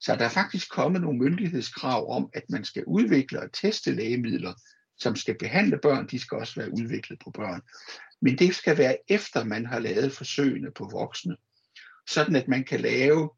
Så 0.00 0.16
der 0.16 0.24
er 0.24 0.28
faktisk 0.28 0.70
kommet 0.70 1.00
nogle 1.02 1.18
myndighedskrav 1.18 2.10
om, 2.10 2.30
at 2.32 2.42
man 2.50 2.64
skal 2.64 2.84
udvikle 2.86 3.40
og 3.40 3.52
teste 3.52 3.94
lægemidler, 3.94 4.54
som 4.98 5.16
skal 5.16 5.38
behandle 5.38 5.78
børn, 5.78 6.06
de 6.06 6.18
skal 6.18 6.38
også 6.38 6.60
være 6.60 6.72
udviklet 6.72 7.18
på 7.24 7.30
børn. 7.30 7.60
Men 8.20 8.38
det 8.38 8.54
skal 8.54 8.78
være 8.78 8.96
efter, 9.08 9.44
man 9.44 9.66
har 9.66 9.78
lavet 9.78 10.12
forsøgene 10.12 10.70
på 10.76 10.88
voksne, 10.92 11.36
sådan 12.08 12.36
at 12.36 12.48
man 12.48 12.64
kan 12.64 12.80
lave, 12.80 13.30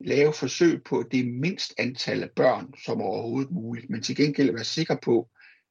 lave 0.00 0.32
forsøg 0.32 0.84
på 0.84 1.04
det 1.12 1.26
mindst 1.26 1.74
antal 1.78 2.22
af 2.22 2.30
børn 2.36 2.74
som 2.84 3.00
overhovedet 3.00 3.50
muligt, 3.50 3.90
men 3.90 4.02
til 4.02 4.16
gengæld 4.16 4.52
være 4.52 4.64
sikker 4.64 4.96
på, 5.02 5.30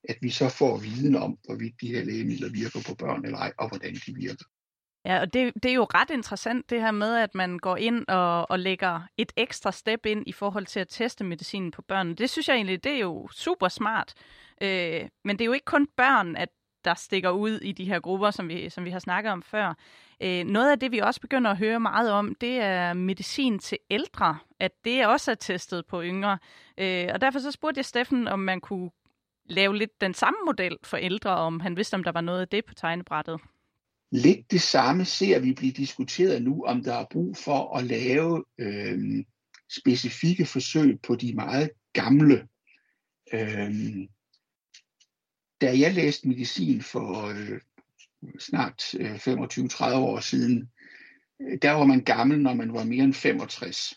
at 0.10 0.18
vi 0.22 0.30
så 0.30 0.50
får 0.50 0.77
viden 0.77 1.15
om, 1.15 1.38
hvorvidt 1.44 1.82
de 1.82 1.88
her 1.88 2.03
lægemidler 2.03 2.50
virker 2.50 2.80
på 2.88 2.96
børn 2.96 3.25
eller 3.25 3.38
ej, 3.38 3.53
og 3.58 3.68
hvordan 3.68 3.94
de 3.94 4.15
virker. 4.15 4.46
Ja, 5.06 5.20
og 5.20 5.34
det, 5.34 5.54
det 5.64 5.72
er 5.72 5.76
jo 5.76 5.88
ret 5.94 6.10
interessant 6.10 6.70
det 6.70 6.82
her 6.82 6.92
med, 6.92 7.16
at 7.16 7.36
man 7.36 7.60
går 7.60 7.78
ind 7.78 8.08
og, 8.08 8.52
og 8.52 8.60
lægger 8.60 9.02
et 9.18 9.32
ekstra 9.38 9.72
step 9.72 10.06
ind 10.06 10.24
i 10.28 10.32
forhold 10.32 10.66
til 10.66 10.80
at 10.80 10.88
teste 10.90 11.24
medicinen 11.24 11.72
på 11.72 11.82
børn. 11.82 12.16
Det 12.16 12.30
synes 12.30 12.48
jeg 12.48 12.56
egentlig, 12.56 12.84
det 12.84 12.92
er 12.92 13.00
jo 13.00 13.28
super 13.32 13.68
smart. 13.68 14.14
Øh, 14.62 15.02
men 15.24 15.40
det 15.40 15.42
er 15.42 15.46
jo 15.46 15.54
ikke 15.54 15.66
kun 15.66 15.88
børn, 15.98 16.36
at 16.36 16.50
der 16.86 16.94
stikker 16.94 17.30
ud 17.30 17.60
i 17.60 17.72
de 17.72 17.86
her 17.86 18.00
grupper, 18.00 18.32
som 18.32 18.50
vi, 18.50 18.70
som 18.70 18.86
vi 18.86 18.90
har 18.90 19.00
snakket 19.00 19.32
om 19.32 19.42
før. 19.42 19.74
Øh, 20.22 20.44
noget 20.44 20.72
af 20.72 20.80
det, 20.80 20.92
vi 20.92 21.00
også 21.00 21.22
begynder 21.22 21.52
at 21.52 21.58
høre 21.58 21.80
meget 21.80 22.12
om, 22.12 22.36
det 22.36 22.62
er 22.62 22.94
medicin 22.94 23.60
til 23.60 23.78
ældre, 23.90 24.38
at 24.60 24.72
det 24.86 25.08
også 25.08 25.32
er 25.32 25.36
testet 25.36 25.86
på 25.86 26.04
yngre. 26.04 26.38
Øh, 26.78 27.10
og 27.14 27.22
derfor 27.22 27.40
så 27.40 27.52
spurgte 27.52 27.80
jeg 27.80 27.86
Steffen, 27.86 28.28
om 28.28 28.40
man 28.40 28.62
kunne 28.62 28.90
lave 29.46 29.78
lidt 29.78 30.02
den 30.02 30.14
samme 30.14 30.38
model 30.46 30.78
for 30.84 30.98
ældre, 30.98 31.30
om 31.30 31.60
han 31.60 31.78
vidste, 31.78 31.96
om 31.96 32.04
der 32.04 32.12
var 32.12 32.22
noget 32.22 32.42
af 32.42 32.48
det 32.48 32.66
på 32.66 32.74
tegnebrættet. 32.74 33.40
Lidt 34.15 34.51
det 34.51 34.62
samme 34.62 35.05
ser 35.05 35.39
vi 35.39 35.53
blive 35.53 35.72
diskuteret 35.72 36.41
nu, 36.41 36.65
om 36.65 36.84
der 36.84 36.93
er 36.93 37.05
brug 37.12 37.38
for 37.38 37.77
at 37.77 37.84
lave 37.84 38.46
øh, 38.60 39.25
specifikke 39.75 40.46
forsøg 40.46 41.00
på 41.01 41.15
de 41.15 41.34
meget 41.36 41.70
gamle. 41.93 42.48
Øh, 43.34 43.74
da 45.62 45.77
jeg 45.79 45.93
læste 45.93 46.27
medicin 46.27 46.82
for 46.82 47.27
øh, 47.27 47.62
snart 48.39 48.96
øh, 48.96 49.15
25-30 49.15 49.96
år 49.96 50.20
siden, 50.20 50.70
øh, 51.41 51.58
der 51.62 51.72
var 51.72 51.86
man 51.86 52.03
gammel, 52.03 52.39
når 52.39 52.53
man 52.53 52.74
var 52.74 52.84
mere 52.84 53.03
end 53.03 53.13
65, 53.13 53.93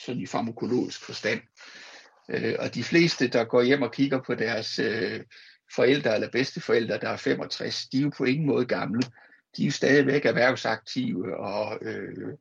sådan 0.00 0.22
i 0.22 0.26
farmakologisk 0.26 1.00
forstand. 1.00 1.40
Øh, 2.30 2.54
og 2.58 2.74
de 2.74 2.84
fleste, 2.84 3.28
der 3.28 3.44
går 3.44 3.62
hjem 3.62 3.82
og 3.82 3.92
kigger 3.92 4.22
på 4.22 4.34
deres 4.34 4.78
øh, 4.78 5.24
forældre 5.74 6.14
eller 6.14 6.30
bedsteforældre, 6.30 6.98
der 6.98 7.08
er 7.08 7.16
65, 7.16 7.88
de 7.88 7.98
er 7.98 8.02
jo 8.02 8.10
på 8.18 8.24
ingen 8.24 8.46
måde 8.46 8.66
gamle. 8.66 9.02
De 9.56 9.62
er 9.62 9.66
jo 9.66 9.72
stadigvæk 9.72 10.24
erhvervsaktive 10.24 11.36
og 11.36 11.78
øh, 11.82 12.34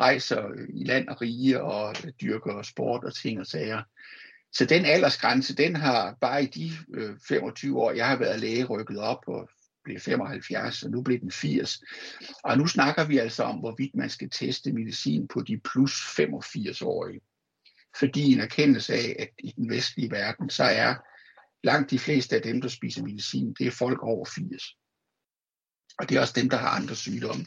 rejser 0.00 0.48
i 0.74 0.84
land 0.84 1.08
og 1.08 1.22
rige 1.22 1.62
og 1.62 1.94
dyrker 2.22 2.62
sport 2.62 3.04
og 3.04 3.14
ting 3.14 3.40
og 3.40 3.46
sager. 3.46 3.82
Så 4.52 4.64
den 4.64 4.84
aldersgrænse, 4.84 5.56
den 5.56 5.76
har 5.76 6.16
bare 6.20 6.42
i 6.42 6.46
de 6.46 6.70
øh, 6.94 7.16
25 7.28 7.82
år, 7.82 7.92
jeg 7.92 8.08
har 8.08 8.16
været 8.16 8.40
læge, 8.40 8.64
rykket 8.64 8.98
op 8.98 9.24
og 9.26 9.48
blev 9.84 10.00
75, 10.00 10.82
og 10.82 10.90
nu 10.90 11.02
blev 11.02 11.20
den 11.20 11.30
80. 11.30 11.80
Og 12.44 12.58
nu 12.58 12.66
snakker 12.66 13.04
vi 13.04 13.18
altså 13.18 13.42
om, 13.42 13.58
hvorvidt 13.58 13.94
man 13.94 14.10
skal 14.10 14.30
teste 14.30 14.72
medicin 14.72 15.28
på 15.28 15.40
de 15.40 15.60
plus 15.64 15.92
85-årige 16.20 17.20
fordi 17.98 18.32
en 18.32 18.40
erkendelse 18.40 18.94
af, 18.94 19.16
at 19.18 19.28
i 19.38 19.52
den 19.56 19.70
vestlige 19.70 20.10
verden, 20.10 20.50
så 20.50 20.64
er 20.64 20.94
langt 21.64 21.90
de 21.90 21.98
fleste 21.98 22.36
af 22.36 22.42
dem, 22.42 22.60
der 22.60 22.68
spiser 22.68 23.02
medicin, 23.02 23.54
det 23.58 23.66
er 23.66 23.70
folk 23.70 24.02
over 24.02 24.24
80. 24.24 24.76
Og 26.02 26.08
det 26.08 26.16
er 26.16 26.20
også 26.20 26.34
dem, 26.36 26.50
der 26.50 26.56
har 26.56 26.68
andre 26.68 26.94
sygdomme. 26.94 27.46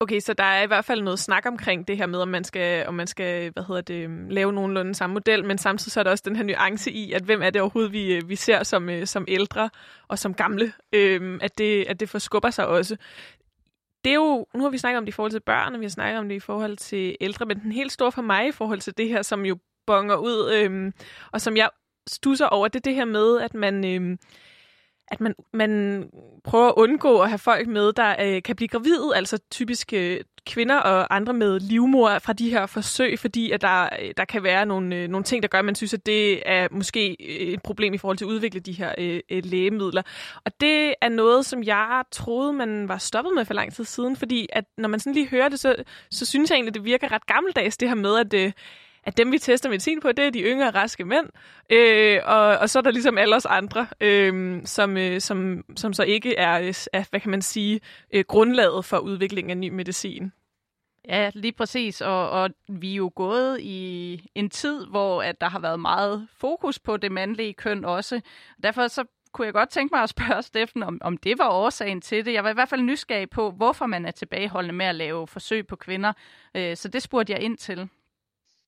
Okay, 0.00 0.20
så 0.20 0.34
der 0.34 0.44
er 0.44 0.62
i 0.62 0.66
hvert 0.66 0.84
fald 0.84 1.02
noget 1.02 1.18
snak 1.18 1.46
omkring 1.46 1.88
det 1.88 1.96
her 1.96 2.06
med, 2.06 2.18
om 2.18 2.28
man 2.28 2.44
skal, 2.44 2.86
om 2.86 2.94
man 2.94 3.06
skal 3.06 3.50
hvad 3.52 3.62
hedder 3.62 3.80
det, 3.80 4.04
øhm, 4.04 4.28
lave 4.28 4.52
nogenlunde 4.52 4.94
samme 4.94 5.14
model, 5.14 5.44
men 5.44 5.58
samtidig 5.58 5.92
så 5.92 6.00
er 6.00 6.04
der 6.04 6.10
også 6.10 6.24
den 6.26 6.36
her 6.36 6.44
nuance 6.44 6.90
i, 6.90 7.12
at 7.12 7.22
hvem 7.22 7.42
er 7.42 7.50
det 7.50 7.62
overhovedet, 7.62 7.92
vi, 7.92 8.12
øh, 8.12 8.28
vi 8.28 8.36
ser 8.36 8.62
som, 8.62 8.88
øh, 8.88 9.06
som 9.06 9.24
ældre 9.28 9.70
og 10.08 10.18
som 10.18 10.34
gamle, 10.34 10.72
øhm, 10.92 11.38
at, 11.42 11.58
det, 11.58 11.84
at 11.88 12.00
det 12.00 12.08
forskubber 12.08 12.50
sig 12.50 12.66
også 12.66 12.96
det 14.04 14.10
er 14.10 14.14
jo, 14.14 14.46
nu 14.54 14.62
har 14.62 14.70
vi 14.70 14.78
snakket 14.78 14.98
om 14.98 15.04
det 15.04 15.12
i 15.12 15.14
forhold 15.14 15.32
til 15.32 15.40
børn, 15.40 15.74
og 15.74 15.80
vi 15.80 15.84
har 15.84 15.90
snakket 15.90 16.18
om 16.18 16.28
det 16.28 16.36
i 16.36 16.40
forhold 16.40 16.76
til 16.76 17.16
ældre, 17.20 17.46
men 17.46 17.60
den 17.60 17.72
helt 17.72 17.92
store 17.92 18.12
for 18.12 18.22
mig 18.22 18.48
i 18.48 18.52
forhold 18.52 18.80
til 18.80 18.96
det 18.96 19.08
her, 19.08 19.22
som 19.22 19.46
jo 19.46 19.58
bonger 19.86 20.16
ud, 20.16 20.52
øhm, 20.54 20.92
og 21.32 21.40
som 21.40 21.56
jeg 21.56 21.70
stusser 22.08 22.46
over, 22.46 22.68
det 22.68 22.76
er 22.76 22.90
det 22.90 22.94
her 22.94 23.04
med, 23.04 23.40
at 23.40 23.54
man, 23.54 23.84
øhm, 23.84 24.18
at 25.08 25.20
man, 25.20 25.34
man 25.52 26.04
prøver 26.44 26.68
at 26.68 26.74
undgå 26.76 27.20
at 27.20 27.28
have 27.28 27.38
folk 27.38 27.68
med, 27.68 27.92
der 27.92 28.16
øh, 28.20 28.42
kan 28.42 28.56
blive 28.56 28.68
gravide, 28.68 29.16
altså 29.16 29.38
typisk 29.50 29.92
øh, 29.92 30.20
kvinder 30.46 30.76
og 30.76 31.16
andre 31.16 31.32
med 31.32 31.60
livmor 31.60 32.18
fra 32.18 32.32
de 32.32 32.50
her 32.50 32.66
forsøg, 32.66 33.18
fordi 33.18 33.50
at 33.50 33.60
der, 33.60 33.88
øh, 34.02 34.14
der 34.16 34.24
kan 34.24 34.42
være 34.42 34.66
nogle, 34.66 34.96
øh, 34.96 35.08
nogle 35.08 35.24
ting, 35.24 35.42
der 35.42 35.48
gør, 35.48 35.58
at 35.58 35.64
man 35.64 35.74
synes, 35.74 35.94
at 35.94 36.06
det 36.06 36.42
er 36.46 36.68
måske 36.70 37.16
øh, 37.20 37.46
et 37.46 37.62
problem 37.62 37.94
i 37.94 37.98
forhold 37.98 38.18
til 38.18 38.24
at 38.24 38.28
udvikle 38.28 38.60
de 38.60 38.72
her 38.72 38.94
øh, 38.98 39.20
øh, 39.30 39.42
lægemidler. 39.44 40.02
Og 40.44 40.52
det 40.60 40.94
er 41.00 41.08
noget, 41.08 41.46
som 41.46 41.62
jeg 41.62 42.02
troede, 42.10 42.52
man 42.52 42.88
var 42.88 42.98
stoppet 42.98 43.34
med 43.34 43.44
for 43.44 43.54
lang 43.54 43.72
tid 43.74 43.84
siden, 43.84 44.16
fordi 44.16 44.46
at 44.52 44.64
når 44.78 44.88
man 44.88 45.00
sådan 45.00 45.14
lige 45.14 45.28
hører 45.28 45.48
det, 45.48 45.60
så, 45.60 45.74
så 46.10 46.26
synes 46.26 46.50
jeg 46.50 46.56
egentlig, 46.56 46.70
at 46.70 46.74
det 46.74 46.84
virker 46.84 47.12
ret 47.12 47.26
gammeldags, 47.26 47.76
det 47.76 47.88
her 47.88 47.96
med, 47.96 48.18
at... 48.18 48.34
Øh, 48.34 48.52
at 49.06 49.16
dem, 49.16 49.32
vi 49.32 49.38
tester 49.38 49.68
medicin 49.68 50.00
på, 50.00 50.12
det 50.12 50.24
er 50.24 50.30
de 50.30 50.42
yngre, 50.42 50.70
raske 50.70 51.04
mænd. 51.04 51.26
Øh, 51.70 52.20
og, 52.24 52.58
og 52.58 52.70
så 52.70 52.78
er 52.78 52.82
der 52.82 52.90
ligesom 52.90 53.18
alle 53.18 53.36
os 53.36 53.46
andre, 53.46 53.86
øh, 54.00 54.60
som, 54.64 54.96
øh, 54.96 55.20
som, 55.20 55.64
som 55.76 55.92
så 55.92 56.02
ikke 56.02 56.36
er, 56.36 56.84
er, 56.92 57.04
hvad 57.10 57.20
kan 57.20 57.30
man 57.30 57.42
sige, 57.42 57.80
øh, 58.14 58.24
grundlaget 58.28 58.84
for 58.84 58.98
udviklingen 58.98 59.50
af 59.50 59.56
ny 59.56 59.68
medicin. 59.68 60.32
Ja, 61.08 61.30
lige 61.34 61.52
præcis. 61.52 62.00
Og, 62.00 62.30
og 62.30 62.50
vi 62.68 62.92
er 62.92 62.96
jo 62.96 63.12
gået 63.14 63.60
i 63.60 64.30
en 64.34 64.50
tid, 64.50 64.86
hvor 64.86 65.22
at 65.22 65.40
der 65.40 65.48
har 65.48 65.58
været 65.58 65.80
meget 65.80 66.28
fokus 66.36 66.78
på 66.78 66.96
det 66.96 67.12
mandlige 67.12 67.52
køn 67.52 67.84
også. 67.84 68.20
Derfor 68.62 68.88
så 68.88 69.04
kunne 69.32 69.46
jeg 69.46 69.54
godt 69.54 69.68
tænke 69.68 69.94
mig 69.94 70.02
at 70.02 70.08
spørge 70.08 70.42
Steffen, 70.42 70.82
om, 70.82 70.98
om 71.00 71.16
det 71.16 71.38
var 71.38 71.48
årsagen 71.48 72.00
til 72.00 72.24
det. 72.24 72.32
Jeg 72.32 72.44
var 72.44 72.50
i 72.50 72.54
hvert 72.54 72.68
fald 72.68 72.82
nysgerrig 72.82 73.30
på, 73.30 73.50
hvorfor 73.50 73.86
man 73.86 74.06
er 74.06 74.10
tilbageholdende 74.10 74.74
med 74.74 74.86
at 74.86 74.94
lave 74.94 75.26
forsøg 75.26 75.66
på 75.66 75.76
kvinder. 75.76 76.12
Øh, 76.54 76.76
så 76.76 76.88
det 76.88 77.02
spurgte 77.02 77.32
jeg 77.32 77.42
ind 77.42 77.56
til 77.56 77.88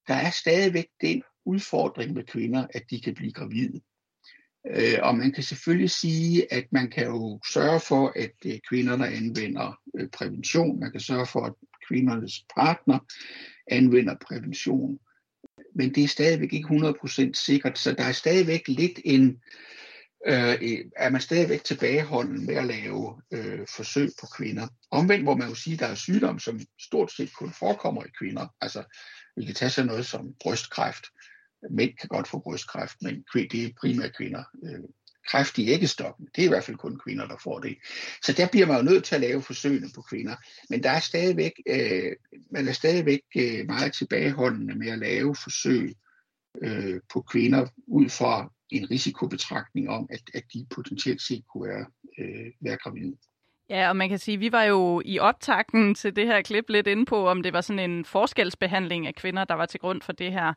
der 0.09 0.15
er 0.15 0.31
stadigvæk 0.31 0.87
den 1.01 1.23
udfordring 1.45 2.13
med 2.13 2.25
kvinder, 2.25 2.67
at 2.75 2.83
de 2.91 3.01
kan 3.01 3.15
blive 3.15 3.33
gravide. 3.33 3.81
Øh, 4.71 4.99
og 5.03 5.17
man 5.17 5.33
kan 5.33 5.43
selvfølgelig 5.43 5.91
sige, 5.91 6.53
at 6.53 6.67
man 6.73 6.91
kan 6.91 7.07
jo 7.07 7.41
sørge 7.53 7.81
for, 7.81 8.13
at 8.17 8.33
øh, 8.47 8.59
kvinderne 8.69 9.09
anvender 9.09 9.81
øh, 9.99 10.09
prævention. 10.09 10.81
Man 10.81 10.91
kan 10.91 11.01
sørge 11.01 11.27
for, 11.27 11.41
at 11.45 11.53
kvindernes 11.89 12.45
partner 12.57 12.99
anvender 13.71 14.15
prævention. 14.29 14.99
Men 15.75 15.95
det 15.95 16.05
er 16.05 16.09
stadigvæk 16.09 16.53
ikke 16.53 16.69
100% 16.69 17.31
sikkert, 17.35 17.79
så 17.79 17.93
der 17.93 18.05
er 18.05 18.13
stadigvæk 18.13 18.69
lidt 18.69 19.01
en, 19.05 19.41
øh, 20.27 20.57
øh, 20.63 20.79
er 20.97 21.11
man 21.11 21.21
stadigvæk 21.21 21.65
tilbageholden 21.65 22.47
med 22.47 22.55
at 22.55 22.67
lave 22.67 23.23
øh, 23.33 23.67
forsøg 23.77 24.11
på 24.21 24.27
kvinder. 24.37 24.69
Omvendt 24.91 25.25
må 25.25 25.37
man 25.37 25.49
jo 25.49 25.55
sige, 25.55 25.75
at 25.75 25.81
der 25.81 25.87
er 25.87 25.95
sygdomme, 25.95 26.41
som 26.41 26.61
stort 26.81 27.13
set 27.13 27.33
kun 27.33 27.53
forekommer 27.53 28.05
i 28.05 28.11
kvinder. 28.19 28.47
Altså 28.61 28.85
vi 29.37 29.45
kan 29.45 29.55
tage 29.55 29.71
sådan 29.71 29.87
noget 29.87 30.07
som 30.07 30.35
brystkræft. 30.41 31.05
Mænd 31.71 31.97
kan 31.97 32.09
godt 32.09 32.29
få 32.29 32.39
brystkræft, 32.39 32.97
men 33.03 33.25
det 33.35 33.65
er 33.65 33.71
primært 33.81 34.17
kvinder. 34.17 34.45
Øh, 34.65 34.85
kræft 35.27 35.59
i 35.59 35.69
æggestokken, 35.69 36.29
det 36.37 36.43
er 36.43 36.47
i 36.47 36.49
hvert 36.49 36.65
fald 36.65 36.77
kun 36.77 36.99
kvinder, 36.99 37.27
der 37.27 37.37
får 37.43 37.61
det. 37.61 37.77
Så 38.23 38.33
der 38.33 38.49
bliver 38.49 38.67
man 38.67 38.77
jo 38.77 38.83
nødt 38.83 39.05
til 39.05 39.15
at 39.15 39.21
lave 39.21 39.43
forsøgene 39.43 39.89
på 39.95 40.03
kvinder. 40.03 40.37
Men 40.71 40.83
der 40.83 40.91
er 40.91 41.01
stadigvæk, 41.01 41.53
øh, 41.67 42.13
man 42.51 42.69
er 42.69 42.73
stadigvæk 42.73 43.21
øh, 43.37 43.67
meget 43.67 43.93
tilbageholdende 43.93 44.75
med 44.75 44.89
at 44.89 44.99
lave 44.99 45.37
forsøg 45.45 45.95
øh, 46.63 47.01
på 47.13 47.21
kvinder 47.21 47.67
ud 47.87 48.09
fra 48.09 48.53
en 48.71 48.91
risikobetragtning 48.91 49.89
om, 49.89 50.07
at, 50.11 50.23
at 50.35 50.45
de 50.53 50.67
potentielt 50.71 51.23
set 51.23 51.45
kunne 51.53 51.69
være, 51.69 51.87
øh, 52.19 52.53
være 52.61 52.77
gravide. 52.77 53.17
Ja, 53.71 53.89
og 53.89 53.97
man 53.97 54.09
kan 54.09 54.19
sige, 54.19 54.35
at 54.35 54.41
vi 54.41 54.53
var 54.53 54.63
jo 54.63 55.03
i 55.05 55.19
optakten 55.19 55.95
til 55.95 56.17
det 56.17 56.27
her 56.27 56.43
klip 56.43 56.65
lidt 56.69 56.87
inde 56.87 57.07
på, 57.07 57.29
om 57.29 57.43
det 57.43 57.53
var 57.53 57.61
sådan 57.61 57.91
en 57.91 58.05
forskelsbehandling 58.05 59.07
af 59.07 59.15
kvinder, 59.15 59.45
der 59.45 59.55
var 59.55 59.67
til 59.67 59.81
grund 59.81 60.03
for 60.03 60.13
det 60.13 60.33
her. 60.33 60.53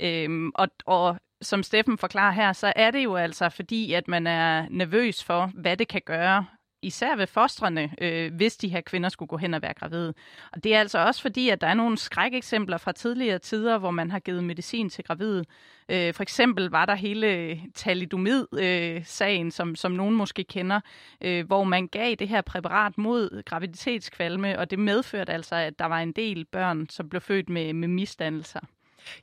Øhm, 0.00 0.50
og, 0.54 0.68
og 0.86 1.16
som 1.42 1.62
Steffen 1.62 1.98
forklarer 1.98 2.32
her, 2.32 2.52
så 2.52 2.72
er 2.76 2.90
det 2.90 3.04
jo 3.04 3.16
altså 3.16 3.48
fordi, 3.48 3.92
at 3.92 4.08
man 4.08 4.26
er 4.26 4.66
nervøs 4.70 5.24
for, 5.24 5.50
hvad 5.54 5.76
det 5.76 5.88
kan 5.88 6.02
gøre 6.06 6.46
især 6.84 7.16
ved 7.16 7.26
fostrene, 7.26 7.90
øh, 8.00 8.34
hvis 8.34 8.56
de 8.56 8.68
her 8.68 8.80
kvinder 8.80 9.08
skulle 9.08 9.28
gå 9.28 9.36
hen 9.36 9.54
og 9.54 9.62
være 9.62 9.74
gravide. 9.74 10.14
Og 10.52 10.64
det 10.64 10.74
er 10.74 10.80
altså 10.80 10.98
også 10.98 11.22
fordi, 11.22 11.48
at 11.48 11.60
der 11.60 11.66
er 11.66 11.74
nogle 11.74 11.98
skrækeksempler 11.98 12.78
fra 12.78 12.92
tidligere 12.92 13.38
tider, 13.38 13.78
hvor 13.78 13.90
man 13.90 14.10
har 14.10 14.18
givet 14.18 14.44
medicin 14.44 14.90
til 14.90 15.04
gravide. 15.04 15.44
Øh, 15.88 16.14
for 16.14 16.22
eksempel 16.22 16.70
var 16.70 16.86
der 16.86 16.94
hele 16.94 17.60
thalidomid-sagen, 17.76 19.46
øh, 19.46 19.52
som, 19.52 19.76
som 19.76 19.92
nogen 19.92 20.14
måske 20.14 20.44
kender, 20.44 20.80
øh, 21.20 21.46
hvor 21.46 21.64
man 21.64 21.86
gav 21.86 22.14
det 22.14 22.28
her 22.28 22.40
præparat 22.40 22.98
mod 22.98 23.42
graviditetskvalme, 23.42 24.58
og 24.58 24.70
det 24.70 24.78
medførte 24.78 25.32
altså, 25.32 25.54
at 25.54 25.78
der 25.78 25.86
var 25.86 25.98
en 25.98 26.12
del 26.12 26.44
børn, 26.44 26.88
som 26.88 27.08
blev 27.08 27.20
født 27.20 27.48
med, 27.48 27.72
med 27.72 27.88
misdannelser. 27.88 28.60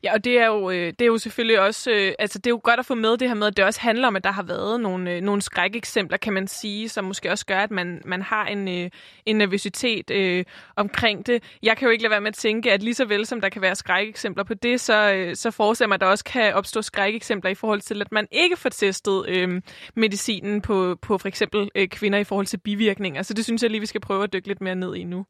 Ja, 0.04 0.14
og 0.14 0.24
det 0.24 0.40
er 0.40 0.46
jo, 0.46 0.70
øh, 0.70 0.88
det 0.88 1.02
er 1.02 1.06
jo 1.06 1.18
selvfølgelig 1.18 1.60
også, 1.60 1.92
øh, 1.92 2.14
altså 2.20 2.40
det 2.40 2.48
er 2.48 2.52
jo 2.52 2.62
godt 2.64 2.80
at 2.80 2.86
få 2.86 2.96
med 2.96 3.18
det 3.18 3.28
her 3.28 3.36
med, 3.36 3.48
at 3.48 3.58
det 3.58 3.66
også 3.66 3.82
handler 3.82 4.08
om, 4.08 4.16
at 4.16 4.24
der 4.24 4.32
har 4.32 4.44
været 4.44 4.82
nogle, 4.82 5.12
øh, 5.12 5.22
nogle 5.22 5.42
skrækeksempler, 5.42 6.18
kan 6.18 6.34
man 6.34 6.48
sige, 6.48 6.90
som 6.90 7.04
måske 7.04 7.32
også 7.32 7.46
gør, 7.46 7.60
at 7.60 7.72
man, 7.72 8.02
man 8.06 8.22
har 8.22 8.46
en, 8.46 8.92
en 9.26 9.36
nervøsitet 9.36 10.12
øh, 10.12 10.46
omkring 10.76 11.28
det. 11.28 11.44
Jeg 11.64 11.78
kan 11.78 11.86
jo 11.86 11.92
ikke 11.92 12.04
lade 12.04 12.12
være 12.12 12.22
med 12.22 12.28
at 12.28 12.34
tænke, 12.34 12.72
at 12.72 12.84
lige 12.84 12.94
så 12.94 13.06
vel 13.06 13.26
som 13.26 13.42
der 13.42 13.50
kan 13.50 13.62
være 13.62 13.76
skrækeksempler 13.76 14.44
på 14.44 14.54
det, 14.54 14.82
så, 14.82 15.32
så 15.34 15.52
forestiller 15.52 15.88
man, 15.88 15.96
at 15.96 16.02
der 16.02 16.08
også 16.08 16.24
kan 16.24 16.54
opstå 16.54 16.82
skrækeksempler 16.82 17.52
i 17.52 17.56
forhold 17.56 17.82
til, 17.82 18.02
at 18.02 18.12
man 18.12 18.28
ikke 18.32 18.58
får 18.58 18.70
testet 18.70 19.26
øh, 19.28 19.62
medicinen 19.96 20.62
på, 20.62 20.98
på 21.02 21.18
for 21.18 21.28
eksempel 21.28 21.70
øh, 21.76 21.88
kvinder 21.88 22.20
i 22.20 22.24
forhold 22.24 22.46
til 22.46 22.58
bivirkninger. 22.58 23.22
Så 23.22 23.34
det 23.34 23.46
synes 23.46 23.64
jeg 23.64 23.72
lige, 23.72 23.80
vi 23.80 23.86
skal 23.86 24.02
prøve 24.02 24.24
at 24.24 24.34
dykke 24.34 24.48
lidt 24.48 24.62
mere 24.62 24.76
ned 24.76 24.96
i 24.96 25.04
nu. 25.04 25.26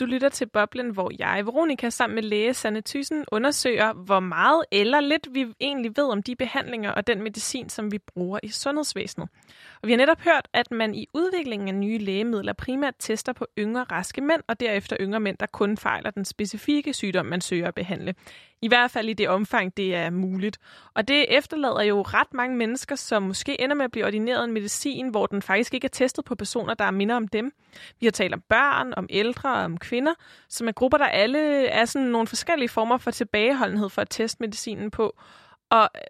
Du 0.00 0.04
lytter 0.04 0.28
til 0.28 0.48
Boblen, 0.52 0.90
hvor 0.90 1.10
jeg, 1.18 1.46
Veronika, 1.46 1.90
sammen 1.90 2.14
med 2.14 2.22
læge 2.22 2.54
Sanne 2.54 2.82
Thyssen, 2.86 3.24
undersøger, 3.32 3.92
hvor 3.92 4.20
meget 4.20 4.64
eller 4.72 5.00
lidt 5.00 5.28
vi 5.32 5.46
egentlig 5.60 5.92
ved 5.96 6.04
om 6.04 6.22
de 6.22 6.36
behandlinger 6.36 6.90
og 6.90 7.06
den 7.06 7.22
medicin, 7.22 7.68
som 7.68 7.92
vi 7.92 7.98
bruger 7.98 8.38
i 8.42 8.48
sundhedsvæsenet. 8.48 9.28
Og 9.82 9.86
vi 9.86 9.92
har 9.92 9.96
netop 9.96 10.20
hørt, 10.20 10.48
at 10.52 10.70
man 10.70 10.94
i 10.94 11.06
udviklingen 11.14 11.68
af 11.68 11.74
nye 11.74 11.98
lægemidler 11.98 12.52
primært 12.52 12.94
tester 12.98 13.32
på 13.32 13.46
yngre 13.58 13.82
raske 13.82 14.20
mænd, 14.20 14.42
og 14.48 14.60
derefter 14.60 14.96
yngre 15.00 15.20
mænd, 15.20 15.38
der 15.38 15.46
kun 15.46 15.76
fejler 15.76 16.10
den 16.10 16.24
specifikke 16.24 16.92
sygdom, 16.92 17.26
man 17.26 17.40
søger 17.40 17.68
at 17.68 17.74
behandle. 17.74 18.14
I 18.62 18.68
hvert 18.68 18.90
fald 18.90 19.08
i 19.08 19.12
det 19.12 19.28
omfang, 19.28 19.76
det 19.76 19.94
er 19.94 20.10
muligt. 20.10 20.58
Og 20.94 21.08
det 21.08 21.36
efterlader 21.36 21.82
jo 21.82 22.02
ret 22.02 22.34
mange 22.34 22.56
mennesker, 22.56 22.96
som 22.96 23.22
måske 23.22 23.60
ender 23.60 23.76
med 23.76 23.84
at 23.84 23.90
blive 23.90 24.06
ordineret 24.06 24.44
en 24.44 24.52
medicin, 24.52 25.08
hvor 25.08 25.26
den 25.26 25.42
faktisk 25.42 25.74
ikke 25.74 25.84
er 25.84 25.88
testet 25.88 26.24
på 26.24 26.34
personer, 26.34 26.74
der 26.74 26.84
er 26.84 26.90
minder 26.90 27.16
om 27.16 27.28
dem. 27.28 27.52
Vi 28.00 28.06
har 28.06 28.10
talt 28.10 28.34
om 28.34 28.42
børn, 28.48 28.94
om 28.96 29.06
ældre 29.10 29.52
og 29.52 29.64
om 29.64 29.78
kvinder, 29.78 30.14
som 30.48 30.68
er 30.68 30.72
grupper, 30.72 30.98
der 30.98 31.06
alle 31.06 31.66
er 31.66 31.84
sådan 31.84 32.08
nogle 32.08 32.26
forskellige 32.26 32.68
former 32.68 32.98
for 32.98 33.10
tilbageholdenhed 33.10 33.88
for 33.88 34.02
at 34.02 34.10
teste 34.10 34.42
medicinen 34.42 34.90
på. 34.90 35.16
Og 35.70 35.88
øh, 35.94 36.00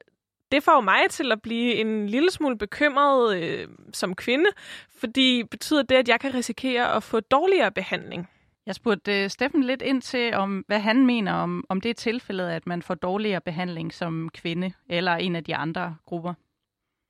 det 0.52 0.62
får 0.62 0.80
mig 0.80 1.00
til 1.10 1.32
at 1.32 1.42
blive 1.42 1.74
en 1.74 2.06
lille 2.06 2.30
smule 2.30 2.58
bekymret 2.58 3.36
øh, 3.36 3.68
som 3.92 4.14
kvinde, 4.14 4.50
fordi 4.98 5.44
betyder 5.44 5.82
det, 5.82 5.94
at 5.94 6.08
jeg 6.08 6.20
kan 6.20 6.34
risikere 6.34 6.96
at 6.96 7.02
få 7.02 7.20
dårligere 7.20 7.72
behandling? 7.72 8.28
Jeg 8.66 8.74
spurgte 8.74 9.24
uh, 9.24 9.30
Steffen 9.30 9.64
lidt 9.64 9.82
ind 9.82 10.02
til, 10.02 10.34
om 10.34 10.64
hvad 10.66 10.80
han 10.80 11.06
mener 11.06 11.32
om, 11.32 11.64
om 11.68 11.80
det 11.80 11.90
er 11.90 11.94
tilfældet, 11.94 12.48
at 12.48 12.66
man 12.66 12.82
får 12.82 12.94
dårligere 12.94 13.40
behandling 13.40 13.94
som 13.94 14.30
kvinde 14.34 14.72
eller 14.90 15.12
en 15.12 15.36
af 15.36 15.44
de 15.44 15.56
andre 15.56 15.96
grupper. 16.06 16.34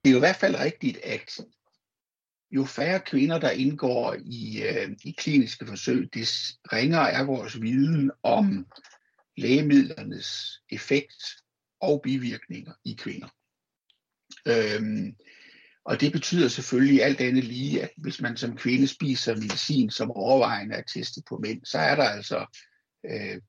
Det 0.04 0.10
er 0.10 0.12
jo 0.12 0.18
i 0.18 0.26
hvert 0.26 0.36
fald 0.36 0.58
rigtigt, 0.60 0.96
at 0.96 1.40
jo 2.50 2.64
færre 2.64 3.00
kvinder, 3.00 3.38
der 3.38 3.50
indgår 3.50 4.16
i, 4.24 4.62
uh, 4.62 4.92
i 5.04 5.14
kliniske 5.18 5.66
forsøg, 5.66 6.14
des 6.14 6.58
ringere 6.72 7.10
er 7.10 7.24
vores 7.24 7.62
viden 7.62 8.10
om 8.22 8.66
lægemidlernes 9.36 10.60
effekt 10.70 11.22
og 11.80 12.00
bivirkninger 12.02 12.72
i 12.84 12.94
kvinder. 12.98 13.28
Øhm, 14.46 15.16
og 15.86 16.00
det 16.00 16.12
betyder 16.12 16.48
selvfølgelig 16.48 17.02
alt 17.02 17.20
andet 17.20 17.44
lige, 17.44 17.82
at 17.82 17.90
hvis 17.96 18.20
man 18.20 18.36
som 18.36 18.56
kvinde 18.56 18.86
spiser 18.86 19.34
medicin, 19.34 19.90
som 19.90 20.10
overvejende 20.10 20.74
er 20.74 20.82
testet 20.82 21.24
på 21.28 21.38
mænd, 21.42 21.64
så 21.64 21.78
er 21.78 21.94
der 21.96 22.02
altså 22.02 22.46
øh, 23.10 23.40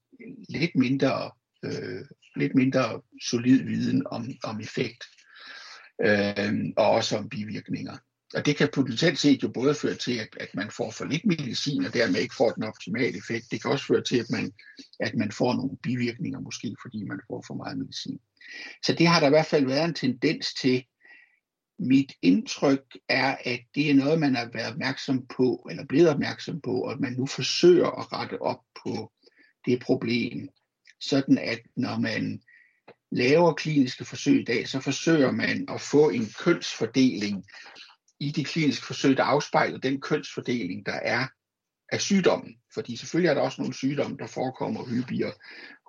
lidt, 0.49 0.75
mindre, 0.75 1.31
øh, 1.65 2.05
lidt 2.35 2.55
mindre 2.55 3.01
solid 3.29 3.63
viden 3.63 4.07
om, 4.07 4.29
om 4.43 4.59
effekt, 4.59 5.03
øh, 6.05 6.65
og 6.77 6.89
også 6.89 7.17
om 7.17 7.29
bivirkninger. 7.29 7.97
Og 8.33 8.45
det 8.45 8.55
kan 8.55 8.69
potentielt 8.73 9.19
set 9.19 9.43
jo 9.43 9.47
både 9.47 9.75
føre 9.75 9.95
til, 9.95 10.17
at, 10.17 10.27
at 10.39 10.55
man 10.55 10.71
får 10.71 10.91
for 10.91 11.05
lidt 11.05 11.25
medicin, 11.25 11.85
og 11.85 11.93
dermed 11.93 12.19
ikke 12.19 12.35
får 12.35 12.51
den 12.51 12.63
optimale 12.63 13.17
effekt. 13.17 13.45
Det 13.51 13.61
kan 13.61 13.71
også 13.71 13.85
føre 13.85 14.03
til, 14.03 14.17
at 14.17 14.29
man, 14.29 14.51
at 14.99 15.15
man 15.15 15.31
får 15.31 15.53
nogle 15.53 15.77
bivirkninger, 15.83 16.39
måske 16.39 16.75
fordi 16.81 17.03
man 17.03 17.19
får 17.27 17.43
for 17.47 17.53
meget 17.53 17.77
medicin. 17.77 18.19
Så 18.85 18.93
det 18.93 19.07
har 19.07 19.19
der 19.19 19.27
i 19.27 19.29
hvert 19.29 19.45
fald 19.45 19.65
været 19.65 19.85
en 19.85 19.93
tendens 19.93 20.53
til. 20.53 20.83
Mit 21.79 22.13
indtryk 22.21 22.97
er, 23.09 23.37
at 23.45 23.59
det 23.75 23.89
er 23.91 23.95
noget, 23.95 24.19
man 24.19 24.35
har 24.35 24.49
været 24.53 24.71
opmærksom 24.71 25.27
på, 25.27 25.67
eller 25.69 25.85
blevet 25.85 26.09
opmærksom 26.09 26.61
på, 26.61 26.81
og 26.81 26.91
at 26.91 26.99
man 26.99 27.13
nu 27.13 27.25
forsøger 27.25 27.99
at 27.99 28.13
rette 28.13 28.41
op 28.41 28.59
på 28.83 29.11
det 29.65 29.81
problem. 29.81 30.49
Sådan 30.99 31.37
at 31.37 31.59
når 31.75 31.99
man 31.99 32.41
laver 33.11 33.53
kliniske 33.53 34.05
forsøg 34.05 34.41
i 34.41 34.43
dag, 34.43 34.67
så 34.67 34.79
forsøger 34.79 35.31
man 35.31 35.65
at 35.69 35.81
få 35.81 36.09
en 36.09 36.27
kønsfordeling 36.39 37.45
i 38.19 38.31
de 38.31 38.43
kliniske 38.43 38.85
forsøg, 38.85 39.17
der 39.17 39.23
afspejler 39.23 39.77
den 39.77 40.01
kønsfordeling, 40.01 40.85
der 40.85 40.93
er 40.93 41.27
af 41.91 42.01
sygdommen. 42.01 42.55
Fordi 42.73 42.95
selvfølgelig 42.95 43.29
er 43.29 43.33
der 43.33 43.41
også 43.41 43.61
nogle 43.61 43.73
sygdomme, 43.73 44.17
der 44.17 44.27
forekommer 44.27 44.85
hyppigere 44.85 45.33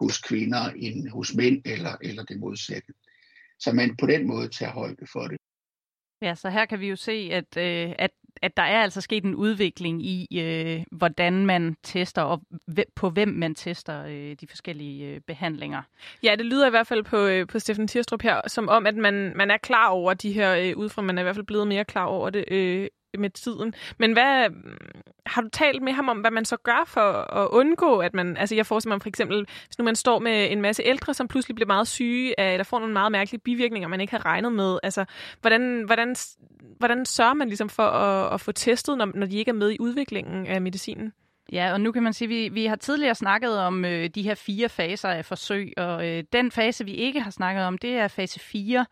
hos 0.00 0.18
kvinder 0.20 0.70
end 0.70 1.08
hos 1.08 1.34
mænd, 1.34 1.62
eller, 1.64 1.96
eller 2.02 2.24
det 2.24 2.38
modsatte. 2.38 2.92
Så 3.58 3.72
man 3.72 3.96
på 3.96 4.06
den 4.06 4.26
måde 4.26 4.48
tager 4.48 4.72
højde 4.72 5.06
for 5.12 5.26
det. 5.28 5.38
Ja, 6.22 6.34
så 6.34 6.48
her 6.48 6.64
kan 6.64 6.80
vi 6.80 6.88
jo 6.88 6.96
se, 6.96 7.30
at, 7.32 7.56
øh, 7.56 7.94
at, 7.98 8.10
at 8.42 8.56
der 8.56 8.62
er 8.62 8.82
altså 8.82 9.00
sket 9.00 9.24
en 9.24 9.34
udvikling 9.34 10.06
i, 10.06 10.40
øh, 10.40 10.84
hvordan 10.92 11.46
man 11.46 11.76
tester, 11.82 12.22
og 12.22 12.42
på 12.94 13.10
hvem 13.10 13.28
man 13.28 13.54
tester 13.54 14.04
øh, 14.04 14.36
de 14.40 14.46
forskellige 14.48 15.06
øh, 15.06 15.20
behandlinger. 15.20 15.82
Ja, 16.22 16.34
det 16.38 16.46
lyder 16.46 16.66
i 16.66 16.70
hvert 16.70 16.86
fald 16.86 17.04
på, 17.04 17.16
øh, 17.16 17.46
på 17.46 17.58
Steffen 17.58 17.88
Tirstrup 17.88 18.22
her, 18.22 18.40
som 18.46 18.68
om, 18.68 18.86
at 18.86 18.94
man, 18.94 19.32
man 19.36 19.50
er 19.50 19.56
klar 19.56 19.88
over 19.88 20.14
de 20.14 20.32
her 20.32 20.54
øh, 20.54 20.76
udfordringer. 20.76 21.06
man 21.06 21.18
er 21.18 21.22
i 21.22 21.24
hvert 21.24 21.36
fald 21.36 21.46
blevet 21.46 21.68
mere 21.68 21.84
klar 21.84 22.04
over 22.04 22.30
det 22.30 22.44
øh, 22.48 22.88
med 23.18 23.30
tiden. 23.30 23.74
Men 23.98 24.12
hvad 24.12 24.50
mm, 24.50 24.76
har 25.26 25.42
du 25.42 25.48
talt 25.48 25.82
med 25.82 25.92
ham 25.92 26.08
om, 26.08 26.18
hvad 26.18 26.30
man 26.30 26.44
så 26.44 26.56
gør 26.56 26.84
for 26.86 27.34
at 27.36 27.48
undgå, 27.48 27.98
at 27.98 28.14
man... 28.14 28.36
Altså 28.36 28.54
jeg 28.54 28.66
forestiller 28.66 28.94
mig 28.94 29.02
for 29.02 29.08
eksempel, 29.08 29.46
hvis 29.66 29.78
nu 29.78 29.84
man 29.84 29.96
står 29.96 30.18
med 30.18 30.52
en 30.52 30.60
masse 30.60 30.82
ældre, 30.82 31.14
som 31.14 31.28
pludselig 31.28 31.54
bliver 31.54 31.66
meget 31.66 31.88
syge, 31.88 32.40
eller 32.40 32.64
får 32.64 32.78
nogle 32.78 32.92
meget 32.92 33.12
mærkelige 33.12 33.40
bivirkninger, 33.40 33.88
man 33.88 34.00
ikke 34.00 34.10
har 34.10 34.24
regnet 34.24 34.52
med. 34.52 34.78
Altså, 34.82 35.04
hvordan, 35.40 35.82
hvordan, 35.86 36.16
hvordan 36.78 37.06
sørger 37.06 37.34
man 37.34 37.48
ligesom 37.48 37.68
for 37.68 37.86
at, 37.86 38.34
at 38.34 38.40
få 38.40 38.52
testet, 38.52 38.98
når, 38.98 39.10
når 39.14 39.26
de 39.26 39.36
ikke 39.36 39.48
er 39.48 39.54
med 39.54 39.70
i 39.70 39.76
udviklingen 39.80 40.46
af 40.46 40.62
medicinen? 40.62 41.12
Ja, 41.52 41.72
og 41.72 41.80
nu 41.80 41.92
kan 41.92 42.02
man 42.02 42.12
sige, 42.12 42.26
at 42.26 42.30
vi, 42.30 42.48
vi 42.60 42.66
har 42.66 42.76
tidligere 42.76 43.14
snakket 43.14 43.58
om 43.58 43.84
øh, 43.84 44.08
de 44.08 44.22
her 44.22 44.34
fire 44.34 44.68
faser 44.68 45.08
af 45.08 45.24
forsøg, 45.24 45.72
og 45.76 46.08
øh, 46.08 46.24
den 46.32 46.50
fase, 46.50 46.84
vi 46.84 46.92
ikke 46.92 47.20
har 47.20 47.30
snakket 47.30 47.64
om, 47.64 47.78
det 47.78 47.90
er 47.90 48.08
fase 48.08 48.40
4, 48.40 48.86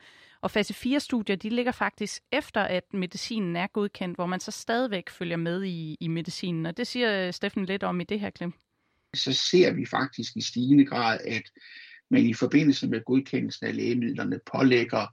og 0.47 0.51
fase 0.51 0.75
4-studier, 0.75 1.37
de 1.37 1.49
ligger 1.49 1.73
faktisk 1.73 2.23
efter, 2.33 2.61
at 2.61 2.85
medicinen 2.93 3.57
er 3.57 3.67
godkendt, 3.67 4.17
hvor 4.17 4.27
man 4.27 4.41
så 4.41 4.51
stadigvæk 4.51 5.11
følger 5.11 5.37
med 5.37 5.65
i, 5.65 5.97
i 6.01 6.09
medicinen. 6.09 6.67
Og 6.67 6.77
det 6.77 6.87
siger 6.87 7.27
øh, 7.27 7.33
Steffen 7.33 7.67
lidt 7.67 7.83
om 7.83 8.01
i 8.01 8.05
det 8.05 8.21
her 8.21 8.31
klem. 8.31 8.53
Så 9.15 9.33
ser 9.33 9.73
vi 9.73 9.87
faktisk 9.87 10.37
i 10.37 10.41
stigende 10.41 10.87
grad, 10.87 11.21
at 11.25 11.43
man 12.11 12.27
i 12.27 12.35
forbindelse 12.35 12.89
med 12.89 13.05
godkendelsen 13.05 13.67
af 13.67 13.77
lægemidlerne 13.77 14.41
pålægger 14.53 15.07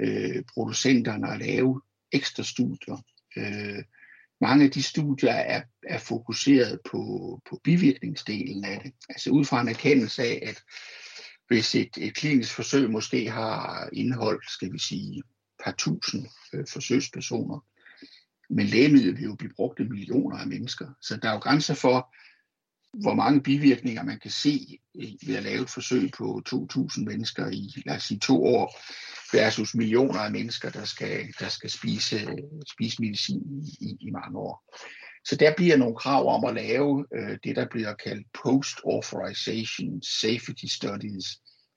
øh, 0.00 0.42
producenterne 0.54 1.32
at 1.32 1.38
lave 1.38 1.80
ekstra 2.12 2.42
studier. 2.42 3.04
Øh, 3.36 3.84
mange 4.40 4.64
af 4.64 4.70
de 4.70 4.82
studier 4.82 5.32
er, 5.32 5.62
er 5.82 5.98
fokuseret 5.98 6.80
på, 6.90 7.00
på 7.50 7.60
bivirkningsdelen 7.64 8.64
af 8.64 8.80
det. 8.84 8.92
Altså 9.08 9.30
ud 9.30 9.44
fra 9.44 9.60
en 9.60 9.68
erkendelse 9.68 10.22
af, 10.22 10.42
at 10.42 10.62
hvis 11.50 11.74
et, 11.74 11.90
et 11.96 12.14
klinisk 12.14 12.54
forsøg 12.54 12.90
måske 12.90 13.30
har 13.30 13.88
indholdt, 13.92 14.50
skal 14.50 14.72
vi 14.72 14.78
sige, 14.78 15.22
par 15.64 15.74
tusind 15.78 16.26
øh, 16.52 16.64
forsøgspersoner, 16.72 17.66
men 18.50 18.66
lægemidlet 18.66 19.16
vil 19.16 19.24
jo 19.24 19.34
blive 19.34 19.52
brugt 19.56 19.80
af 19.80 19.86
millioner 19.86 20.36
af 20.36 20.46
mennesker. 20.46 20.88
Så 21.00 21.16
der 21.16 21.28
er 21.28 21.32
jo 21.32 21.38
grænser 21.38 21.74
for, 21.74 22.14
hvor 23.02 23.14
mange 23.14 23.42
bivirkninger 23.42 24.02
man 24.02 24.18
kan 24.18 24.30
se 24.30 24.78
øh, 24.94 25.12
ved 25.26 25.36
at 25.36 25.42
lave 25.42 25.62
et 25.62 25.70
forsøg 25.70 26.10
på 26.18 26.42
2.000 26.48 27.04
mennesker 27.04 27.50
i, 27.50 27.82
lad 27.86 27.96
os 27.96 28.02
sige, 28.02 28.20
to 28.20 28.44
år, 28.44 28.80
versus 29.32 29.74
millioner 29.74 30.20
af 30.20 30.30
mennesker, 30.30 30.70
der 30.70 30.84
skal, 30.84 31.34
der 31.40 31.48
skal 31.48 31.70
spise, 31.70 32.16
øh, 32.16 32.62
spise 32.72 32.96
medicin 33.02 33.64
i, 33.80 33.96
i 34.00 34.10
mange 34.10 34.38
år. 34.38 34.74
Så 35.24 35.36
der 35.36 35.54
bliver 35.56 35.76
nogle 35.76 35.96
krav 35.96 36.34
om 36.34 36.44
at 36.44 36.54
lave 36.54 37.06
øh, 37.14 37.38
det, 37.44 37.56
der 37.56 37.66
bliver 37.70 37.94
kaldt 37.94 38.26
post-authorization 38.42 40.02
safety 40.02 40.66
studies, 40.66 41.26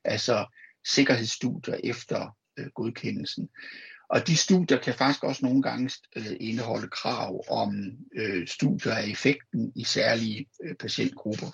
altså 0.04 0.46
sikkerhedsstudier 0.88 1.78
efter 1.84 2.38
øh, 2.60 2.68
godkendelsen. 2.76 3.50
Og 4.10 4.28
de 4.28 4.38
studier 4.38 4.80
kan 4.80 4.94
faktisk 4.94 5.24
også 5.24 5.46
nogle 5.46 5.62
gange 5.62 5.92
øh, 6.16 6.36
indeholde 6.40 6.90
krav 6.90 7.44
om 7.50 7.76
øh, 8.16 8.48
studier 8.48 8.94
af 8.94 9.08
effekten 9.08 9.72
i 9.76 9.84
særlige 9.84 10.46
øh, 10.64 10.76
patientgrupper. 10.76 11.48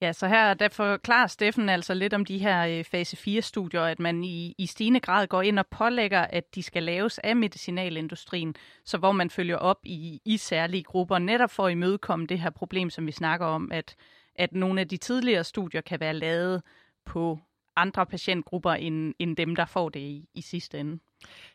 Ja, 0.00 0.12
så 0.12 0.26
her 0.26 0.54
der 0.54 0.68
forklarer 0.68 1.26
Steffen 1.26 1.68
altså 1.68 1.94
lidt 1.94 2.14
om 2.14 2.24
de 2.24 2.38
her 2.38 2.66
øh, 2.66 2.84
fase 2.84 3.16
4-studier, 3.16 3.82
at 3.82 4.00
man 4.00 4.24
i, 4.24 4.54
i 4.58 4.66
stigende 4.66 5.00
grad 5.00 5.26
går 5.26 5.42
ind 5.42 5.58
og 5.58 5.66
pålægger, 5.66 6.20
at 6.20 6.54
de 6.54 6.62
skal 6.62 6.82
laves 6.82 7.18
af 7.18 7.36
medicinalindustrien, 7.36 8.54
så 8.84 8.98
hvor 8.98 9.12
man 9.12 9.30
følger 9.30 9.56
op 9.56 9.78
i, 9.84 10.20
i 10.24 10.36
særlige 10.36 10.82
grupper, 10.82 11.18
netop 11.18 11.50
for 11.50 11.66
at 11.66 11.72
imødekomme 11.72 12.26
det 12.26 12.38
her 12.38 12.50
problem, 12.50 12.90
som 12.90 13.06
vi 13.06 13.12
snakker 13.12 13.46
om, 13.46 13.72
at, 13.72 13.96
at 14.34 14.52
nogle 14.52 14.80
af 14.80 14.88
de 14.88 14.96
tidligere 14.96 15.44
studier 15.44 15.80
kan 15.80 16.00
være 16.00 16.14
lavet 16.14 16.62
på 17.04 17.38
andre 17.76 18.06
patientgrupper 18.06 18.72
end, 18.72 19.14
end 19.18 19.36
dem, 19.36 19.56
der 19.56 19.64
får 19.64 19.88
det 19.88 20.00
i, 20.00 20.28
i 20.34 20.40
sidste 20.40 20.78
ende. 20.78 20.98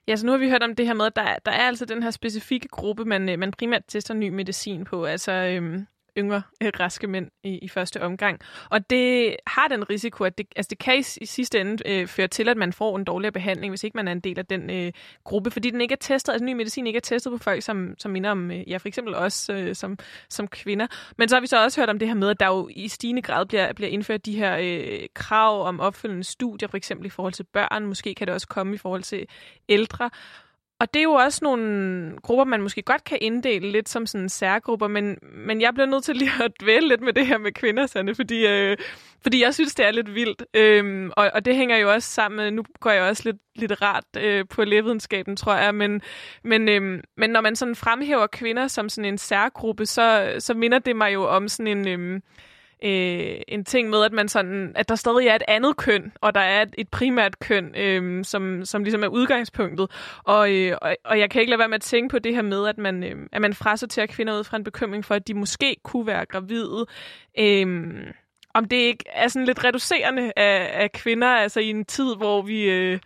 Ja, 0.07 0.15
så 0.15 0.25
nu 0.25 0.31
har 0.31 0.39
vi 0.39 0.49
hørt 0.49 0.63
om 0.63 0.75
det 0.75 0.85
her 0.85 0.93
med, 0.93 1.05
at 1.05 1.15
der, 1.15 1.35
der 1.45 1.51
er 1.51 1.67
altså 1.67 1.85
den 1.85 2.03
her 2.03 2.11
specifikke 2.11 2.67
gruppe, 2.67 3.05
man, 3.05 3.29
øh, 3.29 3.39
man 3.39 3.51
primært 3.51 3.83
tester 3.87 4.13
ny 4.13 4.29
medicin 4.29 4.83
på. 4.83 5.05
Altså 5.05 5.31
øhm, 5.31 5.87
yngre 6.17 6.41
øh, 6.63 6.71
raske 6.79 7.07
mænd 7.07 7.27
i, 7.43 7.57
i 7.57 7.67
første 7.67 8.01
omgang. 8.01 8.39
Og 8.69 8.89
det 8.89 9.35
har 9.47 9.67
den 9.67 9.89
risiko, 9.89 10.23
at 10.23 10.37
det, 10.37 10.47
altså 10.55 10.69
det 10.69 10.79
kan 10.79 10.95
i, 10.95 11.03
i 11.21 11.25
sidste 11.25 11.61
ende 11.61 11.89
øh, 11.89 12.07
føre 12.07 12.27
til, 12.27 12.49
at 12.49 12.57
man 12.57 12.73
får 12.73 12.97
en 12.97 13.03
dårligere 13.03 13.31
behandling, 13.31 13.71
hvis 13.71 13.83
ikke 13.83 13.97
man 13.97 14.07
er 14.07 14.11
en 14.11 14.19
del 14.19 14.39
af 14.39 14.45
den 14.45 14.69
øh, 14.69 14.91
gruppe, 15.23 15.51
fordi 15.51 15.69
den 15.69 15.81
ikke 15.81 15.93
er 15.93 15.97
testet, 16.01 16.33
altså 16.33 16.45
ny 16.45 16.53
medicin 16.53 16.87
ikke 16.87 16.97
er 16.97 17.01
testet 17.01 17.31
på 17.31 17.37
folk, 17.37 17.63
som, 17.63 17.95
som 17.97 18.11
minder 18.11 18.31
om, 18.31 18.51
øh, 18.51 18.69
ja, 18.69 18.77
for 18.77 18.87
eksempel 18.87 19.15
os 19.15 19.49
øh, 19.49 19.75
som, 19.75 19.97
som 20.29 20.47
kvinder. 20.47 20.87
Men 21.17 21.29
så 21.29 21.35
har 21.35 21.41
vi 21.41 21.47
så 21.47 21.63
også 21.63 21.81
hørt 21.81 21.89
om 21.89 21.99
det 21.99 22.07
her 22.07 22.15
med, 22.15 22.29
at 22.29 22.39
der 22.39 22.47
jo 22.47 22.69
i 22.71 22.87
stigende 22.87 23.21
grad 23.21 23.45
bliver, 23.45 23.73
bliver 23.73 23.89
indført 23.89 24.25
de 24.25 24.35
her 24.35 24.57
øh, 24.61 25.07
krav 25.13 25.67
om 25.67 25.79
opfølgende 25.79 26.23
studier, 26.23 26.69
for 26.69 26.77
eksempel 26.77 27.05
i 27.05 27.09
forhold 27.09 27.33
til 27.33 27.43
børn, 27.43 27.85
måske 27.85 28.15
kan 28.15 28.27
det 28.27 28.33
også 28.33 28.47
komme 28.47 28.75
i 28.75 28.77
forhold 28.77 29.03
til 29.03 29.27
ældre. 29.69 30.09
Og 30.81 30.93
det 30.93 30.99
er 30.99 31.03
jo 31.03 31.13
også 31.13 31.39
nogle 31.43 32.17
grupper, 32.21 32.45
man 32.45 32.61
måske 32.61 32.81
godt 32.81 33.03
kan 33.03 33.17
inddele 33.21 33.71
lidt 33.71 33.89
som 33.89 34.05
sådan 34.05 34.29
særgrupper, 34.29 34.87
men, 34.87 35.17
men 35.21 35.61
jeg 35.61 35.73
bliver 35.73 35.87
nødt 35.87 36.03
til 36.03 36.15
lige 36.15 36.31
at 36.43 36.51
dvæle 36.61 36.87
lidt 36.87 37.01
med 37.01 37.13
det 37.13 37.27
her 37.27 37.37
med 37.37 37.51
kvinder, 37.51 37.85
Sande, 37.85 38.15
fordi, 38.15 38.47
øh, 38.47 38.77
fordi 39.21 39.43
jeg 39.43 39.53
synes, 39.53 39.75
det 39.75 39.85
er 39.85 39.91
lidt 39.91 40.15
vildt. 40.15 40.43
Øhm, 40.53 41.11
og, 41.17 41.31
og 41.33 41.45
det 41.45 41.55
hænger 41.55 41.77
jo 41.77 41.91
også 41.93 42.09
sammen 42.09 42.37
med, 42.37 42.51
nu 42.51 42.63
går 42.79 42.91
jeg 42.91 43.03
også 43.03 43.23
lidt, 43.25 43.37
lidt 43.55 43.81
rart 43.81 44.03
øh, 44.17 44.45
på 44.49 44.63
lægevidenskaben, 44.63 45.35
tror 45.35 45.55
jeg, 45.55 45.75
men, 45.75 46.01
men, 46.43 46.69
øh, 46.69 47.03
men 47.17 47.29
når 47.29 47.41
man 47.41 47.55
sådan 47.55 47.75
fremhæver 47.75 48.27
kvinder 48.27 48.67
som 48.67 48.89
sådan 48.89 49.13
en 49.13 49.17
særgruppe, 49.17 49.85
så, 49.85 50.35
så 50.39 50.53
minder 50.53 50.79
det 50.79 50.95
mig 50.95 51.13
jo 51.13 51.23
om 51.23 51.47
sådan 51.47 51.77
en... 51.77 51.87
Øh, 51.87 52.21
øh, 52.83 53.35
en 53.47 53.65
ting 53.65 53.89
med, 53.89 54.03
at 54.03 54.11
man 54.11 54.27
sådan, 54.27 54.71
at 54.75 54.89
der 54.89 54.95
stadig 54.95 55.27
er 55.27 55.35
et 55.35 55.43
andet 55.47 55.77
køn, 55.77 56.11
og 56.21 56.35
der 56.35 56.41
er 56.41 56.61
et, 56.61 56.75
et 56.77 56.89
primært 56.89 57.39
køn, 57.39 57.75
øh, 57.75 58.25
som, 58.25 58.65
som 58.65 58.83
ligesom 58.83 59.03
er 59.03 59.07
udgangspunktet. 59.07 59.91
Og, 60.23 60.51
øh, 60.53 60.77
og, 60.81 60.95
og 61.05 61.19
jeg 61.19 61.29
kan 61.29 61.41
ikke 61.41 61.49
lade 61.49 61.59
være 61.59 61.67
med 61.67 61.75
at 61.75 61.81
tænke 61.81 62.11
på 62.11 62.19
det 62.19 62.35
her 62.35 62.41
med, 62.41 62.67
at 62.67 62.77
man, 62.77 63.03
øh, 63.03 63.15
at 63.31 63.41
man 63.41 63.53
frasorterer 63.53 64.05
kvinder 64.05 64.39
ud 64.39 64.43
fra 64.43 64.57
en 64.57 64.63
bekymring 64.63 65.05
for, 65.05 65.15
at 65.15 65.27
de 65.27 65.33
måske 65.33 65.75
kunne 65.83 66.07
være 66.07 66.25
gravide. 66.25 66.85
Øh, 67.39 67.91
om 68.53 68.65
det 68.65 68.77
ikke 68.77 69.03
er 69.07 69.27
sådan 69.27 69.45
lidt 69.45 69.63
reducerende 69.63 70.33
af, 70.35 70.69
af 70.83 70.91
kvinder, 70.91 71.27
altså 71.27 71.59
i 71.59 71.69
en 71.69 71.85
tid, 71.85 72.15
hvor 72.15 72.41
vi... 72.41 72.69
Øh, 72.69 72.99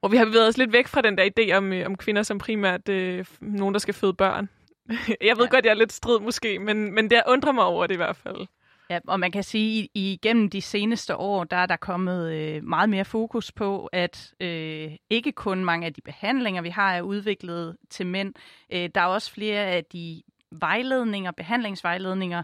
hvor 0.00 0.08
vi 0.08 0.16
har 0.16 0.24
bevæget 0.24 0.48
os 0.48 0.58
lidt 0.58 0.72
væk 0.72 0.88
fra 0.88 1.00
den 1.00 1.18
der 1.18 1.30
idé 1.30 1.52
om, 1.52 1.72
øh, 1.72 1.86
om 1.86 1.96
kvinder 1.96 2.22
som 2.22 2.38
primært 2.38 2.88
øh, 2.88 3.24
nogen, 3.40 3.74
der 3.74 3.78
skal 3.78 3.94
føde 3.94 4.14
børn. 4.14 4.48
Jeg 5.28 5.36
ved 5.36 5.44
ja. 5.44 5.50
godt, 5.50 5.64
jeg 5.64 5.70
er 5.70 5.74
lidt 5.74 5.92
strid 5.92 6.20
måske, 6.20 6.58
men, 6.58 6.94
men 6.94 7.10
det 7.10 7.22
undrer 7.28 7.52
mig 7.52 7.64
over 7.64 7.86
det 7.86 7.94
i 7.94 7.96
hvert 7.96 8.16
fald. 8.16 8.46
Ja, 8.90 8.98
og 9.06 9.20
man 9.20 9.32
kan 9.32 9.42
sige, 9.42 9.82
at 9.82 9.88
igennem 9.94 10.50
de 10.50 10.60
seneste 10.60 11.16
år, 11.16 11.44
der 11.44 11.56
er 11.56 11.66
der 11.66 11.76
kommet 11.76 12.32
øh, 12.32 12.64
meget 12.64 12.88
mere 12.90 13.04
fokus 13.04 13.52
på, 13.52 13.86
at 13.92 14.34
øh, 14.40 14.92
ikke 15.10 15.32
kun 15.32 15.64
mange 15.64 15.86
af 15.86 15.94
de 15.94 16.00
behandlinger, 16.00 16.62
vi 16.62 16.68
har, 16.68 16.94
er 16.94 17.02
udviklet 17.02 17.76
til 17.90 18.06
mænd. 18.06 18.34
Øh, 18.72 18.90
der 18.94 19.00
er 19.00 19.06
også 19.06 19.32
flere 19.32 19.66
af 19.66 19.84
de 19.84 20.22
vejledninger, 20.52 21.30
behandlingsvejledninger 21.30 22.42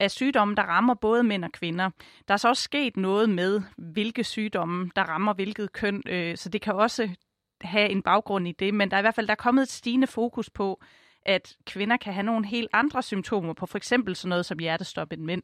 af 0.00 0.10
sygdomme, 0.10 0.54
der 0.54 0.62
rammer 0.62 0.94
både 0.94 1.22
mænd 1.22 1.44
og 1.44 1.52
kvinder. 1.52 1.90
Der 2.28 2.34
er 2.34 2.38
så 2.38 2.48
også 2.48 2.62
sket 2.62 2.96
noget 2.96 3.30
med, 3.30 3.62
hvilke 3.76 4.24
sygdomme, 4.24 4.90
der 4.96 5.02
rammer 5.02 5.32
hvilket 5.32 5.72
køn, 5.72 6.02
øh, 6.08 6.36
så 6.36 6.48
det 6.48 6.60
kan 6.60 6.74
også 6.74 7.08
have 7.60 7.88
en 7.88 8.02
baggrund 8.02 8.48
i 8.48 8.52
det, 8.52 8.74
men 8.74 8.90
der 8.90 8.96
er 8.96 9.00
i 9.00 9.02
hvert 9.02 9.14
fald 9.14 9.26
der 9.26 9.32
er 9.32 9.36
kommet 9.36 9.62
et 9.62 9.68
stigende 9.68 10.06
fokus 10.06 10.50
på, 10.50 10.80
at 11.26 11.56
kvinder 11.66 11.96
kan 11.96 12.12
have 12.12 12.24
nogle 12.24 12.46
helt 12.46 12.68
andre 12.72 13.02
symptomer 13.02 13.52
på 13.52 13.66
for 13.66 13.78
eksempel 13.78 14.16
sådan 14.16 14.28
noget 14.28 14.46
som 14.46 14.58
hjertestop 14.58 15.12
end 15.12 15.22
mænd. 15.22 15.42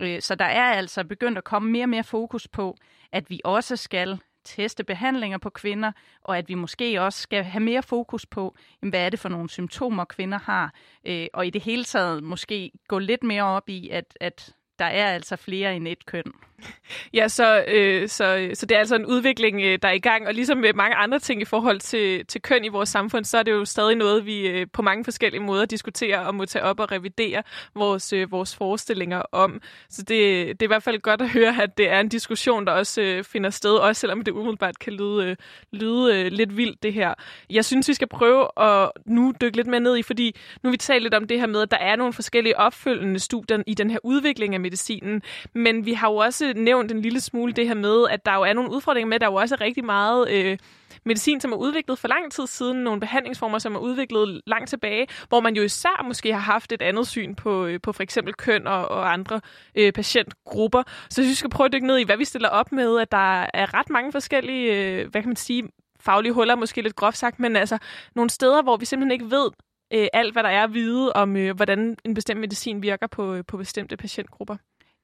Øh, 0.00 0.20
så 0.20 0.34
der 0.34 0.44
er 0.44 0.72
altså 0.72 1.04
begyndt 1.04 1.38
at 1.38 1.44
komme 1.44 1.70
mere 1.70 1.84
og 1.84 1.88
mere 1.88 2.04
fokus 2.04 2.48
på, 2.48 2.76
at 3.12 3.30
vi 3.30 3.40
også 3.44 3.76
skal 3.76 4.18
teste 4.44 4.84
behandlinger 4.84 5.38
på 5.38 5.50
kvinder, 5.50 5.92
og 6.22 6.38
at 6.38 6.48
vi 6.48 6.54
måske 6.54 7.02
også 7.02 7.22
skal 7.22 7.44
have 7.44 7.62
mere 7.62 7.82
fokus 7.82 8.26
på, 8.26 8.56
hvad 8.80 9.00
er 9.00 9.10
det 9.10 9.18
for 9.18 9.28
nogle 9.28 9.50
symptomer, 9.50 10.04
kvinder 10.04 10.38
har, 10.38 10.74
øh, 11.04 11.26
og 11.32 11.46
i 11.46 11.50
det 11.50 11.62
hele 11.62 11.84
taget 11.84 12.22
måske 12.22 12.72
gå 12.88 12.98
lidt 12.98 13.22
mere 13.22 13.44
op 13.44 13.68
i, 13.68 13.88
at, 13.88 14.16
at 14.20 14.54
der 14.78 14.84
er 14.84 15.06
altså 15.06 15.36
flere 15.36 15.76
end 15.76 15.88
et 15.88 16.06
køn. 16.06 16.32
Ja, 17.14 17.28
så, 17.28 17.64
øh, 17.68 18.08
så, 18.08 18.50
så 18.54 18.66
det 18.66 18.74
er 18.74 18.78
altså 18.78 18.96
en 18.96 19.06
udvikling, 19.06 19.60
øh, 19.62 19.78
der 19.82 19.88
er 19.88 19.92
i 19.92 19.98
gang, 19.98 20.26
og 20.26 20.34
ligesom 20.34 20.58
med 20.58 20.72
mange 20.72 20.96
andre 20.96 21.18
ting 21.18 21.42
i 21.42 21.44
forhold 21.44 21.80
til, 21.80 22.26
til 22.26 22.42
køn 22.42 22.64
i 22.64 22.68
vores 22.68 22.88
samfund, 22.88 23.24
så 23.24 23.38
er 23.38 23.42
det 23.42 23.52
jo 23.52 23.64
stadig 23.64 23.96
noget, 23.96 24.26
vi 24.26 24.48
øh, 24.48 24.66
på 24.72 24.82
mange 24.82 25.04
forskellige 25.04 25.42
måder 25.42 25.66
diskuterer 25.66 26.20
og 26.20 26.34
må 26.34 26.44
tage 26.44 26.64
op 26.64 26.80
og 26.80 26.92
revidere 26.92 27.42
vores, 27.74 28.12
øh, 28.12 28.30
vores 28.30 28.56
forestillinger 28.56 29.22
om. 29.32 29.60
Så 29.90 30.02
det, 30.02 30.08
det 30.46 30.62
er 30.62 30.66
i 30.66 30.66
hvert 30.66 30.82
fald 30.82 31.00
godt 31.00 31.20
at 31.20 31.30
høre, 31.30 31.62
at 31.62 31.78
det 31.78 31.88
er 31.88 32.00
en 32.00 32.08
diskussion, 32.08 32.66
der 32.66 32.72
også 32.72 33.00
øh, 33.00 33.24
finder 33.24 33.50
sted, 33.50 33.74
også 33.74 34.00
selvom 34.00 34.22
det 34.22 34.32
umiddelbart 34.32 34.78
kan 34.78 34.92
lyde, 34.92 35.26
øh, 35.26 35.36
lyde 35.72 36.14
øh, 36.14 36.32
lidt 36.32 36.56
vildt, 36.56 36.82
det 36.82 36.92
her. 36.92 37.14
Jeg 37.50 37.64
synes, 37.64 37.88
vi 37.88 37.94
skal 37.94 38.08
prøve 38.08 38.62
at 38.62 38.90
nu 39.06 39.32
dykke 39.40 39.56
lidt 39.56 39.66
mere 39.66 39.80
ned 39.80 39.96
i, 39.96 40.02
fordi 40.02 40.36
nu 40.62 40.70
vi 40.70 40.76
talt 40.76 41.02
lidt 41.02 41.14
om 41.14 41.26
det 41.26 41.40
her 41.40 41.46
med, 41.46 41.62
at 41.62 41.70
der 41.70 41.76
er 41.76 41.96
nogle 41.96 42.12
forskellige 42.12 42.58
opfølgende 42.58 43.18
studier 43.18 43.62
i 43.66 43.74
den 43.74 43.90
her 43.90 43.98
udvikling 44.04 44.54
af 44.54 44.60
medicinen, 44.60 45.22
men 45.54 45.86
vi 45.86 45.92
har 45.92 46.10
jo 46.10 46.16
også 46.52 46.62
nævnt 46.62 46.92
en 46.92 47.02
lille 47.02 47.20
smule 47.20 47.52
det 47.52 47.66
her 47.66 47.74
med, 47.74 48.06
at 48.10 48.26
der 48.26 48.34
jo 48.34 48.42
er 48.42 48.52
nogle 48.52 48.70
udfordringer 48.70 49.08
med, 49.08 49.14
at 49.14 49.20
der 49.20 49.26
jo 49.26 49.34
også 49.34 49.54
er 49.54 49.60
rigtig 49.60 49.84
meget 49.84 50.30
øh, 50.30 50.58
medicin, 51.04 51.40
som 51.40 51.52
er 51.52 51.56
udviklet 51.56 51.98
for 51.98 52.08
lang 52.08 52.32
tid 52.32 52.46
siden, 52.46 52.84
nogle 52.84 53.00
behandlingsformer, 53.00 53.58
som 53.58 53.74
er 53.74 53.78
udviklet 53.78 54.40
langt 54.46 54.68
tilbage, 54.68 55.06
hvor 55.28 55.40
man 55.40 55.56
jo 55.56 55.62
især 55.62 56.04
måske 56.04 56.32
har 56.32 56.40
haft 56.40 56.72
et 56.72 56.82
andet 56.82 57.06
syn 57.06 57.34
på, 57.34 57.66
øh, 57.66 57.80
på 57.82 57.92
for 57.92 58.02
eksempel 58.02 58.34
køn 58.34 58.66
og, 58.66 58.88
og 58.88 59.12
andre 59.12 59.40
øh, 59.74 59.92
patientgrupper. 59.92 60.82
Så 60.86 61.20
jeg 61.20 61.24
synes, 61.24 61.28
vi 61.28 61.34
skal 61.34 61.50
prøve 61.50 61.66
at 61.66 61.72
dykke 61.72 61.86
ned 61.86 61.98
i, 61.98 62.04
hvad 62.04 62.16
vi 62.16 62.24
stiller 62.24 62.48
op 62.48 62.72
med, 62.72 63.00
at 63.00 63.12
der 63.12 63.46
er 63.54 63.74
ret 63.74 63.90
mange 63.90 64.12
forskellige, 64.12 64.74
øh, 64.74 65.10
hvad 65.10 65.22
kan 65.22 65.28
man 65.28 65.36
sige, 65.36 65.68
faglige 66.00 66.32
huller, 66.32 66.56
måske 66.56 66.82
lidt 66.82 66.96
groft 66.96 67.16
sagt, 67.18 67.40
men 67.40 67.56
altså 67.56 67.78
nogle 68.14 68.30
steder, 68.30 68.62
hvor 68.62 68.76
vi 68.76 68.84
simpelthen 68.84 69.12
ikke 69.12 69.30
ved 69.30 69.50
øh, 69.94 70.08
alt, 70.12 70.32
hvad 70.32 70.42
der 70.42 70.48
er 70.48 70.64
at 70.64 70.74
vide 70.74 71.12
om, 71.12 71.36
øh, 71.36 71.56
hvordan 71.56 71.96
en 72.04 72.14
bestemt 72.14 72.40
medicin 72.40 72.82
virker 72.82 73.06
på, 73.06 73.34
øh, 73.34 73.44
på 73.48 73.56
bestemte 73.56 73.96
patientgrupper. 73.96 74.56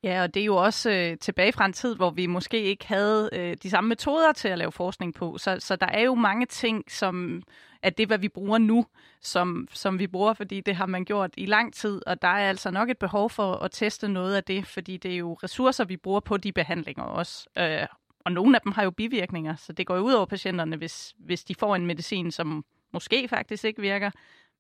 Ja, 0.03 0.23
og 0.23 0.35
det 0.35 0.41
er 0.41 0.45
jo 0.45 0.57
også 0.57 0.91
øh, 0.91 1.19
tilbage 1.19 1.53
fra 1.53 1.67
en 1.67 1.73
tid, 1.73 1.97
hvor 1.97 2.11
vi 2.11 2.27
måske 2.27 2.63
ikke 2.63 2.87
havde 2.87 3.31
øh, 3.33 3.57
de 3.63 3.71
samme 3.71 3.89
metoder 3.89 4.33
til 4.33 4.49
at 4.49 4.59
lave 4.59 4.73
forskning 4.73 5.15
på. 5.15 5.39
Så, 5.39 5.57
så 5.61 5.77
der 5.77 5.87
er 5.87 6.03
jo 6.03 6.15
mange 6.15 6.47
ting, 6.47 6.85
som 6.91 7.43
er 7.83 7.91
det, 7.91 8.07
hvad 8.07 8.19
vi 8.19 8.29
bruger 8.29 8.59
nu, 8.59 8.87
som, 9.21 9.69
som 9.73 9.99
vi 9.99 10.07
bruger, 10.07 10.33
fordi 10.33 10.61
det 10.61 10.77
har 10.77 10.87
man 10.87 11.05
gjort 11.05 11.31
i 11.37 11.47
lang 11.47 11.75
tid. 11.75 12.03
Og 12.07 12.23
der 12.23 12.29
er 12.29 12.49
altså 12.49 12.71
nok 12.71 12.91
et 12.91 12.99
behov 12.99 13.31
for 13.31 13.53
at 13.55 13.71
teste 13.71 14.09
noget 14.09 14.37
af 14.37 14.45
det, 14.45 14.67
fordi 14.67 14.97
det 14.97 15.13
er 15.13 15.17
jo 15.17 15.35
ressourcer, 15.35 15.85
vi 15.85 15.97
bruger 15.97 16.21
på 16.21 16.37
de 16.37 16.53
behandlinger 16.53 17.05
også. 17.05 17.49
Øh, 17.59 17.87
og 18.25 18.33
nogle 18.33 18.57
af 18.57 18.61
dem 18.61 18.73
har 18.73 18.83
jo 18.83 18.91
bivirkninger, 18.91 19.57
så 19.57 19.73
det 19.73 19.87
går 19.87 19.97
jo 19.97 20.03
ud 20.03 20.13
over 20.13 20.27
patienterne, 20.27 20.77
hvis, 20.77 21.15
hvis 21.19 21.45
de 21.45 21.55
får 21.55 21.77
en 21.77 21.87
medicin, 21.87 22.31
som 22.31 22.65
måske 22.93 23.29
faktisk 23.29 23.65
ikke 23.65 23.83
virker, 23.83 24.11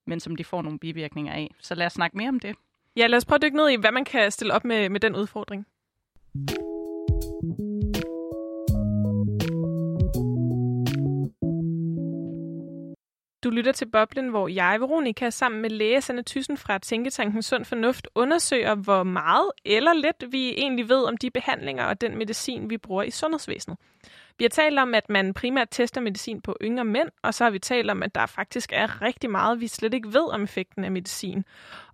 men 0.06 0.20
som 0.20 0.36
de 0.36 0.44
får 0.44 0.62
nogle 0.62 0.78
bivirkninger 0.78 1.32
af. 1.32 1.54
Så 1.60 1.74
lad 1.74 1.86
os 1.86 1.92
snakke 1.92 2.16
mere 2.16 2.28
om 2.28 2.40
det. 2.40 2.56
Ja, 2.98 3.06
lad 3.06 3.16
os 3.16 3.24
prøve 3.24 3.36
at 3.36 3.42
dykke 3.42 3.56
ned 3.56 3.68
i, 3.68 3.76
hvad 3.76 3.92
man 3.92 4.04
kan 4.04 4.30
stille 4.30 4.54
op 4.54 4.64
med, 4.64 4.88
med 4.88 5.00
den 5.00 5.16
udfordring. 5.16 5.66
Du 13.44 13.50
lytter 13.50 13.72
til 13.72 13.90
Boblen, 13.90 14.28
hvor 14.28 14.48
jeg, 14.48 14.80
Veronika, 14.80 15.30
sammen 15.30 15.62
med 15.62 15.70
læge 15.70 16.00
Sanne 16.00 16.22
Thyssen 16.22 16.56
fra 16.56 16.78
Tænketanken 16.78 17.42
Sund 17.42 17.64
Fornuft, 17.64 18.08
undersøger, 18.14 18.74
hvor 18.74 19.02
meget 19.02 19.50
eller 19.64 19.92
lidt 19.92 20.32
vi 20.32 20.50
egentlig 20.50 20.88
ved 20.88 21.04
om 21.04 21.16
de 21.16 21.30
behandlinger 21.30 21.84
og 21.84 22.00
den 22.00 22.18
medicin, 22.18 22.70
vi 22.70 22.78
bruger 22.78 23.02
i 23.02 23.10
sundhedsvæsenet. 23.10 23.78
Vi 24.38 24.44
har 24.44 24.48
talt 24.48 24.78
om, 24.78 24.94
at 24.94 25.10
man 25.10 25.34
primært 25.34 25.68
tester 25.70 26.00
medicin 26.00 26.40
på 26.40 26.56
yngre 26.62 26.84
mænd, 26.84 27.08
og 27.22 27.34
så 27.34 27.44
har 27.44 27.50
vi 27.50 27.58
talt 27.58 27.90
om, 27.90 28.02
at 28.02 28.14
der 28.14 28.26
faktisk 28.26 28.72
er 28.72 29.02
rigtig 29.02 29.30
meget, 29.30 29.60
vi 29.60 29.66
slet 29.66 29.94
ikke 29.94 30.08
ved 30.08 30.32
om 30.32 30.42
effekten 30.42 30.84
af 30.84 30.90
medicin. 30.90 31.44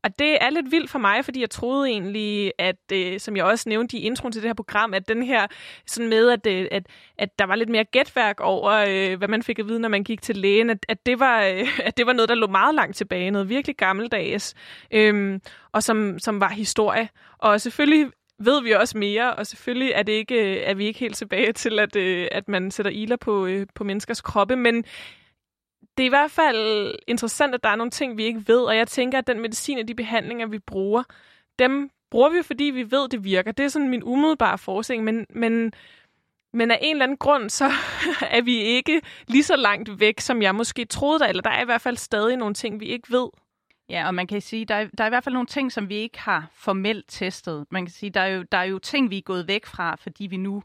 Og 0.02 0.18
det 0.18 0.38
er 0.40 0.50
lidt 0.50 0.70
vildt 0.70 0.90
for 0.90 0.98
mig, 0.98 1.24
fordi 1.24 1.40
jeg 1.40 1.50
troede 1.50 1.88
egentlig, 1.88 2.52
at, 2.58 2.76
øh, 2.92 3.20
som 3.20 3.36
jeg 3.36 3.44
også 3.44 3.68
nævnte 3.68 3.96
i 3.96 4.00
introen 4.00 4.32
til 4.32 4.42
det 4.42 4.48
her 4.48 4.54
program, 4.54 4.94
at 4.94 5.08
den 5.08 5.22
her 5.22 5.46
sådan 5.86 6.08
med, 6.08 6.30
at, 6.30 6.46
øh, 6.46 6.68
at, 6.70 6.86
at 7.18 7.38
der 7.38 7.44
var 7.44 7.54
lidt 7.54 7.68
mere 7.68 7.84
gætværk 7.84 8.40
over, 8.40 8.72
øh, 8.88 9.18
hvad 9.18 9.28
man 9.28 9.42
fik 9.42 9.58
at 9.58 9.68
vide, 9.68 9.80
når 9.80 9.88
man 9.88 10.04
gik 10.04 10.22
til 10.22 10.36
lægen, 10.36 10.70
at, 10.70 10.86
at, 10.88 11.06
det 11.06 11.20
var, 11.20 11.42
øh, 11.42 11.68
at 11.86 11.96
det 11.96 12.06
var 12.06 12.12
noget, 12.12 12.28
der 12.28 12.34
lå 12.34 12.46
meget 12.46 12.74
langt 12.74 12.96
tilbage, 12.96 13.30
noget 13.30 13.48
virkelig 13.48 13.76
gammeldags, 13.76 14.54
øh, 14.90 15.40
og 15.72 15.82
som, 15.82 16.18
som 16.18 16.40
var 16.40 16.48
historie. 16.48 17.08
Og 17.38 17.60
selvfølgelig 17.60 18.10
ved 18.44 18.62
vi 18.62 18.72
også 18.72 18.98
mere, 18.98 19.34
og 19.34 19.46
selvfølgelig 19.46 19.92
er, 19.94 20.02
det 20.02 20.12
ikke, 20.12 20.56
øh, 20.56 20.62
er 20.64 20.74
vi 20.74 20.86
ikke 20.86 21.00
helt 21.00 21.16
tilbage 21.16 21.52
til, 21.62 21.78
at, 21.78 21.96
øh, 21.96 22.28
at 22.32 22.48
man 22.48 22.70
sætter 22.70 22.92
iler 22.92 23.16
på, 23.16 23.46
øh, 23.46 23.66
på 23.74 23.84
menneskers 23.84 24.20
kroppe, 24.20 24.56
men 24.56 24.84
det 25.96 26.02
er 26.02 26.06
i 26.06 26.08
hvert 26.08 26.30
fald 26.30 26.94
interessant, 27.06 27.54
at 27.54 27.62
der 27.62 27.68
er 27.68 27.76
nogle 27.76 27.90
ting, 27.90 28.16
vi 28.16 28.24
ikke 28.24 28.44
ved, 28.46 28.60
og 28.60 28.76
jeg 28.76 28.88
tænker, 28.88 29.18
at 29.18 29.26
den 29.26 29.40
medicin 29.40 29.78
og 29.78 29.88
de 29.88 29.94
behandlinger, 29.94 30.46
vi 30.46 30.58
bruger, 30.58 31.02
dem 31.58 31.90
bruger 32.10 32.28
vi, 32.28 32.42
fordi 32.42 32.64
vi 32.64 32.90
ved, 32.90 33.08
det 33.08 33.24
virker. 33.24 33.52
Det 33.52 33.64
er 33.64 33.68
sådan 33.68 33.88
min 33.88 34.02
umiddelbare 34.02 34.58
forskning, 34.58 35.04
men, 35.04 35.26
men, 35.30 35.72
men 36.52 36.70
af 36.70 36.78
en 36.82 36.96
eller 36.96 37.04
anden 37.04 37.18
grund, 37.18 37.50
så 37.50 37.64
er 38.36 38.42
vi 38.42 38.56
ikke 38.56 39.02
lige 39.26 39.42
så 39.42 39.56
langt 39.56 40.00
væk, 40.00 40.20
som 40.20 40.42
jeg 40.42 40.54
måske 40.54 40.84
troede 40.84 41.18
der, 41.18 41.26
eller 41.26 41.42
der 41.42 41.50
er 41.50 41.62
i 41.62 41.64
hvert 41.64 41.80
fald 41.80 41.96
stadig 41.96 42.36
nogle 42.36 42.54
ting, 42.54 42.80
vi 42.80 42.86
ikke 42.86 43.12
ved. 43.12 43.28
Ja, 43.88 44.06
og 44.06 44.14
man 44.14 44.26
kan 44.26 44.40
sige, 44.40 44.64
der 44.64 44.74
er, 44.74 44.88
der 44.98 45.04
er 45.04 45.08
i 45.08 45.10
hvert 45.10 45.24
fald 45.24 45.32
nogle 45.32 45.46
ting, 45.46 45.72
som 45.72 45.88
vi 45.88 45.94
ikke 45.94 46.20
har 46.20 46.50
formelt 46.52 47.04
testet. 47.08 47.66
Man 47.70 47.86
kan 47.86 47.92
sige, 47.92 48.10
der 48.10 48.20
er 48.20 48.26
jo, 48.26 48.42
der 48.52 48.58
er 48.58 48.64
jo 48.64 48.78
ting, 48.78 49.10
vi 49.10 49.18
er 49.18 49.22
gået 49.22 49.48
væk 49.48 49.66
fra, 49.66 49.94
fordi 49.94 50.26
vi 50.26 50.36
nu 50.36 50.62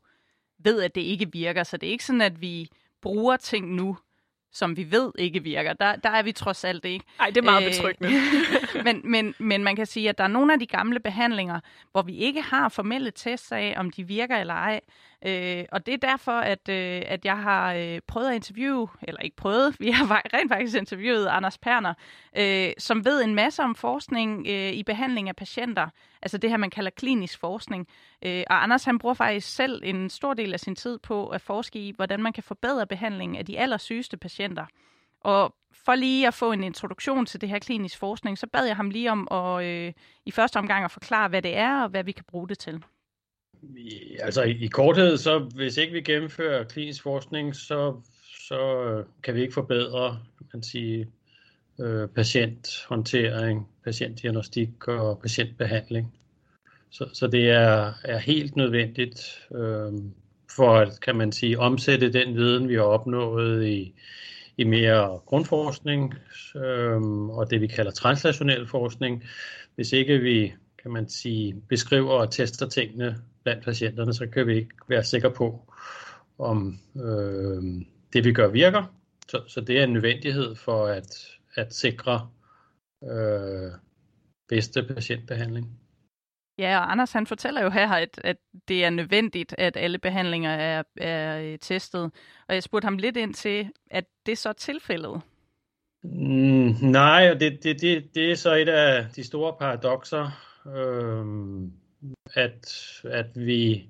ved, 0.59 0.81
at 0.81 0.95
det 0.95 1.01
ikke 1.01 1.31
virker. 1.31 1.63
Så 1.63 1.77
det 1.77 1.87
er 1.87 1.91
ikke 1.91 2.05
sådan, 2.05 2.21
at 2.21 2.41
vi 2.41 2.69
bruger 3.01 3.37
ting 3.37 3.75
nu, 3.75 3.97
som 4.51 4.77
vi 4.77 4.91
ved 4.91 5.11
ikke 5.17 5.43
virker. 5.43 5.73
Der, 5.73 5.95
der 5.95 6.09
er 6.09 6.23
vi 6.23 6.31
trods 6.31 6.63
alt 6.63 6.85
ikke. 6.85 7.05
Nej, 7.17 7.27
det 7.27 7.37
er 7.37 7.41
meget 7.41 7.65
øh, 7.65 7.71
betryggende. 7.71 8.11
men, 8.85 9.01
men, 9.03 9.35
men 9.39 9.63
man 9.63 9.75
kan 9.75 9.85
sige, 9.85 10.09
at 10.09 10.17
der 10.17 10.23
er 10.23 10.27
nogle 10.27 10.53
af 10.53 10.59
de 10.59 10.65
gamle 10.65 10.99
behandlinger, 10.99 11.59
hvor 11.91 12.01
vi 12.01 12.15
ikke 12.15 12.41
har 12.41 12.69
formelle 12.69 13.11
tests 13.11 13.51
af, 13.51 13.73
om 13.77 13.89
de 13.89 14.07
virker 14.07 14.37
eller 14.37 14.53
ej. 14.53 14.81
Øh, 15.25 15.65
og 15.71 15.85
det 15.85 15.93
er 15.93 15.97
derfor, 15.97 16.31
at, 16.31 16.69
øh, 16.69 17.01
at 17.05 17.25
jeg 17.25 17.37
har 17.37 17.73
øh, 17.73 17.99
prøvet 18.07 18.29
at 18.29 18.35
interviewe, 18.35 18.87
eller 19.01 19.21
ikke 19.21 19.35
prøvet, 19.35 19.75
vi 19.79 19.91
har 19.91 20.21
rent 20.33 20.51
faktisk 20.51 20.77
interviewet 20.77 21.27
Anders 21.27 21.57
Perner, 21.57 21.93
øh, 22.37 22.73
som 22.77 23.05
ved 23.05 23.23
en 23.23 23.35
masse 23.35 23.63
om 23.63 23.75
forskning 23.75 24.47
øh, 24.49 24.71
i 24.71 24.83
behandling 24.83 25.29
af 25.29 25.35
patienter. 25.35 25.87
Altså 26.21 26.37
det 26.37 26.49
her, 26.49 26.57
man 26.57 26.69
kalder 26.69 26.91
klinisk 26.91 27.39
forskning. 27.39 27.87
Øh, 28.25 28.43
og 28.49 28.63
Anders 28.63 28.83
han 28.83 28.99
bruger 28.99 29.15
faktisk 29.15 29.55
selv 29.55 29.81
en 29.83 30.09
stor 30.09 30.33
del 30.33 30.53
af 30.53 30.59
sin 30.59 30.75
tid 30.75 30.99
på 30.99 31.27
at 31.27 31.41
forske 31.41 31.79
i, 31.79 31.93
hvordan 31.95 32.23
man 32.23 32.33
kan 32.33 32.43
forbedre 32.43 32.87
behandlingen 32.87 33.37
af 33.37 33.45
de 33.45 33.59
allersygeste 33.59 34.17
patienter. 34.17 34.65
Og 35.21 35.55
for 35.73 35.95
lige 35.95 36.27
at 36.27 36.33
få 36.33 36.51
en 36.51 36.63
introduktion 36.63 37.25
til 37.25 37.41
det 37.41 37.49
her 37.49 37.59
klinisk 37.59 37.97
forskning, 37.97 38.37
så 38.37 38.47
bad 38.47 38.65
jeg 38.65 38.75
ham 38.75 38.89
lige 38.89 39.11
om 39.11 39.27
at 39.31 39.65
øh, 39.65 39.93
i 40.25 40.31
første 40.31 40.57
omgang 40.57 40.85
at 40.85 40.91
forklare, 40.91 41.29
hvad 41.29 41.41
det 41.41 41.57
er 41.57 41.83
og 41.83 41.89
hvad 41.89 42.03
vi 42.03 42.11
kan 42.11 42.25
bruge 42.27 42.49
det 42.49 42.59
til. 42.59 42.83
I, 43.77 44.17
altså 44.19 44.43
i, 44.43 44.51
i 44.51 44.67
korthed, 44.67 45.17
så 45.17 45.39
hvis 45.39 45.77
ikke 45.77 45.93
vi 45.93 46.01
gennemfører 46.01 46.63
klinisk 46.63 47.03
forskning, 47.03 47.55
så, 47.55 48.01
så 48.47 48.83
øh, 48.83 49.05
kan 49.23 49.35
vi 49.35 49.41
ikke 49.41 49.53
forbedre 49.53 50.19
man 50.53 50.63
sige, 50.63 51.07
øh, 51.79 52.07
patienthåndtering, 52.07 53.67
patientdiagnostik 53.83 54.87
og 54.87 55.19
patientbehandling. 55.19 56.13
Så, 56.89 57.09
så 57.13 57.27
det 57.27 57.49
er, 57.49 57.93
er 58.03 58.17
helt 58.17 58.55
nødvendigt 58.55 59.47
øh, 59.55 59.93
for 60.55 60.75
at, 60.75 61.01
kan 61.01 61.15
man 61.15 61.31
sige, 61.31 61.59
omsætte 61.59 62.13
den 62.13 62.35
viden, 62.35 62.69
vi 62.69 62.75
har 62.75 62.81
opnået 62.81 63.65
i, 63.67 63.93
i 64.57 64.63
mere 64.63 65.19
grundforskning 65.25 66.13
øh, 66.55 67.01
og 67.29 67.49
det, 67.49 67.61
vi 67.61 67.67
kalder 67.67 67.91
translationel 67.91 68.67
forskning. 68.67 69.23
Hvis 69.75 69.93
ikke 69.93 70.19
vi, 70.19 70.53
kan 70.81 70.91
man 70.91 71.09
sige, 71.09 71.55
beskriver 71.69 72.11
og 72.11 72.31
tester 72.31 72.67
tingene 72.67 73.15
blandt 73.43 73.63
patienterne, 73.63 74.13
så 74.13 74.27
kan 74.27 74.47
vi 74.47 74.55
ikke 74.55 74.75
være 74.87 75.03
sikre 75.03 75.31
på, 75.31 75.73
om 76.39 76.79
øh, 76.95 77.63
det, 78.13 78.25
vi 78.25 78.33
gør, 78.33 78.47
virker. 78.47 78.93
Så, 79.27 79.43
så 79.47 79.61
det 79.61 79.79
er 79.79 79.83
en 79.83 79.93
nødvendighed 79.93 80.55
for 80.55 80.85
at, 80.85 81.37
at 81.55 81.73
sikre 81.73 82.29
øh, 83.03 83.71
bedste 84.49 84.83
patientbehandling. 84.83 85.79
Ja, 86.57 86.79
og 86.79 86.91
Anders 86.91 87.11
han 87.11 87.27
fortæller 87.27 87.63
jo 87.63 87.69
her, 87.69 87.89
at, 87.91 88.21
at 88.23 88.37
det 88.67 88.85
er 88.85 88.89
nødvendigt, 88.89 89.55
at 89.57 89.77
alle 89.77 89.97
behandlinger 89.97 90.51
er, 90.51 90.83
er 90.97 91.41
øh, 91.41 91.59
testet. 91.59 92.11
Og 92.47 92.55
jeg 92.55 92.63
spurgte 92.63 92.85
ham 92.85 92.97
lidt 92.97 93.17
ind 93.17 93.33
til, 93.33 93.69
at 93.91 94.05
det 94.25 94.37
så 94.37 94.49
er 94.49 94.53
tilfældet. 94.53 95.21
Mm, 96.03 96.75
nej, 96.81 97.31
og 97.31 97.39
det, 97.39 97.63
det, 97.63 97.81
det, 97.81 98.15
det 98.15 98.31
er 98.31 98.35
så 98.35 98.53
et 98.55 98.69
af 98.69 99.05
de 99.15 99.23
store 99.23 99.53
paradoxer, 99.59 100.31
øh, 100.67 101.25
at, 102.35 102.73
at 103.03 103.27
vi, 103.35 103.89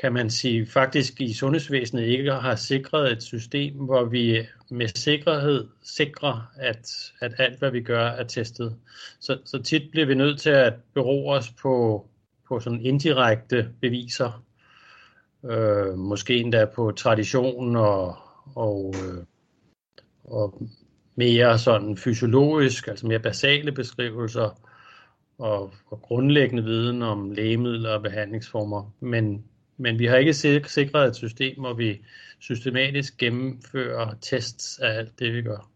kan 0.00 0.12
man 0.12 0.30
sige, 0.30 0.66
faktisk 0.66 1.20
i 1.20 1.34
sundhedsvæsenet 1.34 2.02
ikke 2.02 2.32
har 2.32 2.54
sikret 2.54 3.12
et 3.12 3.22
system, 3.22 3.74
hvor 3.74 4.04
vi 4.04 4.46
med 4.70 4.88
sikkerhed 4.88 5.68
sikrer, 5.82 6.52
at, 6.56 7.12
at 7.20 7.34
alt, 7.38 7.58
hvad 7.58 7.70
vi 7.70 7.80
gør, 7.82 8.06
er 8.06 8.24
testet. 8.24 8.76
Så, 9.20 9.38
så 9.44 9.62
tit 9.62 9.90
bliver 9.90 10.06
vi 10.06 10.14
nødt 10.14 10.40
til 10.40 10.50
at 10.50 10.74
bero 10.94 11.28
os 11.28 11.50
på, 11.50 12.06
på 12.48 12.60
sådan 12.60 12.80
indirekte 12.80 13.68
beviser. 13.80 14.44
Øh, 15.44 15.98
måske 15.98 16.36
endda 16.36 16.64
på 16.64 16.92
tradition 16.96 17.76
og, 17.76 18.16
og, 18.54 18.94
øh, 19.04 19.24
og 20.24 20.62
mere 21.16 21.58
sådan 21.58 21.96
fysiologisk, 21.96 22.88
altså 22.88 23.06
mere 23.06 23.18
basale 23.18 23.72
beskrivelser 23.72 24.71
og, 25.38 25.72
og 25.86 26.02
grundlæggende 26.02 26.64
viden 26.64 27.02
om 27.02 27.30
lægemidler 27.30 27.94
og 27.94 28.02
behandlingsformer. 28.02 28.90
Men, 29.00 29.44
men 29.76 29.98
vi 29.98 30.06
har 30.06 30.16
ikke 30.16 30.34
sikret 30.68 31.08
et 31.08 31.16
system, 31.16 31.60
hvor 31.60 31.74
vi 31.74 32.04
systematisk 32.40 33.16
gennemfører 33.18 34.14
tests 34.20 34.78
af 34.78 34.98
alt 34.98 35.18
det, 35.18 35.34
vi 35.34 35.42
gør. 35.42 35.68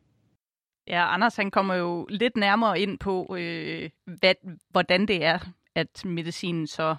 Ja, 0.87 1.15
Anders 1.15 1.37
han 1.37 1.51
kommer 1.51 1.75
jo 1.75 2.07
lidt 2.11 2.37
nærmere 2.37 2.81
ind 2.81 2.99
på, 2.99 3.37
øh, 3.39 3.91
hvad, 4.21 4.35
hvordan 4.71 5.09
det 5.09 5.25
er, 5.25 5.39
at 5.75 6.05
medicinen 6.05 6.67
så 6.67 6.97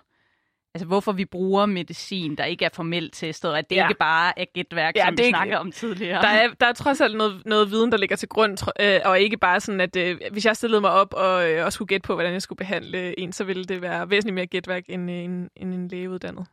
Altså, 0.77 0.87
hvorfor 0.87 1.11
vi 1.11 1.25
bruger 1.25 1.65
medicin, 1.65 2.35
der 2.35 2.45
ikke 2.45 2.65
er 2.65 2.69
formelt 2.73 3.13
testet, 3.13 3.51
og 3.51 3.57
at 3.57 3.69
det 3.69 3.75
ja. 3.75 3.87
ikke 3.87 3.99
bare 3.99 4.39
er 4.39 4.45
gætværk, 4.53 4.95
ja, 4.95 5.05
som 5.05 5.17
vi 5.17 5.29
snakker 5.29 5.57
om 5.57 5.71
tidligere. 5.71 6.21
Der 6.21 6.27
er, 6.27 6.47
der 6.59 6.65
er 6.65 6.73
trods 6.73 7.01
alt 7.01 7.17
noget, 7.17 7.41
noget 7.45 7.71
viden, 7.71 7.91
der 7.91 7.97
ligger 7.97 8.15
til 8.15 8.29
grund, 8.29 8.57
øh, 8.79 8.99
og 9.05 9.19
ikke 9.19 9.37
bare 9.37 9.59
sådan, 9.59 9.81
at 9.81 9.95
øh, 9.95 10.17
hvis 10.31 10.45
jeg 10.45 10.55
stillede 10.55 10.81
mig 10.81 10.91
op 10.91 11.13
og, 11.13 11.51
øh, 11.51 11.65
og 11.65 11.73
skulle 11.73 11.87
gætte 11.87 12.07
på, 12.07 12.13
hvordan 12.13 12.33
jeg 12.33 12.41
skulle 12.41 12.57
behandle 12.57 13.19
en, 13.19 13.33
så 13.33 13.43
ville 13.43 13.63
det 13.63 13.81
være 13.81 14.09
væsentligt 14.09 14.35
mere 14.35 14.45
gætværk 14.45 14.83
end, 14.89 15.09
end, 15.09 15.49
end 15.55 15.73
en 15.73 15.87
lægeuddannet. 15.87 16.45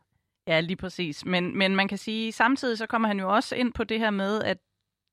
Ja, 0.47 0.59
lige 0.59 0.77
præcis. 0.77 1.25
Men, 1.25 1.57
men 1.57 1.75
man 1.75 1.87
kan 1.87 1.97
sige, 1.97 2.31
samtidig 2.31 2.77
så 2.77 2.85
kommer 2.85 3.07
han 3.07 3.19
jo 3.19 3.33
også 3.35 3.55
ind 3.55 3.73
på 3.73 3.83
det 3.83 3.99
her 3.99 4.09
med, 4.09 4.41
at 4.43 4.57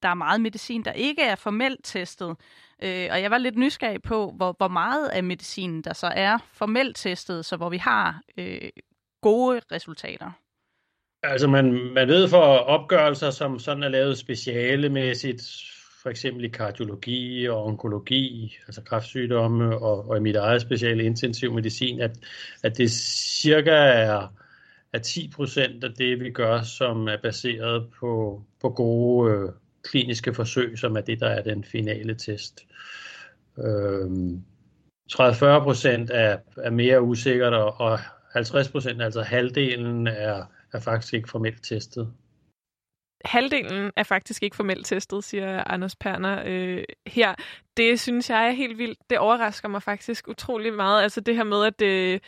der 0.03 0.09
er 0.09 0.15
meget 0.15 0.41
medicin, 0.41 0.85
der 0.85 0.93
ikke 0.93 1.23
er 1.23 1.35
formelt 1.35 1.81
testet. 1.85 2.37
Øh, 2.83 3.09
og 3.11 3.23
jeg 3.23 3.31
var 3.31 3.39
lidt 3.39 3.57
nysgerrig 3.57 4.03
på, 4.03 4.33
hvor, 4.37 4.55
hvor 4.59 4.69
meget 4.69 5.09
af 5.09 5.25
medicinen, 5.25 5.83
der 5.83 5.93
så 5.93 6.07
er 6.07 6.39
formelt 6.53 6.97
testet, 6.97 7.45
så 7.45 7.57
hvor 7.57 7.69
vi 7.69 7.77
har 7.77 8.21
øh, 8.39 8.61
gode 9.23 9.61
resultater. 9.73 10.31
Altså 11.23 11.49
man, 11.49 11.73
man 11.95 12.09
ved 12.09 12.29
for 12.29 12.43
opgørelser, 12.43 13.31
som 13.31 13.59
sådan 13.59 13.83
er 13.83 13.89
lavet 13.89 14.19
specialemæssigt, 14.19 15.43
for 16.03 16.11
eksempel 16.11 16.45
i 16.45 16.49
kardiologi 16.49 17.49
og 17.49 17.65
onkologi, 17.65 18.57
altså 18.67 18.83
kræftsygdomme, 18.83 19.79
og, 19.79 20.09
og 20.09 20.17
i 20.17 20.21
mit 20.21 20.37
eget 20.37 20.63
speciale 20.63 21.05
intensiv 21.05 21.53
medicin, 21.55 22.01
at, 22.01 22.11
at 22.63 22.79
det 22.79 22.91
cirka 22.91 23.71
er 23.71 24.29
er 24.93 24.99
10% 24.99 25.85
af 25.85 25.95
det, 25.99 26.21
vi 26.21 26.31
gør, 26.31 26.63
som 26.63 27.09
er 27.09 27.17
baseret 27.23 27.87
på, 28.01 28.43
på 28.61 28.71
gode 28.71 29.33
øh, 29.33 29.49
kliniske 29.83 30.35
forsøg, 30.35 30.79
som 30.79 30.97
er 30.97 31.01
det, 31.01 31.21
der 31.21 31.29
er 31.29 31.43
den 31.43 31.65
finale 31.65 32.15
test. 32.15 32.67
Øhm, 33.59 34.45
30-40% 35.13 35.19
er, 36.11 36.39
er 36.57 36.71
mere 36.71 37.03
usikkert, 37.03 37.53
og, 37.55 37.81
og 37.81 37.99
50 38.33 38.69
procent, 38.69 39.03
altså 39.03 39.23
halvdelen, 39.23 40.07
er, 40.07 40.45
er 40.73 40.81
faktisk 40.81 41.15
ikke 41.15 41.31
formelt 41.31 41.63
testet. 41.65 42.13
Halvdelen 43.25 43.91
er 43.97 44.03
faktisk 44.03 44.43
ikke 44.43 44.57
formelt 44.57 44.87
testet, 44.87 45.25
siger 45.25 45.65
Anders 45.67 45.97
Perner 45.97 46.43
øh, 46.47 46.85
her. 47.07 47.35
Det 47.77 48.01
synes 48.01 48.31
jeg 48.31 48.47
er 48.47 48.51
helt 48.51 48.79
vildt. 48.79 48.99
Det 49.11 49.19
overrasker 49.19 49.69
mig 49.69 49.83
faktisk 49.83 50.29
utrolig 50.29 50.73
meget. 50.73 51.03
Altså 51.03 51.21
det 51.21 51.37
her 51.37 51.45
med, 51.45 51.65
at... 51.65 51.83
Øh, 51.83 52.21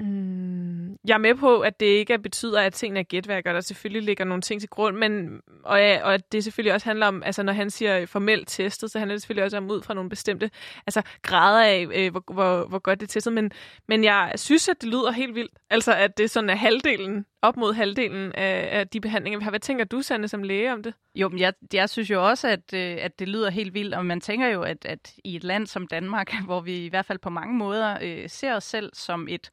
Mm, 0.00 0.96
jeg 1.04 1.14
er 1.14 1.18
med 1.18 1.34
på, 1.34 1.60
at 1.60 1.80
det 1.80 1.86
ikke 1.86 2.18
betyder, 2.18 2.60
at 2.60 2.74
tingene 2.74 3.00
er 3.00 3.04
gætværk, 3.04 3.46
og 3.46 3.54
der 3.54 3.60
selvfølgelig 3.60 4.02
ligger 4.02 4.24
nogle 4.24 4.42
ting 4.42 4.60
til 4.60 4.68
grund, 4.70 4.96
men, 4.96 5.40
og, 5.64 5.78
og 5.78 6.14
at 6.14 6.32
det 6.32 6.44
selvfølgelig 6.44 6.74
også 6.74 6.86
handler 6.86 7.06
om, 7.06 7.22
altså 7.22 7.42
når 7.42 7.52
han 7.52 7.70
siger 7.70 8.06
formelt 8.06 8.48
testet, 8.48 8.90
så 8.90 8.98
handler 8.98 9.14
det 9.14 9.22
selvfølgelig 9.22 9.44
også 9.44 9.56
om 9.56 9.70
ud 9.70 9.82
fra 9.82 9.94
nogle 9.94 10.10
bestemte 10.10 10.50
altså, 10.86 11.02
grader 11.22 11.64
af, 11.64 11.86
øh, 11.94 12.10
hvor, 12.10 12.32
hvor, 12.32 12.68
hvor 12.68 12.78
godt 12.78 13.00
det 13.00 13.06
er 13.06 13.10
testet. 13.10 13.32
Men, 13.32 13.50
men 13.88 14.04
jeg 14.04 14.32
synes, 14.36 14.68
at 14.68 14.76
det 14.80 14.88
lyder 14.88 15.10
helt 15.10 15.34
vildt. 15.34 15.52
Altså, 15.70 15.94
at 15.94 16.18
det 16.18 16.30
sådan 16.30 16.50
er 16.50 16.54
halvdelen, 16.54 17.26
op 17.42 17.56
mod 17.56 17.72
halvdelen 17.74 18.32
af, 18.32 18.78
af 18.78 18.88
de 18.88 19.00
behandlinger, 19.00 19.38
vi 19.38 19.42
har. 19.42 19.50
Hvad 19.50 19.60
tænker 19.60 19.84
du, 19.84 20.02
Sande, 20.02 20.28
som 20.28 20.42
læge 20.42 20.72
om 20.72 20.82
det? 20.82 20.94
Jo, 21.14 21.28
men 21.28 21.38
jeg, 21.38 21.52
jeg 21.72 21.90
synes 21.90 22.10
jo 22.10 22.28
også, 22.28 22.48
at, 22.48 22.74
øh, 22.74 22.96
at 23.00 23.18
det 23.18 23.28
lyder 23.28 23.50
helt 23.50 23.74
vildt, 23.74 23.94
og 23.94 24.06
man 24.06 24.20
tænker 24.20 24.48
jo, 24.48 24.62
at, 24.62 24.84
at 24.84 25.14
i 25.24 25.36
et 25.36 25.44
land 25.44 25.66
som 25.66 25.86
Danmark, 25.86 26.32
hvor 26.46 26.60
vi 26.60 26.84
i 26.84 26.88
hvert 26.88 27.06
fald 27.06 27.18
på 27.18 27.30
mange 27.30 27.54
måder 27.54 27.98
øh, 28.02 28.28
ser 28.28 28.54
os 28.56 28.64
selv 28.64 28.90
som 28.94 29.28
et 29.28 29.50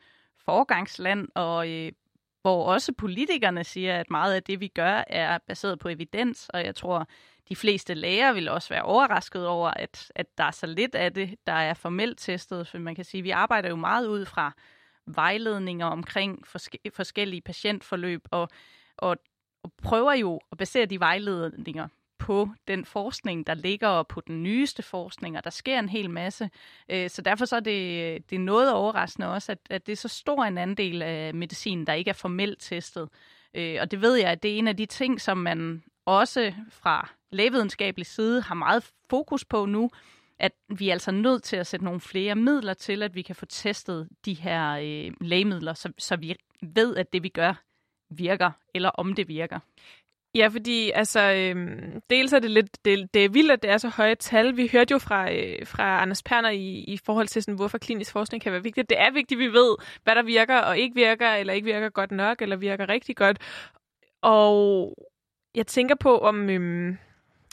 forgangsland, 0.47 1.27
og 1.36 1.69
øh, 1.69 1.91
hvor 2.41 2.65
også 2.73 2.93
politikerne 2.93 3.63
siger, 3.63 3.99
at 3.99 4.10
meget 4.10 4.33
af 4.33 4.43
det, 4.43 4.60
vi 4.60 4.67
gør, 4.67 5.03
er 5.07 5.38
baseret 5.47 5.79
på 5.79 5.89
evidens, 5.89 6.49
og 6.49 6.65
jeg 6.65 6.75
tror, 6.75 7.07
de 7.49 7.55
fleste 7.55 7.93
læger 7.93 8.33
vil 8.33 8.49
også 8.49 8.69
være 8.69 8.81
overrasket 8.81 9.47
over, 9.47 9.69
at, 9.69 10.12
at 10.15 10.38
der 10.38 10.43
er 10.43 10.51
så 10.51 10.65
lidt 10.65 10.95
af 10.95 11.13
det, 11.13 11.36
der 11.47 11.53
er 11.53 11.73
formelt 11.73 12.19
testet, 12.19 12.67
for 12.67 12.78
man 12.78 12.95
kan 12.95 13.05
sige, 13.05 13.19
at 13.19 13.24
vi 13.24 13.30
arbejder 13.30 13.69
jo 13.69 13.76
meget 13.76 14.07
ud 14.07 14.26
fra 14.26 14.51
vejledninger 15.05 15.86
omkring 15.86 16.47
forske- 16.47 16.91
forskellige 16.93 17.41
patientforløb, 17.41 18.28
og, 18.32 18.49
og, 18.97 19.17
og 19.63 19.72
prøver 19.84 20.13
jo 20.13 20.39
at 20.51 20.57
basere 20.57 20.86
de 20.86 20.99
vejledninger 20.99 21.88
på 22.20 22.49
den 22.68 22.86
forskning, 22.86 23.47
der 23.47 23.53
ligger, 23.53 23.88
og 23.88 24.07
på 24.07 24.22
den 24.22 24.43
nyeste 24.43 24.84
forskning, 24.84 25.38
og 25.38 25.43
der 25.43 25.49
sker 25.49 25.80
en 25.80 25.89
hel 25.89 26.09
masse. 26.09 26.49
Øh, 26.89 27.09
så 27.09 27.22
derfor 27.22 27.45
så 27.45 27.55
er 27.55 27.59
det, 27.59 28.30
det 28.30 28.36
er 28.36 28.39
noget 28.39 28.74
overraskende 28.74 29.34
også, 29.34 29.51
at, 29.51 29.59
at 29.70 29.86
det 29.86 29.91
er 29.91 29.97
så 29.97 30.07
stor 30.07 30.43
en 30.43 30.57
andel 30.57 31.01
af 31.01 31.34
medicinen, 31.34 31.88
der 31.88 31.93
ikke 31.93 32.09
er 32.09 32.13
formelt 32.13 32.61
testet. 32.61 33.09
Øh, 33.53 33.78
og 33.82 33.91
det 33.91 34.01
ved 34.01 34.15
jeg, 34.15 34.32
at 34.32 34.43
det 34.43 34.53
er 34.53 34.57
en 34.57 34.68
af 34.68 34.78
de 34.78 34.86
ting, 34.86 35.22
som 35.22 35.38
man 35.38 35.84
også 36.05 36.53
fra 36.70 37.09
lægevidenskabelig 37.32 38.05
side 38.05 38.41
har 38.41 38.55
meget 38.55 38.91
fokus 39.09 39.45
på 39.45 39.65
nu, 39.65 39.89
at 40.39 40.51
vi 40.78 40.89
er 40.89 40.93
altså 40.93 41.11
nødt 41.11 41.43
til 41.43 41.55
at 41.55 41.68
sætte 41.68 41.86
nogle 41.86 41.99
flere 41.99 42.36
midler 42.36 42.74
til, 42.74 43.03
at 43.03 43.15
vi 43.15 43.22
kan 43.22 43.36
få 43.36 43.45
testet 43.45 44.09
de 44.26 44.34
her 44.34 44.72
øh, 44.72 45.11
lægemidler, 45.22 45.74
så, 45.74 45.91
så 45.97 46.15
vi 46.15 46.36
ved, 46.61 46.95
at 46.95 47.13
det 47.13 47.24
vi 47.24 47.30
gør 47.30 47.53
virker, 48.09 48.51
eller 48.74 48.89
om 48.89 49.13
det 49.13 49.28
virker. 49.28 49.59
Ja, 50.36 50.47
fordi 50.47 50.91
altså, 50.91 51.19
øhm, 51.19 52.01
dels 52.09 52.34
er 52.34 52.39
det 52.39 52.51
lidt 52.51 52.86
det, 52.86 53.13
det 53.13 53.25
er 53.25 53.30
vildt, 53.30 53.51
at 53.51 53.61
det 53.61 53.69
er 53.69 53.78
så 53.78 53.89
høje 53.89 54.15
tal. 54.15 54.57
Vi 54.57 54.69
hørte 54.71 54.91
jo 54.91 54.97
fra, 54.97 55.32
øh, 55.34 55.67
fra 55.67 56.01
Anders 56.01 56.23
Perner 56.23 56.49
i, 56.49 56.84
i 56.88 56.97
forhold 57.05 57.28
til, 57.28 57.43
sådan, 57.43 57.55
hvorfor 57.55 57.78
klinisk 57.78 58.11
forskning 58.11 58.43
kan 58.43 58.51
være 58.51 58.63
vigtigt. 58.63 58.89
Det 58.89 58.99
er 58.99 59.11
vigtigt, 59.11 59.41
at 59.41 59.47
vi 59.47 59.53
ved, 59.53 59.75
hvad 60.03 60.15
der 60.15 60.23
virker 60.23 60.57
og 60.57 60.78
ikke 60.78 60.95
virker, 60.95 61.30
eller 61.30 61.53
ikke 61.53 61.65
virker 61.65 61.89
godt 61.89 62.11
nok, 62.11 62.41
eller 62.41 62.55
virker 62.55 62.89
rigtig 62.89 63.15
godt. 63.15 63.38
Og 64.21 64.93
jeg 65.55 65.67
tænker 65.67 65.95
på, 65.95 66.17
om... 66.17 66.49
Øhm, 66.49 66.97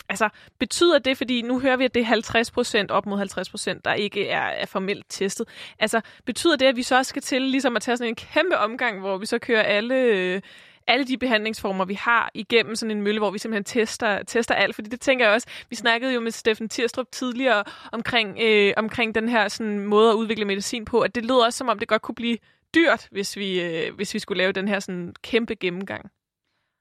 altså, 0.09 0.29
betyder 0.59 0.99
det, 0.99 1.17
fordi 1.17 1.43
nu 1.43 1.61
hører 1.61 1.77
vi, 1.77 1.85
at 1.85 1.95
det 1.95 2.01
er 2.01 2.05
50 2.05 2.51
procent, 2.51 2.91
op 2.91 3.07
mod 3.07 3.19
50 3.19 3.51
procent, 3.51 3.85
der 3.85 3.95
ikke 3.95 4.29
er, 4.29 4.47
er 4.47 4.67
formelt 4.67 5.07
testet. 5.09 5.49
Altså, 5.79 6.01
betyder 6.27 6.57
det, 6.57 6.67
at 6.67 6.77
vi 6.77 6.83
så 6.83 6.97
også 6.97 7.09
skal 7.09 7.23
til 7.23 7.43
ligesom 7.43 7.77
at 7.77 7.83
tage 7.83 7.97
sådan 7.97 8.09
en 8.09 8.15
kæmpe 8.15 8.59
omgang, 8.59 9.01
hvor 9.01 9.19
vi 9.19 9.27
så 9.27 9.39
kører 9.39 9.63
alle... 9.63 9.95
Øh, 9.95 10.41
alle 10.87 11.05
de 11.07 11.19
behandlingsformer, 11.19 11.85
vi 11.85 11.95
har 11.95 12.31
igennem 12.35 12.77
sådan 12.77 12.97
en 12.97 13.03
mølle, 13.03 13.21
hvor 13.21 13.31
vi 13.31 13.39
simpelthen 13.39 13.65
tester, 13.65 14.23
tester 14.23 14.55
alt. 14.55 14.75
Fordi 14.75 14.89
det 14.89 15.01
tænker 15.01 15.25
jeg 15.25 15.35
også, 15.35 15.49
vi 15.71 15.77
snakkede 15.77 16.15
jo 16.15 16.21
med 16.21 16.31
Steffen 16.31 16.69
Tirstrup 16.69 17.07
tidligere 17.13 17.65
omkring, 17.93 18.39
øh, 18.41 18.75
omkring 18.77 19.15
den 19.15 19.29
her 19.29 19.49
sådan, 19.49 19.79
måde 19.79 20.11
at 20.11 20.15
udvikle 20.15 20.45
medicin 20.45 20.85
på, 20.85 21.01
at 21.01 21.15
det 21.15 21.25
lød 21.25 21.37
også 21.37 21.57
som 21.57 21.69
om, 21.69 21.79
det 21.79 21.89
godt 21.89 22.03
kunne 22.03 22.15
blive 22.15 22.39
dyrt, 22.75 23.09
hvis 23.11 23.37
vi, 23.37 23.63
øh, 23.63 23.95
hvis 23.95 24.15
vi 24.15 24.19
skulle 24.19 24.39
lave 24.39 24.53
den 24.53 24.69
her 24.69 24.81
sådan, 24.81 25.15
kæmpe 25.23 25.55
gennemgang. 25.55 26.11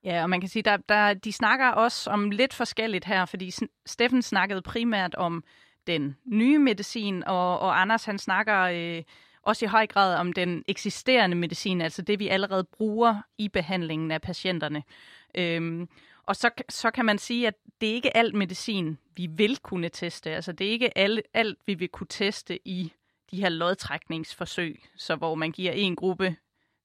Ja, 0.04 0.24
og 0.24 0.30
man 0.30 0.42
kan 0.42 0.50
sige, 0.50 0.64
der, 0.64 0.78
der, 0.78 1.14
de 1.14 1.32
snakker 1.32 1.68
også 1.68 2.10
om 2.10 2.32
lidt 2.32 2.54
forskelligt 2.54 3.06
her, 3.06 3.26
fordi 3.26 3.52
Steffen 3.86 4.22
snakkede 4.22 4.62
primært 4.62 5.16
om 5.16 5.44
den 5.88 6.18
nye 6.26 6.60
medicin, 6.60 7.24
og, 7.24 7.60
og 7.60 7.82
Anders 7.82 8.06
han 8.06 8.18
snakker 8.18 8.60
øh, 8.60 9.04
også 9.44 9.66
i 9.66 9.68
høj 9.68 9.88
grad 9.88 10.16
om 10.16 10.34
den 10.34 10.64
eksisterende 10.68 11.36
medicin, 11.36 11.82
altså 11.82 12.02
det 12.02 12.20
vi 12.20 12.28
allerede 12.28 12.64
bruger 12.64 13.22
i 13.38 13.50
behandlingen 13.50 14.12
af 14.12 14.22
patienterne. 14.22 14.84
Øhm, 15.36 15.90
og 16.26 16.36
så, 16.36 16.50
så 16.70 16.92
kan 16.92 17.06
man 17.06 17.18
sige, 17.18 17.48
at 17.48 17.56
det 17.82 17.90
er 17.90 17.94
ikke 17.94 18.18
alt 18.18 18.36
medicin, 18.36 18.98
vi 19.16 19.28
vil 19.28 19.58
kunne 19.58 19.90
teste. 19.90 20.32
Altså 20.32 20.52
det 20.52 20.68
er 20.68 20.72
ikke 20.72 20.98
alt, 20.98 21.22
alt 21.34 21.58
vi 21.66 21.74
vil 21.74 21.90
kunne 21.90 22.08
teste 22.10 22.68
i 22.68 22.94
de 23.32 23.42
her 23.42 23.50
lodtrækningsforsøg, 23.50 24.84
så 24.96 25.16
hvor 25.16 25.36
man 25.36 25.52
giver 25.52 25.72
en 25.72 25.96
gruppe 25.96 26.36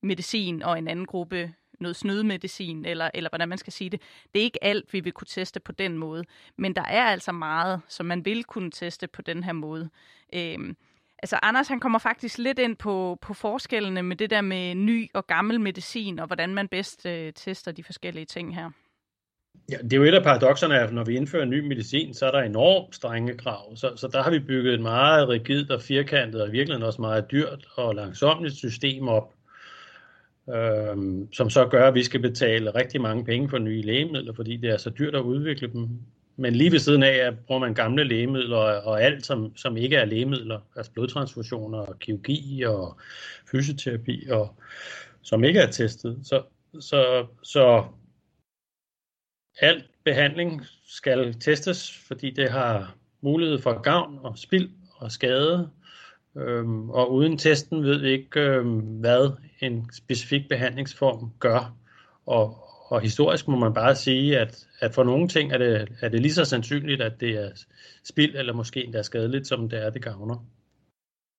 medicin 0.02 0.62
og 0.62 0.78
en 0.78 0.88
anden 0.88 1.06
gruppe 1.06 1.54
noget 1.80 1.96
snydemedicin, 1.96 2.84
eller, 2.84 3.10
eller 3.14 3.30
hvordan 3.30 3.48
man 3.48 3.58
skal 3.58 3.72
sige 3.72 3.90
det. 3.90 4.02
Det 4.34 4.40
er 4.40 4.44
ikke 4.44 4.64
alt, 4.64 4.92
vi 4.92 5.00
vil 5.00 5.12
kunne 5.12 5.26
teste 5.26 5.60
på 5.60 5.72
den 5.72 5.98
måde, 5.98 6.24
men 6.56 6.76
der 6.76 6.82
er 6.82 7.04
altså 7.04 7.32
meget, 7.32 7.80
som 7.88 8.06
man 8.06 8.24
vil 8.24 8.44
kunne 8.44 8.70
teste 8.70 9.06
på 9.06 9.22
den 9.22 9.44
her 9.44 9.52
måde. 9.52 9.90
Øhm, 10.32 10.76
altså 11.22 11.38
Anders 11.42 11.68
han 11.68 11.80
kommer 11.80 11.98
faktisk 11.98 12.38
lidt 12.38 12.58
ind 12.58 12.76
på, 12.76 13.18
på 13.22 13.34
forskellene 13.34 14.02
med 14.02 14.16
det 14.16 14.30
der 14.30 14.40
med 14.40 14.74
ny 14.74 15.10
og 15.14 15.26
gammel 15.26 15.60
medicin, 15.60 16.18
og 16.18 16.26
hvordan 16.26 16.54
man 16.54 16.68
bedst 16.68 17.06
øh, 17.06 17.32
tester 17.32 17.72
de 17.72 17.84
forskellige 17.84 18.24
ting 18.24 18.54
her. 18.54 18.70
Ja, 19.70 19.76
det 19.76 19.92
er 19.92 19.96
jo 19.96 20.04
et 20.04 20.14
af 20.14 20.22
paradoxerne, 20.22 20.78
at 20.78 20.92
når 20.92 21.04
vi 21.04 21.16
indfører 21.16 21.44
ny 21.44 21.60
medicin, 21.60 22.14
så 22.14 22.26
er 22.26 22.30
der 22.30 22.40
enormt 22.40 22.94
strenge 22.94 23.36
krav. 23.36 23.76
Så, 23.76 23.92
så 23.96 24.08
der 24.08 24.22
har 24.22 24.30
vi 24.30 24.38
bygget 24.38 24.74
et 24.74 24.80
meget 24.80 25.28
rigidt 25.28 25.70
og 25.70 25.82
firkantet, 25.82 26.42
og 26.42 26.52
virkelig 26.52 26.84
også 26.84 27.00
meget 27.00 27.30
dyrt 27.30 27.68
og 27.76 27.94
langsomt 27.94 28.52
system 28.52 29.08
op, 29.08 29.34
øhm, 30.54 31.32
som 31.32 31.50
så 31.50 31.66
gør, 31.66 31.88
at 31.88 31.94
vi 31.94 32.02
skal 32.02 32.20
betale 32.20 32.70
rigtig 32.70 33.00
mange 33.00 33.24
penge 33.24 33.48
for 33.48 33.58
nye 33.58 33.82
lægemidler, 33.82 34.32
fordi 34.34 34.56
det 34.56 34.70
er 34.70 34.76
så 34.76 34.90
dyrt 34.90 35.14
at 35.14 35.20
udvikle 35.20 35.72
dem. 35.72 35.88
Men 36.40 36.54
lige 36.54 36.72
ved 36.72 36.78
siden 36.78 37.02
af 37.02 37.12
at 37.12 37.38
bruger 37.38 37.60
man 37.60 37.74
gamle 37.74 38.04
lægemidler 38.04 38.56
og 38.58 39.02
alt, 39.02 39.26
som, 39.26 39.56
som 39.56 39.76
ikke 39.76 39.96
er 39.96 40.04
lægemidler, 40.04 40.60
altså 40.76 40.92
blodtransfusioner 40.92 41.78
og 41.78 41.98
kirurgi 41.98 42.62
og 42.62 42.98
fysioterapi, 43.50 44.26
og, 44.30 44.54
som 45.22 45.44
ikke 45.44 45.60
er 45.60 45.70
testet. 45.70 46.18
Så, 46.22 46.42
så, 46.80 47.26
så 47.42 47.84
alt 49.60 49.84
behandling 50.04 50.62
skal 50.86 51.34
testes, 51.40 52.04
fordi 52.06 52.30
det 52.30 52.50
har 52.50 52.94
mulighed 53.20 53.58
for 53.58 53.82
gavn 53.82 54.18
og 54.22 54.38
spild 54.38 54.70
og 54.96 55.12
skade. 55.12 55.70
Øhm, 56.36 56.90
og 56.90 57.12
uden 57.12 57.38
testen 57.38 57.82
ved 57.82 58.00
vi 58.00 58.08
ikke, 58.08 58.40
øhm, 58.40 58.80
hvad 58.80 59.30
en 59.60 59.90
specifik 59.92 60.48
behandlingsform 60.48 61.32
gør. 61.38 61.76
Og, 62.26 62.67
og 62.88 63.00
historisk 63.00 63.48
må 63.48 63.56
man 63.56 63.74
bare 63.74 63.94
sige, 63.94 64.38
at, 64.38 64.66
at 64.80 64.94
for 64.94 65.04
nogle 65.04 65.28
ting 65.28 65.52
er 65.52 65.58
det, 65.58 65.88
er 66.00 66.08
det 66.08 66.20
lige 66.20 66.32
så 66.32 66.44
sandsynligt, 66.44 67.02
at 67.02 67.20
det 67.20 67.30
er 67.30 67.50
spild 68.04 68.36
eller 68.36 68.52
måske 68.52 68.84
endda 68.84 69.02
skadeligt, 69.02 69.46
som 69.46 69.68
det 69.68 69.84
er, 69.84 69.90
det 69.90 70.02
gavner. 70.02 70.44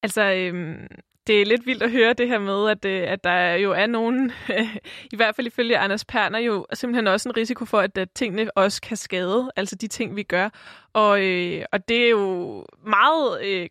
Altså, 0.04 0.34
øhm, 0.34 0.88
det 1.28 1.42
er 1.42 1.46
lidt 1.46 1.66
vildt 1.66 1.84
at 1.84 1.92
høre 1.92 2.14
det 2.14 2.28
her 2.28 2.40
med, 2.40 2.70
at, 2.70 2.86
øh, 2.86 3.12
at 3.12 3.24
der 3.24 3.54
jo 3.54 3.72
er 3.72 3.86
nogen, 3.86 4.32
i 5.14 5.16
hvert 5.16 5.36
fald 5.36 5.48
ifølge 5.48 5.78
Anders 5.78 6.06
Perner, 6.06 6.40
jo 6.40 6.66
simpelthen 6.74 7.08
også 7.08 7.30
en 7.30 7.38
risiko 7.38 7.66
for, 7.66 7.80
at, 7.80 7.98
at 7.98 8.12
tingene 8.12 8.58
også 8.58 8.82
kan 8.82 8.98
skade, 8.98 9.52
altså 9.56 9.76
de 9.76 9.88
ting, 9.88 10.16
vi 10.16 10.24
gør. 10.24 10.50
Og, 10.94 11.26
øh, 11.26 11.66
og 11.72 11.90
det 11.90 12.06
er 12.06 12.10
jo 12.10 12.66
meget 12.86 13.46
øh, 13.46 13.68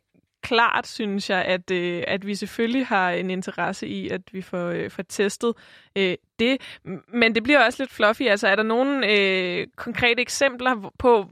klart, 0.48 0.86
synes 0.86 1.30
jeg, 1.30 1.44
at, 1.44 1.70
øh, 1.70 2.04
at 2.06 2.26
vi 2.26 2.34
selvfølgelig 2.34 2.86
har 2.86 3.10
en 3.10 3.30
interesse 3.30 3.88
i, 3.88 4.08
at 4.08 4.20
vi 4.32 4.42
får, 4.42 4.68
øh, 4.68 4.90
får 4.90 5.02
testet 5.02 5.54
øh, 5.96 6.16
det. 6.38 6.78
Men 7.08 7.34
det 7.34 7.42
bliver 7.42 7.64
også 7.64 7.82
lidt 7.82 7.90
fluffy. 7.90 8.22
Altså, 8.22 8.48
er 8.48 8.56
der 8.56 8.62
nogle 8.62 9.12
øh, 9.12 9.66
konkrete 9.76 10.22
eksempler 10.22 10.92
på, 10.98 11.26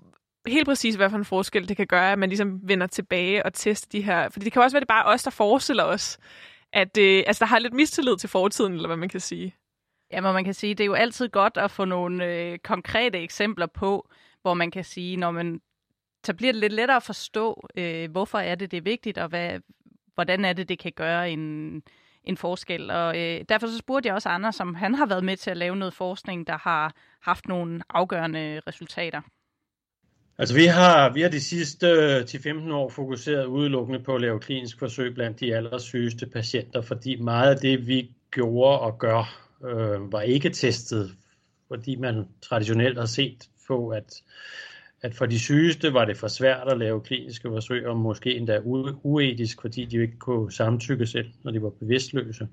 helt 0.46 0.66
præcis, 0.66 0.94
hvad 0.94 1.10
for 1.10 1.16
en 1.16 1.24
forskel 1.24 1.68
det 1.68 1.76
kan 1.76 1.86
gøre, 1.86 2.12
at 2.12 2.18
man 2.18 2.28
ligesom 2.28 2.60
vender 2.62 2.86
tilbage 2.86 3.46
og 3.46 3.54
tester 3.54 3.88
de 3.92 4.02
her... 4.02 4.28
Fordi 4.28 4.44
det 4.44 4.52
kan 4.52 4.62
også 4.62 4.74
være, 4.74 4.80
det 4.80 4.88
bare 4.88 5.04
os, 5.04 5.22
der 5.22 5.30
forestiller 5.30 5.84
os, 5.84 6.18
at 6.72 6.98
øh, 6.98 7.24
altså, 7.26 7.40
der 7.40 7.46
har 7.46 7.58
lidt 7.58 7.74
mistillid 7.74 8.16
til 8.16 8.28
fortiden, 8.28 8.72
eller 8.72 8.88
hvad 8.88 8.96
man 8.96 9.08
kan 9.08 9.20
sige. 9.20 9.54
Ja, 10.12 10.20
men 10.20 10.32
man 10.32 10.44
kan 10.44 10.54
sige, 10.54 10.74
det 10.74 10.84
er 10.84 10.86
jo 10.86 10.94
altid 10.94 11.28
godt 11.28 11.56
at 11.56 11.70
få 11.70 11.84
nogle 11.84 12.24
øh, 12.24 12.58
konkrete 12.58 13.18
eksempler 13.18 13.66
på, 13.66 14.08
hvor 14.42 14.54
man 14.54 14.70
kan 14.70 14.84
sige, 14.84 15.16
når 15.16 15.30
man 15.30 15.60
så 16.26 16.34
bliver 16.34 16.52
det 16.52 16.60
lidt 16.60 16.72
lettere 16.72 16.96
at 16.96 17.02
forstå, 17.02 17.68
øh, 17.76 18.10
hvorfor 18.10 18.38
er 18.38 18.54
det, 18.54 18.70
det 18.70 18.76
er 18.76 18.82
vigtigt, 18.82 19.18
og 19.18 19.28
hvad, 19.28 19.60
hvordan 20.14 20.44
er 20.44 20.52
det, 20.52 20.68
det 20.68 20.78
kan 20.78 20.92
gøre 20.96 21.30
en, 21.30 21.82
en 22.24 22.36
forskel. 22.36 22.90
Og 22.90 23.18
øh, 23.18 23.44
derfor 23.48 23.66
så 23.66 23.78
spurgte 23.78 24.06
jeg 24.06 24.14
også 24.14 24.28
Anders, 24.28 24.54
som 24.54 24.74
han 24.74 24.94
har 24.94 25.06
været 25.06 25.24
med 25.24 25.36
til 25.36 25.50
at 25.50 25.56
lave 25.56 25.76
noget 25.76 25.94
forskning, 25.94 26.46
der 26.46 26.58
har 26.58 26.94
haft 27.22 27.48
nogle 27.48 27.80
afgørende 27.88 28.60
resultater. 28.66 29.20
Altså 30.38 30.54
vi 30.54 30.66
har, 30.66 31.12
vi 31.12 31.20
har 31.22 31.28
de 31.28 31.40
sidste 31.40 31.86
øh, 31.86 32.20
10-15 32.20 32.72
år 32.72 32.88
fokuseret 32.88 33.46
udelukkende 33.46 34.00
på 34.00 34.14
at 34.14 34.20
lave 34.20 34.40
klinisk 34.40 34.78
forsøg 34.78 35.14
blandt 35.14 35.40
de 35.40 35.54
allersygeste 35.54 36.26
patienter, 36.26 36.80
fordi 36.82 37.16
meget 37.16 37.54
af 37.54 37.60
det, 37.60 37.86
vi 37.86 38.10
gjorde 38.30 38.80
og 38.80 38.98
gør, 38.98 39.46
øh, 39.64 40.12
var 40.12 40.20
ikke 40.20 40.50
testet, 40.50 41.16
fordi 41.68 41.96
man 41.96 42.28
traditionelt 42.42 42.98
har 42.98 43.06
set 43.06 43.48
på, 43.68 43.88
at 43.88 44.22
at 45.02 45.14
for 45.14 45.26
de 45.26 45.38
sygeste 45.38 45.94
var 45.94 46.04
det 46.04 46.16
for 46.16 46.28
svært 46.28 46.68
at 46.68 46.78
lave 46.78 47.00
kliniske 47.00 47.48
forsøg, 47.48 47.86
og 47.86 47.96
måske 47.96 48.34
endda 48.34 48.60
uetisk, 49.02 49.60
fordi 49.60 49.84
de 49.84 49.96
ikke 49.96 50.18
kunne 50.18 50.52
samtykke 50.52 51.06
selv, 51.06 51.28
når 51.42 51.50
de 51.50 51.62
var 51.62 51.70
bevidstløse. 51.70 52.48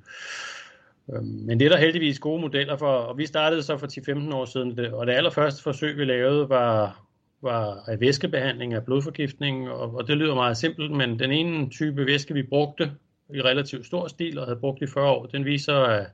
Øhm, 1.13 1.25
men 1.25 1.59
det 1.59 1.65
er 1.65 1.69
der 1.69 1.77
heldigvis 1.77 2.19
gode 2.19 2.41
modeller 2.41 2.77
for, 2.77 2.87
og 2.87 3.17
vi 3.17 3.25
startede 3.25 3.63
så 3.63 3.77
for 3.77 3.87
10-15 3.87 4.35
år 4.35 4.45
siden, 4.45 4.79
og 4.79 5.07
det 5.07 5.13
allerførste 5.13 5.63
forsøg, 5.63 5.97
vi 5.97 6.05
lavede, 6.05 6.49
var, 6.49 7.05
var 7.41 7.83
af 7.87 7.99
væskebehandling 7.99 8.73
af 8.73 8.85
blodforgiftning, 8.85 9.69
og, 9.69 9.95
og 9.95 10.07
det 10.07 10.17
lyder 10.17 10.35
meget 10.35 10.57
simpelt, 10.57 10.91
men 10.91 11.19
den 11.19 11.31
ene 11.31 11.69
type 11.69 12.05
væske, 12.05 12.33
vi 12.33 12.43
brugte 12.43 12.91
i 13.33 13.41
relativt 13.41 13.85
stor 13.85 14.07
stil 14.07 14.39
og 14.39 14.45
havde 14.45 14.59
brugt 14.59 14.81
i 14.81 14.87
40 14.87 15.09
år, 15.09 15.25
den 15.25 15.45
viser 15.45 15.75
at, 15.75 16.07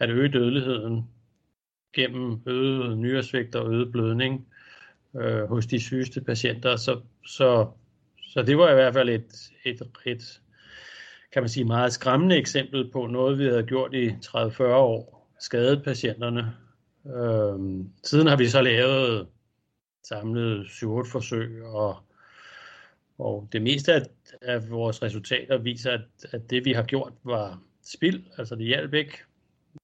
at 0.00 0.10
øge 0.10 0.28
dødeligheden 0.28 1.08
gennem 1.92 2.40
øget 2.46 2.98
nyresvigt 2.98 3.56
og 3.56 3.72
øget 3.72 3.92
blødning 3.92 4.46
øh, 5.16 5.48
hos 5.48 5.66
de 5.66 5.80
sygeste 5.80 6.20
patienter. 6.20 6.76
Så, 6.76 7.00
så, 7.26 7.66
så 8.22 8.42
det 8.42 8.58
var 8.58 8.70
i 8.70 8.74
hvert 8.74 8.94
fald 8.94 9.08
et, 9.08 9.50
et, 9.64 9.82
et 10.06 10.40
kan 11.32 11.42
man 11.42 11.48
sige, 11.48 11.64
meget 11.64 11.92
skræmmende 11.92 12.36
eksempel 12.36 12.90
på 12.90 13.06
noget, 13.06 13.38
vi 13.38 13.44
havde 13.44 13.62
gjort 13.62 13.94
i 13.94 14.08
30-40 14.08 14.62
år, 14.62 15.30
skadet 15.40 15.84
patienterne. 15.84 16.56
Øh, 17.06 17.84
siden 18.04 18.26
har 18.26 18.36
vi 18.36 18.48
så 18.48 18.62
lavet 18.62 19.26
samlet 20.08 20.70
7 20.70 21.04
forsøg, 21.06 21.64
og, 21.64 21.96
og 23.18 23.48
det 23.52 23.62
meste 23.62 23.94
af, 23.94 24.02
af 24.42 24.70
vores 24.70 25.02
resultater 25.02 25.58
viser, 25.58 25.90
at, 25.92 26.32
at 26.32 26.50
det 26.50 26.64
vi 26.64 26.72
har 26.72 26.82
gjort 26.82 27.12
var 27.24 27.62
spild, 27.84 28.22
altså 28.38 28.54
det 28.54 28.66
hjalp 28.66 28.94
ikke. 28.94 29.18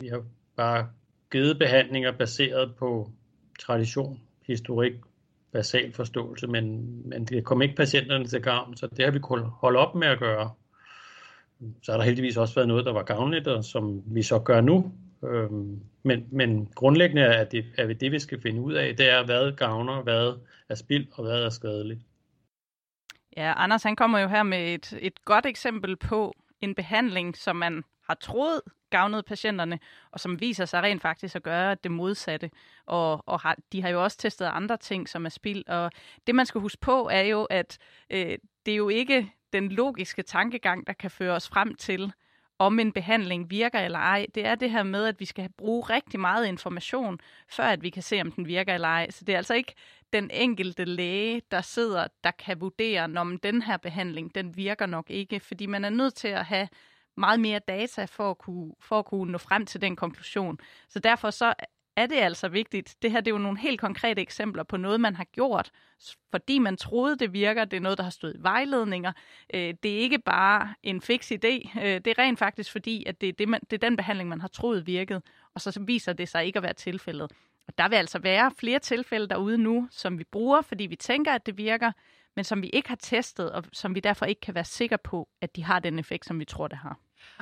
Vi 0.00 0.08
har 0.08 0.24
bare 0.56 0.88
givet 1.32 1.58
behandlinger 1.58 2.12
baseret 2.12 2.74
på 2.76 3.10
tradition, 3.60 4.20
historik, 4.46 4.92
basal 5.56 5.92
forståelse, 5.92 6.46
men, 6.46 6.86
men 7.08 7.24
det 7.24 7.44
kom 7.44 7.62
ikke 7.62 7.76
patienterne 7.76 8.26
til 8.26 8.42
gavn, 8.42 8.76
så 8.76 8.86
det 8.86 9.04
har 9.04 9.12
vi 9.12 9.18
kunnet 9.18 9.46
holde 9.46 9.78
op 9.78 9.94
med 9.94 10.08
at 10.08 10.18
gøre. 10.18 10.50
Så 11.82 11.92
har 11.92 11.98
der 11.98 12.04
heldigvis 12.04 12.36
også 12.36 12.54
været 12.54 12.68
noget, 12.68 12.84
der 12.84 12.92
var 12.92 13.02
gavnligt, 13.02 13.48
og 13.48 13.64
som 13.64 14.02
vi 14.06 14.22
så 14.22 14.38
gør 14.38 14.60
nu. 14.60 14.92
Øhm, 15.24 15.80
men, 16.02 16.26
men 16.30 16.68
grundlæggende 16.74 17.22
er 17.22 17.44
det, 17.44 17.64
er 17.78 17.86
det, 17.86 18.12
vi 18.12 18.18
skal 18.18 18.42
finde 18.42 18.60
ud 18.60 18.74
af, 18.74 18.96
det 18.96 19.10
er, 19.10 19.24
hvad 19.24 19.52
gavner, 19.52 20.02
hvad 20.02 20.32
er 20.68 20.74
spild, 20.74 21.06
og 21.12 21.24
hvad 21.24 21.42
er 21.42 21.50
skadeligt. 21.50 22.00
Ja, 23.36 23.52
Anders 23.56 23.82
han 23.82 23.96
kommer 23.96 24.18
jo 24.18 24.28
her 24.28 24.42
med 24.42 24.74
et, 24.74 24.98
et 25.00 25.24
godt 25.24 25.46
eksempel 25.46 25.96
på 25.96 26.32
en 26.60 26.74
behandling, 26.74 27.36
som 27.36 27.56
man 27.56 27.82
har 28.08 28.14
troet 28.14 28.60
gavnede 28.90 29.22
patienterne, 29.22 29.78
og 30.10 30.20
som 30.20 30.40
viser 30.40 30.64
sig 30.64 30.82
rent 30.82 31.02
faktisk 31.02 31.36
at 31.36 31.42
gøre 31.42 31.74
det 31.74 31.90
modsatte. 31.90 32.50
Og, 32.86 33.22
og 33.28 33.40
har, 33.40 33.56
de 33.72 33.82
har 33.82 33.88
jo 33.88 34.04
også 34.04 34.18
testet 34.18 34.46
andre 34.46 34.76
ting, 34.76 35.08
som 35.08 35.24
er 35.24 35.30
spild. 35.30 35.68
Og 35.68 35.90
det, 36.26 36.34
man 36.34 36.46
skal 36.46 36.60
huske 36.60 36.80
på, 36.80 37.08
er 37.12 37.22
jo, 37.22 37.44
at 37.44 37.78
øh, 38.10 38.38
det 38.66 38.72
er 38.72 38.76
jo 38.76 38.88
ikke 38.88 39.32
den 39.52 39.68
logiske 39.68 40.22
tankegang, 40.22 40.86
der 40.86 40.92
kan 40.92 41.10
føre 41.10 41.34
os 41.34 41.48
frem 41.48 41.74
til, 41.74 42.12
om 42.58 42.78
en 42.78 42.92
behandling 42.92 43.50
virker 43.50 43.78
eller 43.78 43.98
ej. 43.98 44.26
Det 44.34 44.46
er 44.46 44.54
det 44.54 44.70
her 44.70 44.82
med, 44.82 45.06
at 45.06 45.20
vi 45.20 45.24
skal 45.24 45.48
bruge 45.58 45.82
rigtig 45.82 46.20
meget 46.20 46.46
information, 46.46 47.18
før 47.48 47.64
at 47.64 47.82
vi 47.82 47.90
kan 47.90 48.02
se, 48.02 48.20
om 48.20 48.32
den 48.32 48.46
virker 48.46 48.74
eller 48.74 48.88
ej. 48.88 49.10
Så 49.10 49.24
det 49.24 49.32
er 49.32 49.36
altså 49.36 49.54
ikke 49.54 49.74
den 50.12 50.30
enkelte 50.30 50.84
læge, 50.84 51.42
der 51.50 51.60
sidder, 51.60 52.06
der 52.24 52.30
kan 52.30 52.60
vurdere, 52.60 53.12
om 53.16 53.38
den 53.38 53.62
her 53.62 53.76
behandling, 53.76 54.34
den 54.34 54.56
virker 54.56 54.86
nok 54.86 55.10
ikke. 55.10 55.40
Fordi 55.40 55.66
man 55.66 55.84
er 55.84 55.90
nødt 55.90 56.14
til 56.14 56.28
at 56.28 56.44
have 56.44 56.68
meget 57.16 57.40
mere 57.40 57.58
data 57.58 58.04
for 58.04 58.30
at 58.30 58.38
kunne, 58.38 58.72
for 58.80 58.98
at 58.98 59.04
kunne 59.04 59.32
nå 59.32 59.38
frem 59.38 59.66
til 59.66 59.80
den 59.80 59.96
konklusion. 59.96 60.58
Så 60.88 60.98
derfor 60.98 61.30
så 61.30 61.54
er 61.96 62.06
det 62.06 62.16
altså 62.16 62.48
vigtigt. 62.48 62.96
Det 63.02 63.10
her 63.10 63.20
det 63.20 63.30
er 63.30 63.34
jo 63.34 63.38
nogle 63.38 63.58
helt 63.58 63.80
konkrete 63.80 64.22
eksempler 64.22 64.62
på 64.62 64.76
noget, 64.76 65.00
man 65.00 65.16
har 65.16 65.24
gjort, 65.24 65.70
fordi 66.30 66.58
man 66.58 66.76
troede, 66.76 67.18
det 67.18 67.32
virker. 67.32 67.64
Det 67.64 67.76
er 67.76 67.80
noget, 67.80 67.98
der 67.98 68.04
har 68.04 68.10
stået 68.10 68.36
i 68.36 68.42
vejledninger. 68.42 69.12
Øh, 69.54 69.74
det 69.82 69.94
er 69.94 69.98
ikke 69.98 70.18
bare 70.18 70.74
en 70.82 71.00
fix 71.00 71.32
idé. 71.32 71.80
Øh, 71.80 72.00
det 72.04 72.06
er 72.06 72.18
rent 72.18 72.38
faktisk 72.38 72.72
fordi, 72.72 73.04
at 73.06 73.20
det 73.20 73.28
er, 73.28 73.32
det, 73.32 73.48
man, 73.48 73.60
det 73.70 73.82
er 73.82 73.88
den 73.88 73.96
behandling, 73.96 74.28
man 74.28 74.40
har 74.40 74.48
troet 74.48 74.86
virkede, 74.86 75.22
og 75.54 75.60
så 75.60 75.80
viser 75.80 76.12
det 76.12 76.28
sig 76.28 76.44
ikke 76.44 76.56
at 76.56 76.62
være 76.62 76.72
tilfældet. 76.72 77.32
Og 77.68 77.78
der 77.78 77.88
vil 77.88 77.96
altså 77.96 78.18
være 78.18 78.50
flere 78.58 78.78
tilfælde 78.78 79.28
derude 79.28 79.58
nu, 79.58 79.88
som 79.90 80.18
vi 80.18 80.24
bruger, 80.24 80.62
fordi 80.62 80.86
vi 80.86 80.96
tænker, 80.96 81.32
at 81.32 81.46
det 81.46 81.58
virker, 81.58 81.92
men 82.36 82.44
som 82.44 82.62
vi 82.62 82.68
ikke 82.68 82.88
har 82.88 82.96
testet, 82.96 83.52
og 83.52 83.64
som 83.72 83.94
vi 83.94 84.00
derfor 84.00 84.26
ikke 84.26 84.40
kan 84.40 84.54
være 84.54 84.64
sikre 84.64 84.98
på, 84.98 85.28
at 85.40 85.56
de 85.56 85.64
har 85.64 85.80
den 85.80 85.98
effekt, 85.98 86.26
som 86.26 86.40
vi 86.40 86.44
tror, 86.44 86.68
det 86.68 86.78
har. 86.78 86.98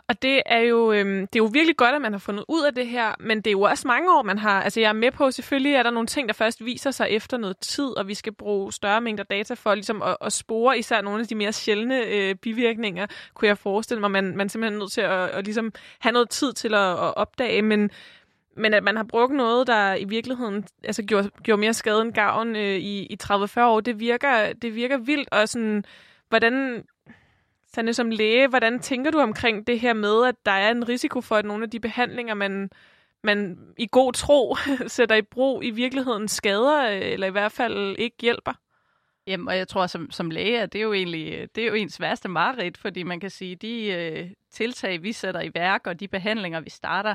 Og 0.08 0.22
det 0.22 0.42
er 0.46 0.58
jo 0.58 0.92
øhm, 0.92 1.20
det 1.26 1.36
er 1.36 1.44
jo 1.44 1.50
virkelig 1.52 1.76
godt, 1.76 1.94
at 1.94 2.02
man 2.02 2.12
har 2.12 2.18
fundet 2.18 2.44
ud 2.48 2.64
af 2.64 2.74
det 2.74 2.86
her, 2.86 3.14
men 3.20 3.38
det 3.38 3.46
er 3.46 3.52
jo 3.52 3.60
også 3.60 3.88
mange 3.88 4.10
år, 4.16 4.22
man 4.22 4.38
har... 4.38 4.62
Altså 4.62 4.80
jeg 4.80 4.88
er 4.88 4.92
med 4.92 5.10
på, 5.10 5.30
selvfølgelig 5.30 5.74
er 5.74 5.82
der 5.82 5.90
nogle 5.90 6.06
ting, 6.06 6.28
der 6.28 6.34
først 6.34 6.64
viser 6.64 6.90
sig 6.90 7.06
efter 7.10 7.36
noget 7.36 7.58
tid, 7.58 7.98
og 7.98 8.08
vi 8.08 8.14
skal 8.14 8.32
bruge 8.32 8.72
større 8.72 9.00
mængder 9.00 9.24
data 9.24 9.54
for 9.54 9.74
ligesom 9.74 10.02
at, 10.02 10.16
at 10.20 10.32
spore 10.32 10.78
især 10.78 11.00
nogle 11.00 11.20
af 11.20 11.26
de 11.26 11.34
mere 11.34 11.52
sjældne 11.52 12.04
øh, 12.06 12.34
bivirkninger, 12.34 13.06
kunne 13.34 13.48
jeg 13.48 13.58
forestille 13.58 14.00
mig. 14.00 14.10
Man, 14.10 14.36
man 14.36 14.48
simpelthen 14.48 14.74
er 14.74 14.78
nødt 14.78 14.92
til 14.92 15.00
at, 15.00 15.30
at 15.30 15.44
ligesom 15.44 15.72
have 15.98 16.12
noget 16.12 16.30
tid 16.30 16.52
til 16.52 16.74
at, 16.74 16.90
at 16.90 17.16
opdage, 17.16 17.62
men, 17.62 17.90
men 18.56 18.74
at 18.74 18.82
man 18.82 18.96
har 18.96 19.04
brugt 19.04 19.34
noget, 19.34 19.66
der 19.66 19.94
i 19.94 20.04
virkeligheden 20.04 20.64
altså 20.84 21.02
gjorde, 21.02 21.30
gjorde 21.42 21.60
mere 21.60 21.74
skade 21.74 22.02
end 22.02 22.12
gavn 22.12 22.56
øh, 22.56 22.76
i, 22.76 23.02
i 23.02 23.16
30-40 23.22 23.60
år, 23.60 23.80
det 23.80 24.00
virker, 24.00 24.52
det 24.52 24.74
virker 24.74 24.98
vildt, 24.98 25.28
og 25.32 25.48
sådan, 25.48 25.84
hvordan 26.28 26.84
Sanne, 27.74 27.94
som 27.94 28.10
læge, 28.10 28.48
hvordan 28.48 28.78
tænker 28.78 29.10
du 29.10 29.18
omkring 29.18 29.66
det 29.66 29.80
her 29.80 29.92
med, 29.92 30.26
at 30.26 30.34
der 30.46 30.52
er 30.52 30.70
en 30.70 30.88
risiko 30.88 31.20
for, 31.20 31.36
at 31.36 31.44
nogle 31.44 31.64
af 31.64 31.70
de 31.70 31.80
behandlinger, 31.80 32.34
man, 32.34 32.70
man 33.24 33.58
i 33.78 33.88
god 33.92 34.12
tro 34.12 34.56
sætter 34.86 35.16
i 35.16 35.22
brug, 35.22 35.64
i 35.64 35.70
virkeligheden 35.70 36.28
skader, 36.28 36.90
øh, 36.90 37.12
eller 37.12 37.26
i 37.26 37.30
hvert 37.30 37.52
fald 37.52 37.96
ikke 37.98 38.16
hjælper? 38.20 38.52
Jamen, 39.26 39.48
og 39.48 39.56
jeg 39.56 39.68
tror, 39.68 39.86
som, 39.86 40.10
som 40.10 40.30
læge, 40.30 40.60
at 40.60 40.72
det 40.72 40.78
er 40.78 40.82
jo 40.82 40.92
egentlig 40.92 41.48
det 41.54 41.62
er 41.62 41.68
jo 41.68 41.74
ens 41.74 42.00
værste 42.00 42.28
mareridt, 42.28 42.78
fordi 42.78 43.02
man 43.02 43.20
kan 43.20 43.30
sige, 43.30 43.56
de 43.56 43.86
øh, 43.86 44.30
tiltag, 44.50 45.02
vi 45.02 45.12
sætter 45.12 45.40
i 45.40 45.50
værk, 45.54 45.86
og 45.86 46.00
de 46.00 46.08
behandlinger, 46.08 46.60
vi 46.60 46.70
starter, 46.70 47.14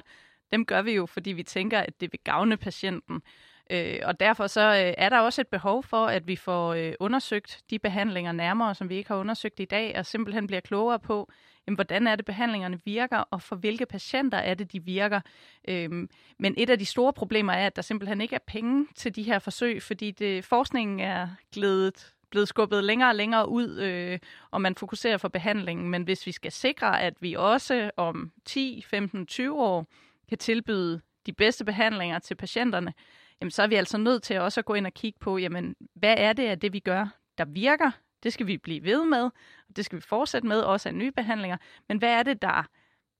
dem 0.51 0.65
gør 0.65 0.81
vi 0.81 0.91
jo, 0.91 1.05
fordi 1.05 1.31
vi 1.31 1.43
tænker, 1.43 1.79
at 1.79 2.01
det 2.01 2.11
vil 2.11 2.19
gavne 2.23 2.57
patienten. 2.57 3.21
Øh, 3.69 3.99
og 4.03 4.19
derfor 4.19 4.47
så 4.47 4.61
øh, 4.61 4.93
er 4.97 5.09
der 5.09 5.19
også 5.19 5.41
et 5.41 5.47
behov 5.47 5.83
for, 5.83 6.05
at 6.05 6.27
vi 6.27 6.35
får 6.35 6.73
øh, 6.73 6.93
undersøgt 6.99 7.61
de 7.69 7.79
behandlinger 7.79 8.31
nærmere, 8.31 8.75
som 8.75 8.89
vi 8.89 8.95
ikke 8.95 9.07
har 9.07 9.17
undersøgt 9.17 9.59
i 9.59 9.65
dag, 9.65 9.97
og 9.97 10.05
simpelthen 10.05 10.47
bliver 10.47 10.59
klogere 10.59 10.99
på, 10.99 11.31
jamen, 11.67 11.75
hvordan 11.75 12.07
er 12.07 12.15
det, 12.15 12.25
behandlingerne 12.25 12.79
virker, 12.85 13.17
og 13.17 13.41
for 13.41 13.55
hvilke 13.55 13.85
patienter 13.85 14.37
er 14.37 14.53
det, 14.53 14.71
de 14.71 14.83
virker. 14.83 15.21
Øhm, 15.67 16.09
men 16.39 16.53
et 16.57 16.69
af 16.69 16.79
de 16.79 16.85
store 16.85 17.13
problemer 17.13 17.53
er, 17.53 17.65
at 17.65 17.75
der 17.75 17.81
simpelthen 17.81 18.21
ikke 18.21 18.35
er 18.35 18.39
penge 18.47 18.87
til 18.95 19.15
de 19.15 19.23
her 19.23 19.39
forsøg, 19.39 19.83
fordi 19.83 20.11
det, 20.11 20.45
forskningen 20.45 20.99
er 20.99 21.27
glædet 21.53 22.13
blevet 22.29 22.47
skubbet 22.47 22.83
længere 22.83 23.09
og 23.09 23.15
længere 23.15 23.49
ud, 23.49 23.79
øh, 23.79 24.19
og 24.51 24.61
man 24.61 24.75
fokuserer 24.75 25.17
for 25.17 25.27
behandlingen. 25.27 25.89
Men 25.89 26.03
hvis 26.03 26.25
vi 26.25 26.31
skal 26.31 26.51
sikre, 26.51 27.01
at 27.01 27.13
vi 27.19 27.33
også 27.33 27.91
om 27.97 28.31
10, 28.45 28.83
15, 28.87 29.25
20 29.25 29.61
år 29.61 29.85
kan 30.29 30.37
tilbyde 30.37 31.01
de 31.25 31.33
bedste 31.33 31.65
behandlinger 31.65 32.19
til 32.19 32.35
patienterne, 32.35 32.93
jamen 33.41 33.51
så 33.51 33.63
er 33.63 33.67
vi 33.67 33.75
altså 33.75 33.97
nødt 33.97 34.23
til 34.23 34.39
også 34.39 34.59
at 34.59 34.65
gå 34.65 34.73
ind 34.73 34.85
og 34.85 34.93
kigge 34.93 35.19
på, 35.19 35.37
jamen 35.37 35.75
hvad 35.95 36.15
er 36.17 36.33
det 36.33 36.47
af 36.47 36.59
det, 36.59 36.73
vi 36.73 36.79
gør, 36.79 37.07
der 37.37 37.45
virker? 37.45 37.91
Det 38.23 38.33
skal 38.33 38.47
vi 38.47 38.57
blive 38.57 38.83
ved 38.83 39.05
med, 39.05 39.23
og 39.69 39.75
det 39.75 39.85
skal 39.85 39.95
vi 39.95 40.01
fortsætte 40.01 40.47
med, 40.47 40.61
også 40.61 40.89
af 40.89 40.95
nye 40.95 41.11
behandlinger. 41.11 41.57
Men 41.89 41.97
hvad 41.97 42.09
er 42.09 42.23
det, 42.23 42.41
der 42.41 42.67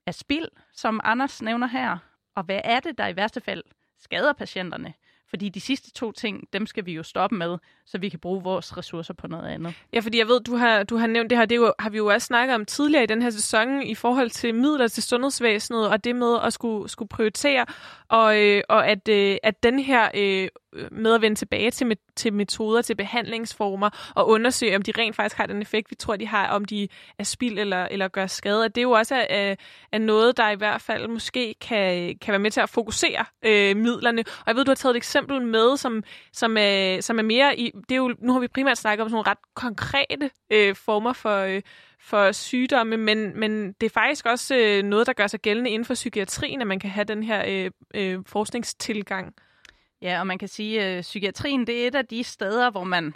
er 0.06 0.12
spild, 0.12 0.48
som 0.74 1.00
Anders 1.04 1.42
nævner 1.42 1.68
her? 1.68 1.98
Og 2.36 2.44
hvad 2.44 2.62
er 2.64 2.80
det, 2.80 2.98
der 2.98 3.08
i 3.08 3.16
værste 3.16 3.42
fald 3.42 3.64
skader 3.98 4.34
patienterne? 4.34 4.94
Fordi 5.30 5.50
de 5.50 5.62
sidste 5.62 5.92
to 5.92 6.12
ting, 6.12 6.48
dem 6.54 6.66
skal 6.66 6.86
vi 6.86 6.94
jo 6.94 7.04
stoppe 7.04 7.36
med, 7.36 7.58
så 7.86 7.98
vi 7.98 8.10
kan 8.10 8.20
bruge 8.20 8.44
vores 8.44 8.78
ressourcer 8.78 9.14
på 9.14 9.28
noget 9.28 9.48
andet. 9.48 9.74
Ja, 9.94 10.00
fordi 10.00 10.18
jeg 10.18 10.28
ved, 10.28 10.42
du 10.42 10.56
har, 10.56 10.84
du 10.84 10.98
har 10.98 11.08
nævnt 11.08 11.30
det 11.30 11.38
her, 11.38 11.46
det 11.46 11.56
jo, 11.56 11.74
har 11.80 11.90
vi 11.90 11.98
jo 11.98 12.06
også 12.06 12.26
snakket 12.26 12.56
om 12.56 12.66
tidligere 12.66 13.04
i 13.04 13.08
den 13.08 13.22
her 13.22 13.30
sæson 13.30 13.82
i 13.82 13.96
forhold 13.96 14.30
til 14.30 14.56
midler 14.56 14.88
til 14.88 15.04
sundhedsvæsenet, 15.04 15.90
og 15.90 16.04
det 16.04 16.16
med 16.16 16.40
at 16.44 16.54
skulle, 16.54 16.90
skulle 16.90 17.10
prioritere, 17.10 17.66
og, 18.08 18.42
øh, 18.42 18.64
og 18.70 18.88
at, 18.88 19.10
øh, 19.10 19.38
at 19.44 19.64
den 19.64 19.80
her 19.80 20.10
øh, 20.16 20.48
Øh, 20.74 20.88
med 20.92 21.14
at 21.14 21.22
vende 21.22 21.36
tilbage 21.36 21.72
til, 21.72 21.98
til 22.16 22.34
metoder, 22.34 22.82
til 22.82 22.96
behandlingsformer, 22.96 24.12
og 24.16 24.30
undersøge, 24.30 24.76
om 24.76 24.82
de 24.82 24.92
rent 24.98 25.16
faktisk 25.16 25.38
har 25.38 25.46
den 25.46 25.62
effekt, 25.62 25.92
vi 25.92 25.96
tror, 25.96 26.16
de 26.16 26.28
har, 26.28 26.48
om 26.48 26.66
de 26.66 26.88
er 27.20 27.24
spild 27.24 27.60
eller, 27.60 27.86
eller 27.92 28.08
gør 28.08 28.28
skade. 28.28 28.64
Og 28.64 28.76
det 28.76 28.82
er 28.82 28.84
jo 28.84 28.92
også 28.92 29.26
er, 29.30 29.56
er 29.92 29.98
noget, 29.98 30.38
der 30.38 30.50
i 30.50 30.56
hvert 30.56 30.82
fald 30.82 31.08
måske 31.08 31.56
kan, 31.62 32.18
kan 32.22 32.32
være 32.32 32.40
med 32.40 32.52
til 32.52 32.62
at 32.62 32.70
fokusere 32.70 33.26
øh, 33.46 33.78
midlerne. 33.78 34.22
Og 34.22 34.44
jeg 34.48 34.56
ved, 34.56 34.66
du 34.66 34.72
har 34.72 34.76
taget 34.76 34.94
et 34.94 34.98
eksempel 34.98 35.42
med, 35.42 35.78
som, 35.78 36.04
som, 36.34 36.58
øh, 36.58 37.02
som 37.02 37.20
er 37.20 37.24
mere 37.24 37.60
i... 37.60 37.72
Det 37.90 37.92
er 37.92 38.00
jo, 38.00 38.16
nu 38.20 38.34
har 38.34 38.40
vi 38.40 38.48
primært 38.48 38.78
snakket 38.78 39.04
om 39.04 39.10
sådan 39.10 39.16
nogle 39.16 39.30
ret 39.30 39.54
konkrete 39.56 40.30
øh, 40.52 40.76
former 40.76 41.14
for... 41.14 41.38
Øh, 41.38 41.62
for 42.02 42.32
sygdomme, 42.32 42.98
men, 42.98 43.40
men 43.40 43.74
det 43.74 43.84
er 43.84 43.90
faktisk 43.94 44.26
også 44.26 44.56
øh, 44.56 44.84
noget, 44.84 45.08
der 45.08 45.14
gør 45.14 45.28
sig 45.28 45.40
gældende 45.40 45.70
inden 45.70 45.86
for 45.86 45.94
psykiatrien, 45.94 46.62
at 46.62 46.68
man 46.68 46.80
kan 46.80 46.90
have 46.90 47.04
den 47.04 47.24
her 47.24 47.44
øh, 47.48 47.72
øh, 47.96 48.20
forskningstilgang. 48.28 49.34
Ja, 50.02 50.20
og 50.20 50.28
man 50.28 50.38
kan 50.38 50.48
sige, 50.48 50.82
at 50.82 50.98
øh, 50.98 51.02
psykiatrien 51.02 51.68
det 51.68 51.84
er 51.84 51.88
et 51.88 51.96
af 51.96 52.06
de 52.06 52.24
steder, 52.24 52.72
hvor 52.72 52.84
man 52.84 53.16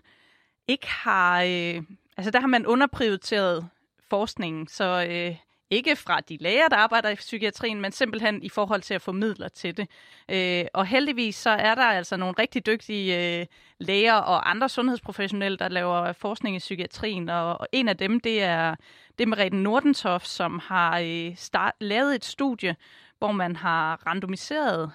ikke 0.68 0.88
har... 0.88 1.42
Øh, 1.42 1.84
altså 2.18 2.32
der 2.32 2.40
har 2.40 2.48
man 2.48 2.66
underprioriteret 2.66 3.70
forskningen, 4.10 4.68
så 4.68 5.08
øh, 5.10 5.36
ikke 5.70 5.96
fra 5.96 6.20
de 6.20 6.38
læger, 6.42 6.68
der 6.68 6.78
arbejder 6.78 7.10
i 7.10 7.16
psykiatrien, 7.16 7.82
men 7.82 7.92
simpelthen 7.92 8.44
i 8.44 8.50
forhold 8.50 8.82
til 8.82 8.94
at 8.94 9.02
få 9.02 9.12
midler 9.12 9.48
til 9.48 9.78
det. 9.78 9.88
Øh, 10.30 10.66
og 10.74 10.86
heldigvis 10.86 11.36
så 11.36 11.50
er 11.50 11.76
der 11.76 11.84
altså 11.84 12.18
nogle 12.18 12.36
rigtig 12.40 12.66
dygtige 12.66 13.40
øh, 13.40 13.46
læger 13.80 14.14
og 14.14 14.50
andre 14.50 14.70
sundhedsprofessionelle, 14.70 15.58
der 15.58 15.68
laver 15.68 16.14
forskning 16.14 16.56
i 16.56 16.60
psykiatrien, 16.60 17.30
og, 17.30 17.58
og 17.62 17.68
en 17.72 17.88
af 17.88 17.98
dem, 17.98 18.20
det 18.20 18.44
er, 18.44 18.76
det 19.18 19.24
er 19.24 19.28
Merete 19.28 19.56
Nordentoff, 19.56 20.26
som 20.26 20.60
har 20.60 21.00
øh, 21.00 21.36
start, 21.36 21.74
lavet 21.80 22.16
et 22.16 22.26
studie, 22.26 22.76
hvor 23.18 23.32
man 23.32 23.56
har 23.56 24.08
randomiseret 24.08 24.92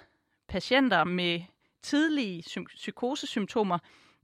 patienter 0.49 1.05
med 1.05 1.41
tidlige 1.83 2.45
psykosesymptomer 2.77 3.79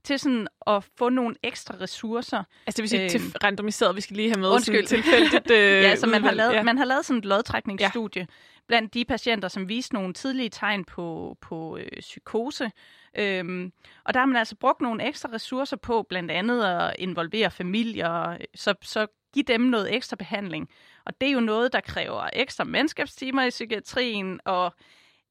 til 0.05 0.19
sådan 0.19 0.47
at 0.67 0.83
få 0.97 1.09
nogle 1.09 1.35
ekstra 1.43 1.75
ressourcer. 1.81 2.43
Altså 2.67 2.77
det 2.77 2.83
vil 2.83 2.89
sige 2.89 3.03
øh, 3.03 3.09
til 3.09 3.21
randomiseret, 3.43 3.95
vi 3.95 4.01
skal 4.01 4.15
lige 4.15 4.29
have 4.29 4.39
med 4.39 4.49
undskyld. 4.49 4.87
sådan 4.87 5.03
tilfældigt 5.03 5.51
øh, 5.59 5.83
Ja, 5.83 5.95
så 5.95 6.07
man 6.07 6.23
har, 6.23 6.31
lavet, 6.31 6.53
ja. 6.53 6.63
man 6.63 6.77
har 6.77 6.85
lavet 6.85 7.05
sådan 7.05 7.17
et 7.17 7.25
lodtrækningsstudie 7.25 8.21
ja. 8.21 8.25
blandt 8.67 8.93
de 8.93 9.05
patienter, 9.05 9.47
som 9.47 9.69
viste 9.69 9.93
nogle 9.93 10.13
tidlige 10.13 10.49
tegn 10.49 10.85
på, 10.85 11.37
på 11.41 11.77
øh, 11.77 11.99
psykose. 11.99 12.71
Øhm, 13.17 13.71
og 14.03 14.13
der 14.13 14.19
har 14.19 14.27
man 14.27 14.35
altså 14.35 14.55
brugt 14.55 14.81
nogle 14.81 15.07
ekstra 15.07 15.29
ressourcer 15.33 15.77
på, 15.77 16.05
blandt 16.09 16.31
andet 16.31 16.63
at 16.63 16.95
involvere 16.99 17.51
familier, 17.51 18.37
så, 18.55 18.73
så 18.81 19.07
give 19.33 19.43
dem 19.43 19.61
noget 19.61 19.95
ekstra 19.95 20.15
behandling. 20.15 20.69
Og 21.05 21.21
det 21.21 21.29
er 21.29 21.33
jo 21.33 21.39
noget, 21.39 21.73
der 21.73 21.79
kræver 21.79 22.29
ekstra 22.33 22.63
mandskabstimer 22.63 23.43
i 23.43 23.49
psykiatrien, 23.49 24.39
og 24.45 24.73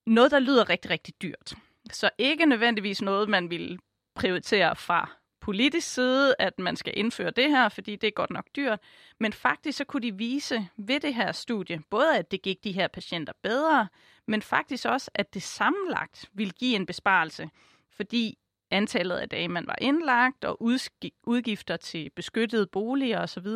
noget, 0.06 0.30
der 0.30 0.38
lyder 0.38 0.68
rigtig, 0.68 0.90
rigtig 0.90 1.14
dyrt. 1.22 1.54
Så 1.90 2.10
ikke 2.18 2.46
nødvendigvis 2.46 3.02
noget, 3.02 3.28
man 3.28 3.50
vil 3.50 3.78
prioritere 4.14 4.76
fra 4.76 5.10
politisk 5.40 5.94
side, 5.94 6.34
at 6.38 6.58
man 6.58 6.76
skal 6.76 6.92
indføre 6.96 7.30
det 7.30 7.50
her, 7.50 7.68
fordi 7.68 7.96
det 7.96 8.06
er 8.06 8.10
godt 8.10 8.30
nok 8.30 8.46
dyrt. 8.56 8.80
Men 9.20 9.32
faktisk 9.32 9.78
så 9.78 9.84
kunne 9.84 10.02
de 10.02 10.16
vise 10.16 10.68
ved 10.76 11.00
det 11.00 11.14
her 11.14 11.32
studie, 11.32 11.82
både 11.90 12.18
at 12.18 12.30
det 12.30 12.42
gik 12.42 12.64
de 12.64 12.72
her 12.72 12.88
patienter 12.88 13.32
bedre, 13.42 13.88
men 14.26 14.42
faktisk 14.42 14.86
også, 14.86 15.10
at 15.14 15.34
det 15.34 15.42
sammenlagt 15.42 16.30
ville 16.32 16.52
give 16.52 16.76
en 16.76 16.86
besparelse, 16.86 17.50
fordi 17.90 18.38
antallet 18.70 19.16
af 19.16 19.28
dage, 19.28 19.48
man 19.48 19.66
var 19.66 19.76
indlagt, 19.80 20.44
og 20.44 20.62
udgifter 21.26 21.76
til 21.76 22.10
beskyttede 22.16 22.66
boliger 22.66 23.20
osv., 23.20 23.46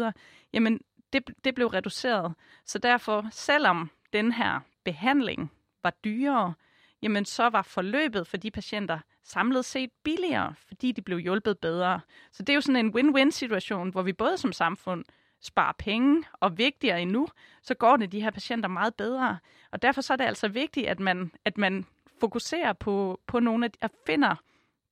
jamen 0.52 0.80
det, 1.12 1.30
det 1.44 1.54
blev 1.54 1.66
reduceret. 1.66 2.34
Så 2.64 2.78
derfor, 2.78 3.28
selvom 3.30 3.90
den 4.12 4.32
her 4.32 4.60
behandling 4.84 5.52
var 5.82 5.90
dyrere, 6.04 6.54
jamen 7.02 7.24
så 7.24 7.48
var 7.48 7.62
forløbet 7.62 8.26
for 8.26 8.36
de 8.36 8.50
patienter 8.50 8.98
samlet 9.24 9.64
set 9.64 9.90
billigere, 10.04 10.54
fordi 10.68 10.92
de 10.92 11.02
blev 11.02 11.18
hjulpet 11.18 11.58
bedre. 11.58 12.00
Så 12.32 12.42
det 12.42 12.48
er 12.48 12.54
jo 12.54 12.60
sådan 12.60 12.86
en 12.86 12.94
win-win 12.96 13.30
situation, 13.30 13.90
hvor 13.90 14.02
vi 14.02 14.12
både 14.12 14.38
som 14.38 14.52
samfund 14.52 15.04
spare 15.40 15.74
penge, 15.78 16.24
og 16.32 16.58
vigtigere 16.58 17.02
endnu, 17.02 17.28
så 17.62 17.74
går 17.74 17.96
det 17.96 18.12
de 18.12 18.20
her 18.20 18.30
patienter 18.30 18.68
meget 18.68 18.94
bedre. 18.94 19.38
Og 19.70 19.82
derfor 19.82 20.00
så 20.00 20.12
er 20.12 20.16
det 20.16 20.24
altså 20.24 20.48
vigtigt, 20.48 20.86
at 20.86 21.00
man, 21.00 21.32
at 21.44 21.58
man 21.58 21.86
fokuserer 22.20 22.72
på, 22.72 23.20
på 23.26 23.40
nogle 23.40 23.64
af 23.64 23.72
de, 23.72 23.78
at 23.80 23.90
finder 24.06 24.34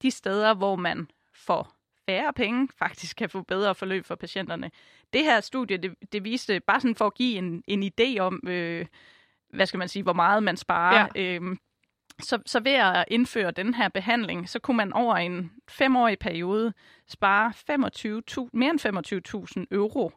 de 0.02 0.10
steder, 0.10 0.54
hvor 0.54 0.76
man 0.76 1.08
får 1.34 1.72
færre 2.06 2.32
penge, 2.32 2.68
faktisk 2.78 3.16
kan 3.16 3.30
få 3.30 3.42
bedre 3.42 3.74
forløb 3.74 4.04
for 4.04 4.14
patienterne. 4.14 4.70
Det 5.12 5.24
her 5.24 5.40
studie, 5.40 5.76
det, 5.76 5.94
det 6.12 6.24
viste, 6.24 6.60
bare 6.60 6.80
sådan 6.80 6.94
for 6.94 7.06
at 7.06 7.14
give 7.14 7.38
en, 7.38 7.62
en 7.66 7.82
idé 7.82 8.18
om, 8.18 8.40
øh, 8.48 8.86
hvad 9.54 9.66
skal 9.66 9.78
man 9.78 9.88
sige, 9.88 10.02
hvor 10.02 10.12
meget 10.12 10.42
man 10.42 10.56
sparer. 10.56 11.08
Ja. 11.14 11.22
Øh, 11.22 11.56
så, 12.22 12.42
så 12.46 12.60
ved 12.60 12.72
at 12.72 13.04
indføre 13.08 13.50
den 13.50 13.74
her 13.74 13.88
behandling, 13.88 14.48
så 14.48 14.58
kunne 14.58 14.76
man 14.76 14.92
over 14.92 15.16
en 15.16 15.52
femårig 15.68 16.18
periode 16.18 16.72
spare 17.08 17.52
25, 17.52 18.22
mere 18.52 18.70
end 18.70 19.56
25.000 19.60 19.64
euro 19.70 20.12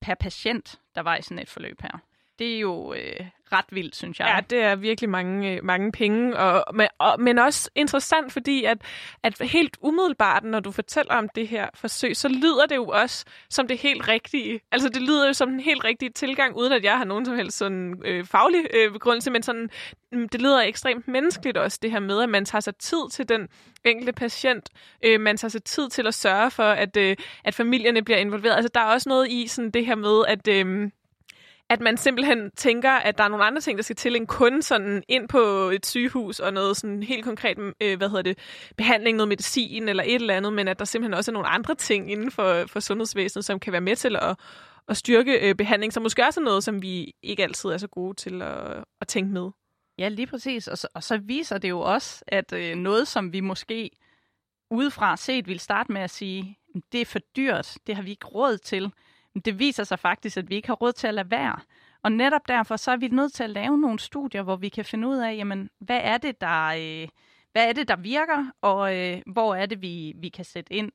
per 0.00 0.14
patient, 0.14 0.80
der 0.94 1.00
var 1.00 1.16
i 1.16 1.22
sådan 1.22 1.38
et 1.38 1.48
forløb 1.48 1.82
her. 1.82 1.98
Det 2.42 2.54
er 2.54 2.60
jo 2.60 2.92
øh, 2.92 3.26
ret 3.52 3.64
vildt, 3.70 3.96
synes 3.96 4.20
jeg. 4.20 4.26
Ja, 4.34 4.40
det 4.56 4.64
er 4.64 4.74
virkelig 4.76 5.10
mange, 5.10 5.52
øh, 5.52 5.64
mange 5.64 5.92
penge, 5.92 6.36
og, 6.36 6.74
men, 6.74 6.88
og, 6.98 7.20
men 7.20 7.38
også 7.38 7.70
interessant, 7.74 8.32
fordi 8.32 8.64
at, 8.64 8.78
at 9.22 9.38
helt 9.40 9.76
umiddelbart, 9.80 10.44
når 10.44 10.60
du 10.60 10.70
fortæller 10.70 11.14
om 11.14 11.28
det 11.34 11.48
her 11.48 11.68
forsøg, 11.74 12.16
så 12.16 12.28
lyder 12.28 12.66
det 12.68 12.76
jo 12.76 12.86
også 12.86 13.24
som 13.50 13.68
det 13.68 13.78
helt 13.78 14.08
rigtige. 14.08 14.60
Altså 14.72 14.88
det 14.88 15.02
lyder 15.02 15.26
jo 15.26 15.32
som 15.32 15.50
den 15.50 15.60
helt 15.60 15.84
rigtige 15.84 16.10
tilgang, 16.10 16.56
uden 16.56 16.72
at 16.72 16.84
jeg 16.84 16.96
har 16.98 17.04
nogen 17.04 17.26
som 17.26 17.36
helst 17.36 17.58
sådan, 17.58 18.02
øh, 18.04 18.24
faglig 18.24 18.66
øh, 18.74 18.92
begrundelse, 18.92 19.30
men 19.30 19.42
sådan, 19.42 19.70
mm, 20.12 20.28
det 20.28 20.42
lyder 20.42 20.60
ekstremt 20.60 21.08
menneskeligt 21.08 21.56
også, 21.56 21.78
det 21.82 21.90
her 21.90 22.00
med, 22.00 22.22
at 22.22 22.28
man 22.28 22.44
tager 22.44 22.60
sig 22.60 22.76
tid 22.76 23.10
til 23.10 23.28
den 23.28 23.48
enkelte 23.84 24.12
patient. 24.12 24.68
Øh, 25.04 25.20
man 25.20 25.36
tager 25.36 25.50
sig 25.50 25.64
tid 25.64 25.88
til 25.88 26.06
at 26.06 26.14
sørge 26.14 26.50
for, 26.50 26.70
at, 26.70 26.96
øh, 26.96 27.16
at 27.44 27.54
familierne 27.54 28.02
bliver 28.02 28.18
involveret. 28.18 28.56
Altså 28.56 28.70
der 28.74 28.80
er 28.80 28.92
også 28.92 29.08
noget 29.08 29.30
i 29.30 29.46
sådan 29.46 29.70
det 29.70 29.86
her 29.86 29.94
med, 29.94 30.24
at... 30.28 30.48
Øh, 30.48 30.90
at 31.72 31.80
man 31.80 31.96
simpelthen 31.96 32.50
tænker, 32.56 32.90
at 32.90 33.18
der 33.18 33.24
er 33.24 33.28
nogle 33.28 33.44
andre 33.44 33.60
ting, 33.60 33.78
der 33.78 33.82
skal 33.82 33.96
til 33.96 34.16
end 34.16 34.26
kun 34.26 34.62
sådan 34.62 35.02
ind 35.08 35.28
på 35.28 35.38
et 35.70 35.86
sygehus 35.86 36.40
og 36.40 36.52
noget 36.52 36.76
sådan 36.76 37.02
helt 37.02 37.24
konkret, 37.24 37.58
øh, 37.80 37.96
hvad 37.98 38.08
hedder 38.08 38.22
det, 38.22 38.38
behandling, 38.76 39.16
noget 39.16 39.28
medicin 39.28 39.88
eller 39.88 40.02
et 40.02 40.14
eller 40.14 40.34
andet, 40.34 40.52
men 40.52 40.68
at 40.68 40.78
der 40.78 40.84
simpelthen 40.84 41.14
også 41.14 41.30
er 41.30 41.32
nogle 41.32 41.48
andre 41.48 41.74
ting 41.74 42.12
inden 42.12 42.30
for, 42.30 42.64
for 42.66 42.80
sundhedsvæsenet, 42.80 43.44
som 43.44 43.60
kan 43.60 43.72
være 43.72 43.80
med 43.80 43.96
til 43.96 44.16
at, 44.16 44.38
at 44.88 44.96
styrke 44.96 45.48
øh, 45.48 45.54
behandling, 45.54 45.92
som 45.92 46.02
måske 46.02 46.24
også 46.26 46.40
er 46.40 46.44
noget, 46.44 46.64
som 46.64 46.82
vi 46.82 47.14
ikke 47.22 47.42
altid 47.42 47.70
er 47.70 47.78
så 47.78 47.88
gode 47.88 48.14
til 48.14 48.42
at, 48.42 48.84
at 49.00 49.08
tænke 49.08 49.32
med. 49.32 49.50
Ja, 49.98 50.08
lige 50.08 50.26
præcis. 50.26 50.68
Og 50.68 50.78
så, 50.78 50.88
og 50.94 51.02
så 51.02 51.16
viser 51.16 51.58
det 51.58 51.68
jo 51.68 51.80
også, 51.80 52.24
at 52.28 52.52
øh, 52.52 52.76
noget, 52.76 53.08
som 53.08 53.32
vi 53.32 53.40
måske 53.40 53.90
udefra 54.70 55.16
set 55.16 55.48
vil 55.48 55.60
starte 55.60 55.92
med 55.92 56.00
at 56.00 56.10
sige, 56.10 56.58
det 56.92 57.00
er 57.00 57.04
for 57.04 57.18
dyrt, 57.36 57.78
det 57.86 57.96
har 57.96 58.02
vi 58.02 58.10
ikke 58.10 58.26
råd 58.26 58.58
til, 58.58 58.92
det 59.44 59.58
viser 59.58 59.84
sig 59.84 59.98
faktisk, 59.98 60.36
at 60.36 60.50
vi 60.50 60.54
ikke 60.54 60.68
har 60.68 60.74
råd 60.74 60.92
til 60.92 61.06
at 61.06 61.14
lade 61.14 61.30
være. 61.30 61.56
Og 62.02 62.12
netop 62.12 62.48
derfor 62.48 62.76
så 62.76 62.90
er 62.90 62.96
vi 62.96 63.08
nødt 63.08 63.32
til 63.32 63.44
at 63.44 63.50
lave 63.50 63.78
nogle 63.78 63.98
studier, 63.98 64.42
hvor 64.42 64.56
vi 64.56 64.68
kan 64.68 64.84
finde 64.84 65.08
ud 65.08 65.16
af, 65.16 65.36
jamen, 65.36 65.70
hvad 65.78 66.00
er 66.02 66.18
det, 66.18 66.40
der, 66.40 66.66
øh, 66.66 67.08
hvad 67.52 67.68
er 67.68 67.72
det, 67.72 67.88
der 67.88 67.96
virker, 67.96 68.50
og 68.60 68.96
øh, 68.96 69.22
hvor 69.26 69.54
er 69.54 69.66
det, 69.66 69.82
vi, 69.82 70.12
vi 70.16 70.28
kan 70.28 70.44
sætte 70.44 70.72
ind. 70.72 70.92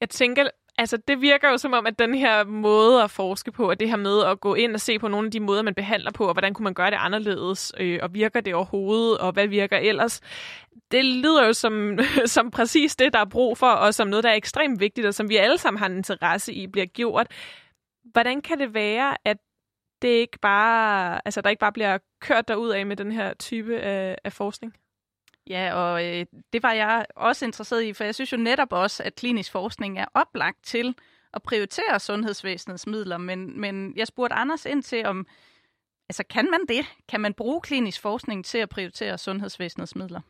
Jeg 0.00 0.10
tænker, 0.10 0.48
altså 0.78 0.96
det 0.96 1.20
virker 1.20 1.50
jo 1.50 1.56
som 1.56 1.72
om, 1.72 1.86
at 1.86 1.98
den 1.98 2.14
her 2.14 2.44
måde 2.44 3.02
at 3.02 3.10
forske 3.10 3.52
på, 3.52 3.70
og 3.70 3.80
det 3.80 3.88
her 3.88 3.96
med 3.96 4.24
at 4.24 4.40
gå 4.40 4.54
ind 4.54 4.74
og 4.74 4.80
se 4.80 4.98
på 4.98 5.08
nogle 5.08 5.26
af 5.26 5.30
de 5.30 5.40
måder, 5.40 5.62
man 5.62 5.74
behandler 5.74 6.10
på, 6.12 6.26
og 6.26 6.32
hvordan 6.32 6.54
kunne 6.54 6.64
man 6.64 6.74
gøre 6.74 6.90
det 6.90 6.96
anderledes, 7.00 7.72
øh, 7.80 7.98
og 8.02 8.14
virker 8.14 8.40
det 8.40 8.54
overhovedet, 8.54 9.18
og 9.18 9.32
hvad 9.32 9.46
virker 9.46 9.76
ellers, 9.76 10.20
det 10.90 11.04
lyder 11.04 11.46
jo 11.46 11.52
som, 11.52 11.98
som 12.26 12.50
præcis 12.50 12.96
det, 12.96 13.12
der 13.12 13.18
er 13.18 13.24
brug 13.24 13.58
for, 13.58 13.70
og 13.70 13.94
som 13.94 14.08
noget, 14.08 14.24
der 14.24 14.30
er 14.30 14.34
ekstremt 14.34 14.80
vigtigt, 14.80 15.06
og 15.06 15.14
som 15.14 15.28
vi 15.28 15.36
alle 15.36 15.58
sammen 15.58 15.78
har 15.78 15.86
en 15.86 15.96
interesse 15.96 16.52
i, 16.52 16.66
bliver 16.66 16.86
gjort. 16.86 17.26
Hvordan 18.04 18.42
kan 18.42 18.58
det 18.58 18.74
være, 18.74 19.16
at 19.24 19.36
det 20.02 20.08
ikke 20.08 20.38
bare, 20.38 21.20
altså, 21.24 21.40
der 21.40 21.50
ikke 21.50 21.60
bare 21.60 21.72
bliver 21.72 21.98
kørt 22.20 22.48
derud 22.48 22.70
af 22.70 22.86
med 22.86 22.96
den 22.96 23.12
her 23.12 23.34
type 23.34 23.78
af, 23.78 24.16
af 24.24 24.32
forskning? 24.32 24.74
Ja, 25.46 25.74
og 25.74 26.06
øh, 26.06 26.26
det 26.52 26.62
var 26.62 26.72
jeg 26.72 27.06
også 27.16 27.44
interesseret 27.44 27.82
i, 27.82 27.92
for 27.92 28.04
jeg 28.04 28.14
synes 28.14 28.32
jo 28.32 28.36
netop 28.36 28.72
også, 28.72 29.02
at 29.02 29.14
klinisk 29.14 29.52
forskning 29.52 29.98
er 29.98 30.06
oplagt 30.14 30.64
til 30.64 30.94
at 31.34 31.42
prioritere 31.42 32.00
sundhedsvæsenets 32.00 32.86
midler, 32.86 33.18
men, 33.18 33.60
men 33.60 33.92
jeg 33.96 34.06
spurgte 34.06 34.34
Anders 34.34 34.66
ind 34.66 34.82
til, 34.82 35.06
om 35.06 35.26
altså, 36.08 36.24
kan 36.30 36.48
man 36.50 36.60
det? 36.68 36.84
Kan 37.08 37.20
man 37.20 37.34
bruge 37.34 37.60
klinisk 37.60 38.00
forskning 38.00 38.44
til 38.44 38.58
at 38.58 38.68
prioritere 38.68 39.18
sundhedsvæsenets 39.18 39.96
midler? 39.96 40.20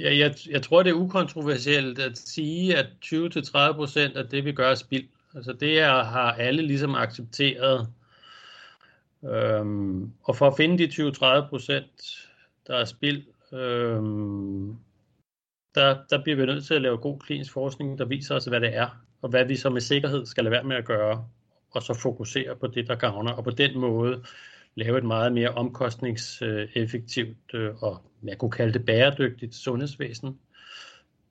Ja, 0.00 0.16
jeg, 0.16 0.34
jeg 0.50 0.62
tror, 0.62 0.82
det 0.82 0.90
er 0.90 0.94
ukontroversielt 0.94 1.98
at 1.98 2.18
sige, 2.18 2.76
at 2.76 2.86
20-30 3.04 3.72
procent 3.72 4.16
af 4.16 4.28
det, 4.28 4.44
vi 4.44 4.52
gør, 4.52 4.70
er 4.70 4.74
spild. 4.74 5.08
Altså 5.34 5.52
det 5.52 5.80
er, 5.80 6.04
har 6.04 6.32
alle 6.32 6.62
ligesom 6.62 6.94
accepteret. 6.94 7.88
Øhm, 9.24 10.12
og 10.22 10.36
for 10.36 10.46
at 10.46 10.56
finde 10.56 10.78
de 10.78 11.10
20-30 11.10 11.48
procent, 11.48 11.90
der 12.66 12.76
er 12.76 12.84
spild, 12.84 13.22
øhm, 13.52 14.76
der, 15.74 15.96
der 16.10 16.22
bliver 16.22 16.36
vi 16.36 16.46
nødt 16.46 16.64
til 16.64 16.74
at 16.74 16.82
lave 16.82 16.98
god 16.98 17.18
klinisk 17.18 17.52
forskning, 17.52 17.98
der 17.98 18.04
viser 18.04 18.34
os, 18.34 18.44
hvad 18.44 18.60
det 18.60 18.76
er, 18.76 18.88
og 19.22 19.28
hvad 19.28 19.44
vi 19.44 19.56
så 19.56 19.70
med 19.70 19.80
sikkerhed 19.80 20.26
skal 20.26 20.44
lade 20.44 20.52
være 20.52 20.64
med 20.64 20.76
at 20.76 20.84
gøre, 20.84 21.28
og 21.70 21.82
så 21.82 21.94
fokusere 21.94 22.56
på 22.56 22.66
det, 22.66 22.88
der 22.88 22.94
gavner, 22.94 23.32
og 23.32 23.44
på 23.44 23.50
den 23.50 23.78
måde 23.78 24.24
lave 24.74 24.98
et 24.98 25.04
meget 25.04 25.32
mere 25.32 25.48
omkostningseffektivt 25.48 27.54
øh, 27.54 27.82
og 27.82 28.02
jeg 28.24 28.38
kunne 28.38 28.50
kalde 28.50 28.72
det 28.72 28.86
bæredygtigt 28.86 29.54
sundhedsvæsen, 29.54 30.38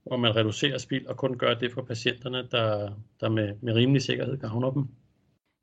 hvor 0.03 0.18
man 0.18 0.36
reducerer 0.36 0.78
spild 0.78 1.05
og 1.05 1.18
kun 1.18 1.38
gør 1.38 1.53
det 1.53 1.72
for 1.72 1.82
patienterne, 1.82 2.47
der, 2.51 2.91
der 3.20 3.30
med, 3.30 3.53
med 3.61 3.74
rimelig 3.74 4.01
sikkerhed 4.01 4.38
gavner 4.38 4.72
dem. 4.72 4.88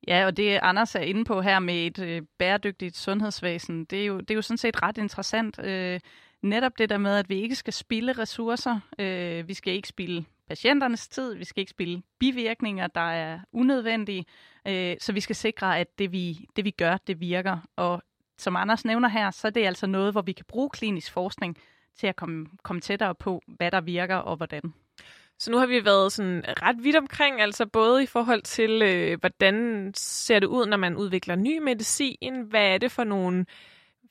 Ja, 0.09 0.27
og 0.27 0.37
det 0.37 0.59
Anders 0.63 0.95
er 0.95 1.01
inde 1.01 1.25
på 1.25 1.41
her 1.41 1.59
med 1.59 1.87
et 1.87 1.99
øh, 1.99 2.23
bæredygtigt 2.39 2.97
sundhedsvæsen, 2.97 3.85
det 3.85 4.03
er, 4.03 4.07
jo, 4.07 4.21
det 4.21 4.31
er 4.31 4.35
jo 4.35 4.43
sådan 4.43 4.59
set 4.59 4.83
ret 4.83 4.99
interessant. 4.99 5.59
Øh, 5.65 6.01
netop 6.43 6.79
det 6.79 6.91
der 6.91 6.99
med, 6.99 7.17
at 7.17 7.29
vi 7.29 7.43
ikke 7.43 7.55
skal 7.55 7.73
spille 7.73 8.13
ressourcer. 8.13 8.81
Øh, 8.99 9.49
vi 9.49 9.55
skal 9.55 9.73
ikke 9.73 9.89
spille 9.89 10.25
patienternes 10.49 11.09
tid, 11.09 11.35
vi 11.35 11.45
skal 11.45 11.61
ikke 11.61 11.71
spille 11.71 12.03
bivirkninger, 12.19 12.87
der 12.87 13.11
er 13.11 13.39
unødvendige. 13.53 14.25
Øh, 14.69 14.97
så 15.01 15.13
vi 15.13 15.21
skal 15.21 15.37
sikre, 15.37 15.79
at 15.79 15.99
det 15.99 16.13
vi, 16.13 16.49
det 16.57 16.65
vi 16.65 16.71
gør, 16.71 16.97
det 17.07 17.21
virker. 17.21 17.59
Og 17.77 18.03
som 18.39 18.57
Anders 18.57 18.85
nævner 18.85 19.09
her, 19.09 19.31
så 19.31 19.47
er 19.47 19.51
det 19.51 19.67
altså 19.67 19.87
noget, 19.87 20.13
hvor 20.13 20.23
vi 20.23 20.33
kan 20.33 20.45
bruge 20.49 20.71
klinisk 20.71 21.13
forskning 21.13 21.59
til 21.99 22.07
at 22.07 22.17
komme, 22.17 22.47
komme 22.63 22.81
tættere 22.81 23.15
på, 23.15 23.43
hvad 23.47 23.71
der 23.71 23.81
virker 23.81 24.17
og 24.17 24.37
hvordan. 24.37 24.75
Så 25.39 25.51
nu 25.51 25.59
har 25.59 25.67
vi 25.67 25.85
været 25.85 26.13
sådan 26.13 26.45
ret 26.47 26.85
vidt 26.85 26.97
omkring, 26.97 27.41
altså 27.41 27.67
både 27.67 28.03
i 28.03 28.07
forhold 28.07 28.43
til, 28.43 28.83
øh, 28.83 29.21
hvordan 29.21 29.91
ser 29.97 30.39
det 30.39 30.47
ud, 30.47 30.67
når 30.67 30.77
man 30.77 30.97
udvikler 30.97 31.37
ny 31.37 31.59
medicin, 31.59 32.43
hvad 32.49 32.67
er 32.75 32.79
det 32.79 32.93
for 32.93 33.05
nogle 33.05 33.47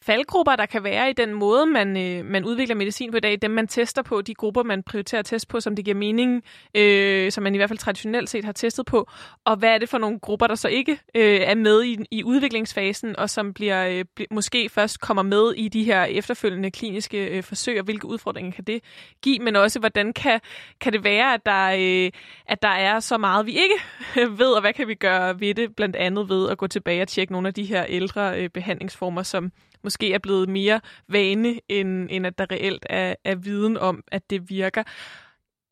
faldgrupper, 0.01 0.55
der 0.55 0.65
kan 0.65 0.83
være 0.83 1.09
i 1.09 1.13
den 1.13 1.33
måde, 1.33 1.65
man, 1.65 1.97
øh, 1.97 2.25
man 2.25 2.45
udvikler 2.45 2.75
medicin 2.75 3.11
på 3.11 3.17
i 3.17 3.19
dag, 3.19 3.37
dem 3.41 3.51
man 3.51 3.67
tester 3.67 4.01
på, 4.01 4.21
de 4.21 4.33
grupper, 4.33 4.63
man 4.63 4.83
prioriterer 4.83 5.19
at 5.19 5.25
teste 5.25 5.47
på, 5.47 5.59
som 5.59 5.75
det 5.75 5.85
giver 5.85 5.97
mening, 5.97 6.43
øh, 6.75 7.31
som 7.31 7.43
man 7.43 7.55
i 7.55 7.57
hvert 7.57 7.69
fald 7.69 7.79
traditionelt 7.79 8.29
set 8.29 8.45
har 8.45 8.51
testet 8.51 8.85
på, 8.85 9.09
og 9.45 9.55
hvad 9.55 9.69
er 9.69 9.77
det 9.77 9.89
for 9.89 9.97
nogle 9.97 10.19
grupper, 10.19 10.47
der 10.47 10.55
så 10.55 10.67
ikke 10.67 10.99
øh, 11.15 11.39
er 11.41 11.55
med 11.55 11.83
i, 11.83 11.97
i 12.11 12.23
udviklingsfasen, 12.23 13.19
og 13.19 13.29
som 13.29 13.53
bliver 13.53 13.87
øh, 13.87 14.05
bl- 14.19 14.25
måske 14.31 14.69
først 14.69 15.01
kommer 15.01 15.23
med 15.23 15.53
i 15.55 15.67
de 15.67 15.83
her 15.83 16.03
efterfølgende 16.03 16.71
kliniske 16.71 17.25
øh, 17.25 17.43
forsøg, 17.43 17.79
og 17.79 17.83
hvilke 17.85 18.07
udfordringer 18.07 18.51
kan 18.51 18.63
det 18.63 18.83
give, 19.21 19.39
men 19.39 19.55
også 19.55 19.79
hvordan 19.79 20.13
kan, 20.13 20.39
kan 20.81 20.93
det 20.93 21.03
være, 21.03 21.33
at 21.33 21.45
der, 21.45 21.71
øh, 22.05 22.11
at 22.47 22.61
der 22.61 22.67
er 22.67 22.99
så 22.99 23.17
meget, 23.17 23.45
vi 23.45 23.51
ikke 23.51 23.75
ved, 24.41 24.51
og 24.51 24.61
hvad 24.61 24.73
kan 24.73 24.87
vi 24.87 24.95
gøre 24.95 25.39
ved 25.39 25.53
det, 25.53 25.75
blandt 25.75 25.95
andet 25.95 26.29
ved 26.29 26.49
at 26.49 26.57
gå 26.57 26.67
tilbage 26.67 27.01
og 27.01 27.07
tjekke 27.07 27.33
nogle 27.33 27.47
af 27.47 27.53
de 27.53 27.63
her 27.63 27.85
ældre 27.89 28.41
øh, 28.41 28.49
behandlingsformer, 28.49 29.23
som 29.23 29.51
måske 29.84 30.13
er 30.13 30.19
blevet 30.19 30.49
mere 30.49 30.82
vane, 31.07 31.59
end, 31.69 32.07
end 32.11 32.27
at 32.27 32.38
der 32.38 32.51
reelt 32.51 32.86
er, 32.89 33.15
er 33.23 33.36
viden 33.36 33.77
om, 33.77 34.03
at 34.11 34.29
det 34.29 34.49
virker. 34.49 34.84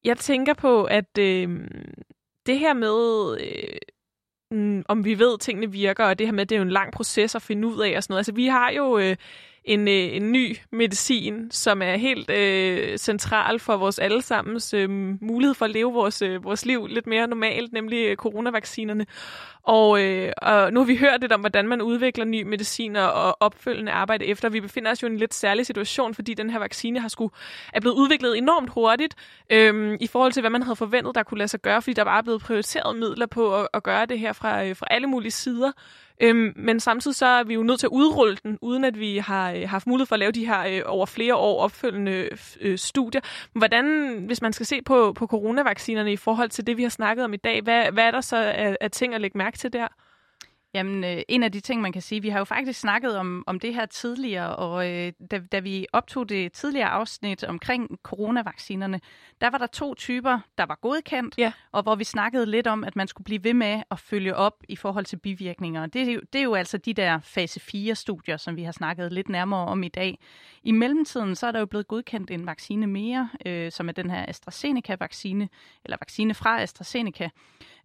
Jeg 0.03 0.18
tænker 0.18 0.53
på, 0.53 0.84
at 0.84 1.18
øh, 1.20 1.68
det 2.45 2.60
her 2.60 2.74
med, 2.74 3.38
øh, 3.41 3.78
mm, 4.51 4.84
om 4.88 5.05
vi 5.05 5.20
ved, 5.20 5.34
at 5.34 5.39
tingene 5.39 5.72
virker, 5.72 6.05
og 6.05 6.20
det 6.20 6.28
her 6.28 6.32
med, 6.32 6.41
at 6.41 6.49
det 6.49 6.55
er 6.55 6.60
jo 6.60 6.66
en 6.66 6.72
lang 6.72 6.93
proces 6.93 7.36
at 7.36 7.41
finde 7.41 7.68
ud 7.68 7.80
af 7.80 7.97
og 7.97 8.03
sådan 8.03 8.12
noget. 8.14 8.20
Altså, 8.20 8.32
vi 8.32 8.45
har 8.45 8.72
jo 8.72 8.97
øh, 8.97 9.16
en, 9.64 9.88
øh, 9.88 10.16
en 10.16 10.32
ny 10.32 10.57
medicin, 10.72 11.51
som 11.51 11.82
er 11.82 11.95
helt 11.95 12.30
øh, 12.30 12.97
central 12.97 13.60
for 13.60 13.78
vores 13.78 13.99
allesammens 13.99 14.74
øh, 14.74 14.89
mulighed 15.22 15.53
for 15.53 15.66
at 15.66 15.72
leve 15.72 15.93
vores, 15.93 16.22
øh, 16.22 16.43
vores 16.43 16.66
liv 16.66 16.88
lidt 16.88 17.07
mere 17.07 17.28
normalt, 17.28 17.74
nemlig 17.74 18.05
øh, 18.05 18.16
coronavaccinerne. 18.16 19.05
Og, 19.64 20.03
øh, 20.03 20.34
og 20.38 20.74
nu 20.74 20.80
har 20.80 20.86
vi 20.86 20.97
hørt 20.97 21.22
lidt 21.22 21.32
om, 21.32 21.39
hvordan 21.39 21.68
man 21.68 21.82
udvikler 21.82 22.26
ny 22.26 22.43
medicin 22.43 22.95
og 22.95 23.38
opfølgende 23.39 23.91
arbejde 23.91 24.26
efter. 24.26 24.49
Vi 24.49 24.62
befinder 24.62 24.91
os 24.91 25.03
jo 25.03 25.07
i 25.07 25.12
en 25.12 25.18
lidt 25.18 25.34
særlig 25.34 25.66
situation, 25.66 26.14
fordi 26.14 26.34
den 26.34 26.49
her 26.49 26.60
vaccine 26.60 26.99
har 26.99 27.07
skulle, 27.07 27.34
er 27.74 27.80
blevet 27.80 27.95
udviklet 27.95 28.38
enormt 28.38 28.70
hurtigt 28.70 29.16
øh, 29.49 29.97
i 30.01 30.07
forhold 30.07 30.32
til, 30.32 30.41
hvad 30.41 30.49
man 30.49 30.64
havde 30.64 30.76
forventet, 30.76 31.16
der 31.16 31.24
kunne 31.24 31.38
lade 31.38 31.47
sig 31.47 31.62
gøre, 31.62 31.82
fordi 31.82 31.93
der 31.93 32.03
bare 32.03 32.18
er 32.18 32.22
blevet 32.22 32.41
prioriteret 32.41 32.95
midler 32.95 33.26
på 33.26 33.55
at, 33.55 33.68
at 33.74 33.84
gøre 33.84 34.05
det 34.05 34.20
her 34.20 34.34
fra, 34.34 34.66
øh, 34.66 34.76
fra 34.76 34.86
alle 34.89 35.07
mulige 35.07 35.32
sider. 35.32 35.72
Øhm, 36.22 36.53
men 36.55 36.80
samtidig 36.80 37.15
så 37.15 37.26
er 37.26 37.43
vi 37.43 37.53
jo 37.53 37.63
nødt 37.63 37.80
til 37.80 37.88
at 37.88 37.91
udrulle 37.91 38.38
den, 38.43 38.57
uden 38.61 38.84
at 38.84 38.99
vi 38.99 39.17
har 39.17 39.51
øh, 39.51 39.70
haft 39.70 39.88
mulighed 39.88 40.05
for 40.05 40.15
at 40.15 40.20
lave 40.20 40.32
de 40.32 40.45
her 40.45 40.65
øh, 40.67 40.82
over 40.86 41.05
flere 41.05 41.36
år 41.36 41.63
opfølgende 41.63 42.30
øh, 42.61 42.78
studier. 42.78 43.22
Hvordan, 43.53 44.17
hvis 44.26 44.41
man 44.41 44.53
skal 44.53 44.65
se 44.65 44.82
på, 44.82 45.13
på 45.13 45.28
coronavaccinerne 45.28 46.13
i 46.13 46.17
forhold 46.17 46.49
til 46.49 46.67
det, 46.67 46.78
vi 46.78 46.84
har 46.84 46.89
snakket 46.89 47.26
om 47.26 47.34
i 47.34 47.38
dag, 47.38 47.61
hvad, 47.61 47.91
hvad 47.91 48.03
er 48.03 48.11
der 48.11 48.22
så 48.22 48.38
af, 48.38 48.78
af 48.82 48.91
ting 48.91 49.15
at 49.15 49.22
lægge 49.22 49.38
mærke 49.38 49.57
til 49.57 49.74
der? 49.74 49.88
Jamen, 50.74 51.03
øh, 51.03 51.22
en 51.28 51.43
af 51.43 51.51
de 51.51 51.59
ting, 51.59 51.82
man 51.82 51.91
kan 51.91 52.01
sige, 52.01 52.22
vi 52.22 52.30
har 52.30 52.39
jo 52.39 52.45
faktisk 52.45 52.80
snakket 52.80 53.17
om, 53.17 53.43
om 53.47 53.59
det 53.59 53.74
her 53.74 53.86
tidligere, 53.86 54.55
og 54.55 54.89
øh, 54.89 55.13
da, 55.32 55.39
da 55.51 55.59
vi 55.59 55.86
optog 55.93 56.30
det 56.30 56.53
tidligere 56.53 56.89
afsnit 56.89 57.43
omkring 57.43 57.99
coronavaccinerne, 58.03 59.01
der 59.41 59.49
var 59.49 59.57
der 59.57 59.67
to 59.67 59.93
typer, 59.93 60.39
der 60.57 60.65
var 60.65 60.78
godkendt, 60.82 61.36
ja. 61.38 61.51
og 61.72 61.84
hvor 61.84 61.95
vi 61.95 62.03
snakkede 62.03 62.45
lidt 62.45 62.67
om, 62.67 62.84
at 62.84 62.95
man 62.95 63.07
skulle 63.07 63.26
blive 63.26 63.43
ved 63.43 63.53
med 63.53 63.84
at 63.91 63.99
følge 63.99 64.36
op 64.36 64.63
i 64.67 64.76
forhold 64.76 65.05
til 65.05 65.17
bivirkninger. 65.17 65.86
Det 65.86 66.09
er 66.09 66.13
jo, 66.13 66.22
det 66.34 66.39
er 66.39 66.43
jo 66.43 66.53
altså 66.53 66.78
de 66.78 66.93
der 66.93 67.20
fase 67.20 67.59
4-studier, 67.59 68.38
som 68.38 68.55
vi 68.55 68.63
har 68.63 68.72
snakket 68.72 69.13
lidt 69.13 69.30
nærmere 69.30 69.65
om 69.65 69.84
i 69.84 69.89
dag. 69.89 70.20
I 70.63 70.72
mellemtiden, 70.72 71.36
så 71.36 71.47
er 71.47 71.51
der 71.51 71.59
jo 71.59 71.65
blevet 71.65 71.88
godkendt 71.88 72.32
en 72.32 72.45
vaccine 72.45 72.88
mere, 72.88 73.30
øh, 73.45 73.72
som 73.72 73.88
er 73.89 73.93
den 73.93 74.09
her 74.09 74.26
AstraZeneca-vaccine, 74.28 75.49
eller 75.86 75.97
vaccine 76.01 76.34
fra 76.34 76.61
AstraZeneca, 76.61 77.30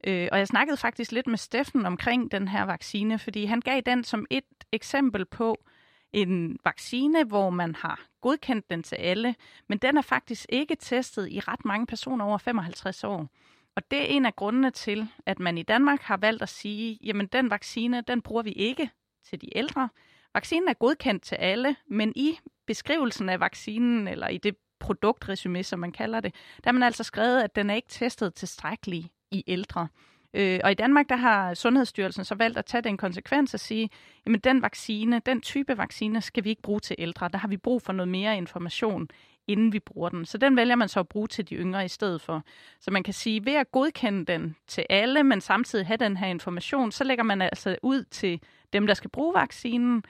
Øh, 0.06 0.28
og 0.32 0.38
jeg 0.38 0.48
snakkede 0.48 0.76
faktisk 0.76 1.12
lidt 1.12 1.26
med 1.26 1.38
Steffen 1.38 1.86
omkring 1.86 2.32
den 2.32 2.48
her 2.48 2.62
vaccine, 2.62 3.18
fordi 3.18 3.44
han 3.44 3.60
gav 3.60 3.80
den 3.80 4.04
som 4.04 4.26
et 4.30 4.44
eksempel 4.72 5.24
på 5.24 5.64
en 6.12 6.58
vaccine, 6.64 7.24
hvor 7.24 7.50
man 7.50 7.74
har 7.74 8.00
godkendt 8.20 8.70
den 8.70 8.82
til 8.82 8.96
alle, 8.96 9.34
men 9.68 9.78
den 9.78 9.96
er 9.96 10.02
faktisk 10.02 10.46
ikke 10.48 10.76
testet 10.76 11.28
i 11.28 11.40
ret 11.40 11.64
mange 11.64 11.86
personer 11.86 12.24
over 12.24 12.38
55 12.38 13.04
år. 13.04 13.28
Og 13.76 13.90
det 13.90 13.98
er 13.98 14.04
en 14.04 14.26
af 14.26 14.36
grundene 14.36 14.70
til, 14.70 15.08
at 15.26 15.38
man 15.38 15.58
i 15.58 15.62
Danmark 15.62 16.00
har 16.00 16.16
valgt 16.16 16.42
at 16.42 16.48
sige, 16.48 16.98
jamen 17.02 17.26
den 17.26 17.50
vaccine, 17.50 18.00
den 18.00 18.22
bruger 18.22 18.42
vi 18.42 18.52
ikke 18.52 18.90
til 19.24 19.40
de 19.40 19.58
ældre. 19.58 19.88
Vaccinen 20.34 20.68
er 20.68 20.74
godkendt 20.74 21.22
til 21.22 21.34
alle, 21.34 21.76
men 21.90 22.12
i 22.16 22.38
beskrivelsen 22.66 23.28
af 23.28 23.40
vaccinen, 23.40 24.08
eller 24.08 24.28
i 24.28 24.38
det 24.38 24.56
produktresume, 24.80 25.62
som 25.62 25.78
man 25.78 25.92
kalder 25.92 26.20
det, 26.20 26.34
der 26.64 26.70
har 26.70 26.72
man 26.72 26.82
altså 26.82 27.04
skrevet, 27.04 27.42
at 27.42 27.56
den 27.56 27.70
er 27.70 27.74
ikke 27.74 27.88
testet 27.88 28.34
tilstrækkeligt 28.34 29.08
i 29.34 29.44
ældre. 29.46 29.88
Øh, 30.34 30.60
og 30.64 30.70
i 30.70 30.74
Danmark, 30.74 31.08
der 31.08 31.16
har 31.16 31.54
Sundhedsstyrelsen 31.54 32.24
så 32.24 32.34
valgt 32.34 32.58
at 32.58 32.64
tage 32.64 32.82
den 32.82 32.96
konsekvens 32.96 33.54
og 33.54 33.60
sige, 33.60 33.90
jamen 34.26 34.40
den 34.40 34.62
vaccine, 34.62 35.20
den 35.26 35.40
type 35.40 35.78
vaccine, 35.78 36.20
skal 36.20 36.44
vi 36.44 36.50
ikke 36.50 36.62
bruge 36.62 36.80
til 36.80 36.96
ældre. 36.98 37.28
Der 37.28 37.38
har 37.38 37.48
vi 37.48 37.56
brug 37.56 37.82
for 37.82 37.92
noget 37.92 38.08
mere 38.08 38.36
information, 38.36 39.08
inden 39.46 39.72
vi 39.72 39.78
bruger 39.78 40.08
den. 40.08 40.26
Så 40.26 40.38
den 40.38 40.56
vælger 40.56 40.76
man 40.76 40.88
så 40.88 41.00
at 41.00 41.08
bruge 41.08 41.28
til 41.28 41.48
de 41.48 41.54
yngre 41.54 41.84
i 41.84 41.88
stedet 41.88 42.20
for. 42.20 42.42
Så 42.80 42.90
man 42.90 43.02
kan 43.02 43.14
sige, 43.14 43.44
ved 43.44 43.54
at 43.54 43.72
godkende 43.72 44.24
den 44.24 44.56
til 44.66 44.86
alle, 44.90 45.22
men 45.22 45.40
samtidig 45.40 45.86
have 45.86 45.96
den 45.96 46.16
her 46.16 46.26
information, 46.26 46.92
så 46.92 47.04
lægger 47.04 47.24
man 47.24 47.42
altså 47.42 47.76
ud 47.82 48.04
til 48.04 48.40
dem, 48.72 48.86
der 48.86 48.94
skal 48.94 49.10
bruge 49.10 49.34
vaccinen, 49.34 50.04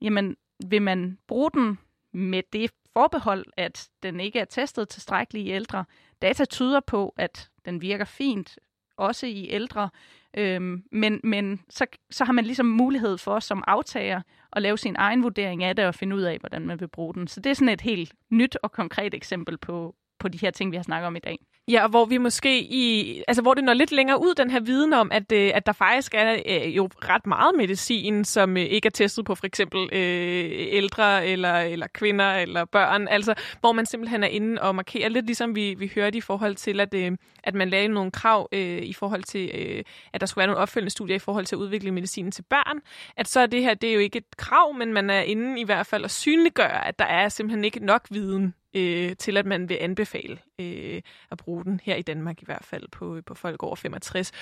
jamen 0.00 0.36
vil 0.66 0.82
man 0.82 1.18
bruge 1.28 1.50
den 1.50 1.78
med 2.12 2.42
det 2.52 2.70
forbehold, 2.92 3.46
at 3.56 3.88
den 4.02 4.20
ikke 4.20 4.38
er 4.38 4.44
testet 4.44 4.88
tilstrækkeligt 4.88 5.48
i 5.48 5.50
ældre. 5.50 5.84
Data 6.22 6.44
tyder 6.44 6.80
på, 6.80 7.14
at 7.18 7.50
den 7.64 7.80
virker 7.80 8.04
fint, 8.04 8.58
også 8.96 9.26
i 9.26 9.48
ældre. 9.50 9.90
Øhm, 10.36 10.82
men 10.92 11.20
men 11.24 11.60
så, 11.68 11.86
så 12.10 12.24
har 12.24 12.32
man 12.32 12.44
ligesom 12.44 12.66
mulighed 12.66 13.18
for 13.18 13.40
som 13.40 13.64
aftager 13.66 14.20
at 14.52 14.62
lave 14.62 14.78
sin 14.78 14.96
egen 14.98 15.22
vurdering 15.22 15.64
af 15.64 15.76
det 15.76 15.86
og 15.86 15.94
finde 15.94 16.16
ud 16.16 16.22
af, 16.22 16.38
hvordan 16.38 16.66
man 16.66 16.80
vil 16.80 16.88
bruge 16.88 17.14
den. 17.14 17.28
Så 17.28 17.40
det 17.40 17.50
er 17.50 17.54
sådan 17.54 17.68
et 17.68 17.80
helt 17.80 18.14
nyt 18.30 18.56
og 18.62 18.72
konkret 18.72 19.14
eksempel 19.14 19.58
på, 19.58 19.94
på 20.18 20.28
de 20.28 20.38
her 20.38 20.50
ting, 20.50 20.70
vi 20.70 20.76
har 20.76 20.82
snakket 20.82 21.06
om 21.06 21.16
i 21.16 21.20
dag. 21.20 21.38
Ja, 21.68 21.82
og 21.82 21.90
hvor 21.90 22.04
vi 22.04 22.18
måske 22.18 22.60
i, 22.60 23.22
altså 23.28 23.42
hvor 23.42 23.54
det 23.54 23.64
når 23.64 23.74
lidt 23.74 23.92
længere 23.92 24.20
ud, 24.20 24.34
den 24.34 24.50
her 24.50 24.60
viden 24.60 24.92
om, 24.92 25.12
at, 25.12 25.32
øh, 25.32 25.50
at 25.54 25.66
der 25.66 25.72
faktisk 25.72 26.14
er 26.14 26.36
øh, 26.46 26.76
jo 26.76 26.88
ret 27.04 27.26
meget 27.26 27.54
medicin, 27.56 28.24
som 28.24 28.56
øh, 28.56 28.62
ikke 28.62 28.86
er 28.86 28.90
testet 28.90 29.24
på 29.24 29.34
for 29.34 29.46
eksempel 29.46 29.88
øh, 29.92 30.50
ældre 30.52 31.26
eller, 31.26 31.54
eller 31.54 31.86
kvinder 31.94 32.32
eller 32.32 32.64
børn, 32.64 33.08
altså 33.08 33.34
hvor 33.60 33.72
man 33.72 33.86
simpelthen 33.86 34.22
er 34.22 34.28
inde 34.28 34.62
og 34.62 34.74
markerer 34.74 35.08
lidt 35.08 35.26
ligesom 35.26 35.56
vi, 35.56 35.74
vi 35.74 35.92
hørte 35.94 36.18
i 36.18 36.20
forhold 36.20 36.56
til, 36.56 36.80
at, 36.80 36.94
øh, 36.94 37.12
at 37.44 37.54
man 37.54 37.68
lavede 37.68 37.88
nogle 37.88 38.10
krav 38.10 38.48
øh, 38.52 38.82
i 38.82 38.92
forhold 38.92 39.22
til, 39.22 39.50
øh, 39.54 39.84
at 40.12 40.20
der 40.20 40.26
skulle 40.26 40.42
være 40.42 40.46
nogle 40.46 40.60
opfølgende 40.60 40.90
studier 40.90 41.16
i 41.16 41.18
forhold 41.18 41.46
til 41.46 41.56
at 41.56 41.60
udvikle 41.60 41.90
medicinen 41.90 42.32
til 42.32 42.42
børn, 42.42 42.78
at 43.16 43.28
så 43.28 43.40
er 43.40 43.46
det 43.46 43.62
her, 43.62 43.74
det 43.74 43.90
er 43.90 43.94
jo 43.94 44.00
ikke 44.00 44.18
et 44.18 44.36
krav, 44.36 44.74
men 44.74 44.92
man 44.92 45.10
er 45.10 45.20
inde 45.20 45.60
i 45.60 45.64
hvert 45.64 45.86
fald 45.86 46.04
at 46.04 46.10
synliggøre, 46.10 46.86
at 46.88 46.98
der 46.98 47.04
er 47.04 47.28
simpelthen 47.28 47.64
ikke 47.64 47.84
nok 47.84 48.06
viden 48.10 48.54
øh, 48.76 49.16
til, 49.16 49.36
at 49.36 49.46
man 49.46 49.68
vil 49.68 49.78
anbefale 49.80 50.38
øh, 50.60 51.02
at 51.30 51.38
bruge 51.38 51.64
den 51.64 51.80
her 51.84 51.94
i 51.94 52.02
Danmark 52.02 52.42
i 52.42 52.44
hvert 52.44 52.64
fald 52.64 52.88
på, 52.88 53.20
på 53.26 53.34
folk 53.34 53.62
over 53.62 53.76
65 53.76 54.32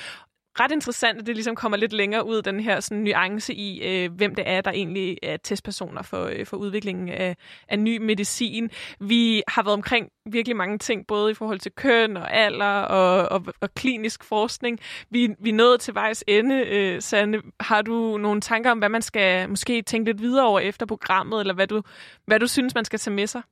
ret 0.60 0.72
interessant, 0.72 1.20
at 1.20 1.26
det 1.26 1.34
ligesom 1.34 1.54
kommer 1.54 1.78
lidt 1.78 1.92
længere 1.92 2.26
ud, 2.26 2.42
den 2.42 2.60
her 2.60 2.80
sådan, 2.80 3.02
nuance 3.04 3.54
i, 3.54 3.82
øh, 3.82 4.12
hvem 4.12 4.34
det 4.34 4.44
er, 4.46 4.60
der 4.60 4.70
egentlig 4.70 5.18
er 5.22 5.36
testpersoner 5.36 6.02
for, 6.02 6.24
øh, 6.24 6.46
for 6.46 6.56
udviklingen 6.56 7.08
af, 7.08 7.36
af 7.68 7.78
ny 7.78 7.98
medicin. 7.98 8.70
Vi 9.00 9.42
har 9.48 9.62
været 9.62 9.74
omkring 9.74 10.08
virkelig 10.26 10.56
mange 10.56 10.78
ting, 10.78 11.06
både 11.06 11.30
i 11.30 11.34
forhold 11.34 11.58
til 11.58 11.72
køn 11.72 12.16
og 12.16 12.32
alder 12.34 12.80
og, 12.80 13.28
og, 13.28 13.54
og 13.60 13.74
klinisk 13.74 14.24
forskning. 14.24 14.80
Vi, 15.10 15.34
vi 15.40 15.50
er 15.50 15.54
nået 15.54 15.80
til 15.80 15.94
vejs 15.94 16.24
ende. 16.26 16.66
Øh, 16.66 17.02
Sande, 17.02 17.42
har 17.60 17.82
du 17.82 18.18
nogle 18.18 18.40
tanker 18.40 18.70
om, 18.70 18.78
hvad 18.78 18.88
man 18.88 19.02
skal 19.02 19.48
måske 19.48 19.82
tænke 19.82 20.10
lidt 20.10 20.22
videre 20.22 20.46
over 20.46 20.60
efter 20.60 20.86
programmet, 20.86 21.40
eller 21.40 21.54
hvad 21.54 21.66
du, 21.66 21.82
hvad 22.26 22.40
du 22.40 22.46
synes, 22.46 22.74
man 22.74 22.84
skal 22.84 22.98
tage 22.98 23.14
med 23.14 23.26
sig? 23.26 23.42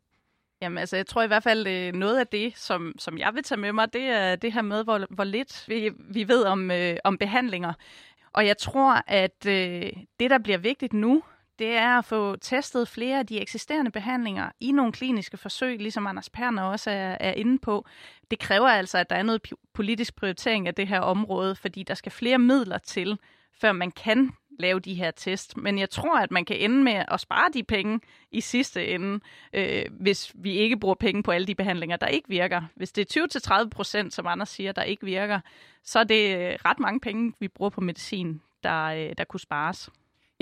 Jamen 0.63 0.79
altså, 0.79 0.97
jeg 0.97 1.07
tror 1.07 1.23
i 1.23 1.27
hvert 1.27 1.43
fald, 1.43 1.67
øh, 1.67 1.93
noget 1.93 2.19
af 2.19 2.27
det, 2.27 2.59
som, 2.59 2.93
som 2.99 3.19
jeg 3.19 3.35
vil 3.35 3.43
tage 3.43 3.61
med 3.61 3.73
mig, 3.73 3.93
det 3.93 4.03
er 4.03 4.37
det 4.37 4.53
her 4.53 4.63
med, 4.63 4.85
hvor, 4.85 5.07
hvor 5.11 5.25
lidt 5.25 5.65
vi, 5.69 5.91
vi 5.99 6.29
ved 6.29 6.45
om, 6.45 6.71
øh, 6.71 6.97
om 7.05 7.19
behandlinger. 7.19 7.73
Og 8.33 8.47
jeg 8.47 8.59
tror, 8.59 9.03
at 9.07 9.47
øh, 9.47 9.93
det, 10.21 10.31
der 10.31 10.39
bliver 10.39 10.59
vigtigt 10.59 10.93
nu, 10.93 11.23
det 11.59 11.77
er 11.77 11.99
at 11.99 12.05
få 12.05 12.37
testet 12.37 12.89
flere 12.89 13.19
af 13.19 13.27
de 13.27 13.41
eksisterende 13.41 13.91
behandlinger 13.91 14.51
i 14.61 14.73
nogle 14.73 14.93
kliniske 14.93 15.37
forsøg, 15.37 15.79
ligesom 15.79 16.07
Anders 16.07 16.31
Perner 16.31 16.63
også 16.63 16.91
er, 16.91 17.17
er 17.21 17.33
inde 17.33 17.59
på. 17.59 17.87
Det 18.31 18.39
kræver 18.39 18.69
altså, 18.69 18.99
at 18.99 19.11
der 19.11 19.17
er 19.17 19.23
noget 19.23 19.53
politisk 19.75 20.17
prioritering 20.17 20.69
af 20.69 20.75
det 20.75 20.89
her 20.89 21.01
område, 21.01 21.55
fordi 21.55 21.83
der 21.83 21.95
skal 21.95 22.13
flere 22.13 22.39
midler 22.39 22.79
til, 22.79 23.19
før 23.61 23.73
man 23.73 23.91
kan 23.91 24.31
lave 24.63 24.81
de 24.81 24.95
her 24.95 25.11
test. 25.11 25.57
Men 25.57 25.79
jeg 25.79 25.91
tror, 25.91 26.19
at 26.19 26.31
man 26.31 26.45
kan 26.45 26.57
ende 26.57 26.83
med 26.83 27.05
at 27.09 27.21
spare 27.21 27.49
de 27.55 27.63
penge 27.63 28.01
i 28.31 28.41
sidste 28.41 28.87
ende, 28.87 29.21
øh, 29.53 29.85
hvis 29.91 30.33
vi 30.35 30.53
ikke 30.53 30.77
bruger 30.77 30.95
penge 30.95 31.23
på 31.23 31.31
alle 31.31 31.47
de 31.47 31.55
behandlinger, 31.55 31.97
der 31.97 32.07
ikke 32.07 32.29
virker. 32.29 32.63
Hvis 32.75 32.93
det 32.93 33.17
er 33.17 33.65
20-30 33.65 33.69
procent, 33.69 34.15
som 34.15 34.27
andre 34.27 34.47
siger, 34.47 34.73
der 34.73 34.83
ikke 34.83 35.07
virker, 35.07 35.41
så 35.85 35.99
er 35.99 36.05
det 36.05 36.37
øh, 36.37 36.59
ret 36.65 36.79
mange 36.79 37.01
penge, 37.01 37.33
vi 37.41 37.49
bruger 37.49 37.71
på 37.71 37.81
medicin, 37.81 38.41
der, 38.63 38.85
øh, 38.85 39.13
der 39.19 39.25
kunne 39.25 39.41
spares. 39.41 39.91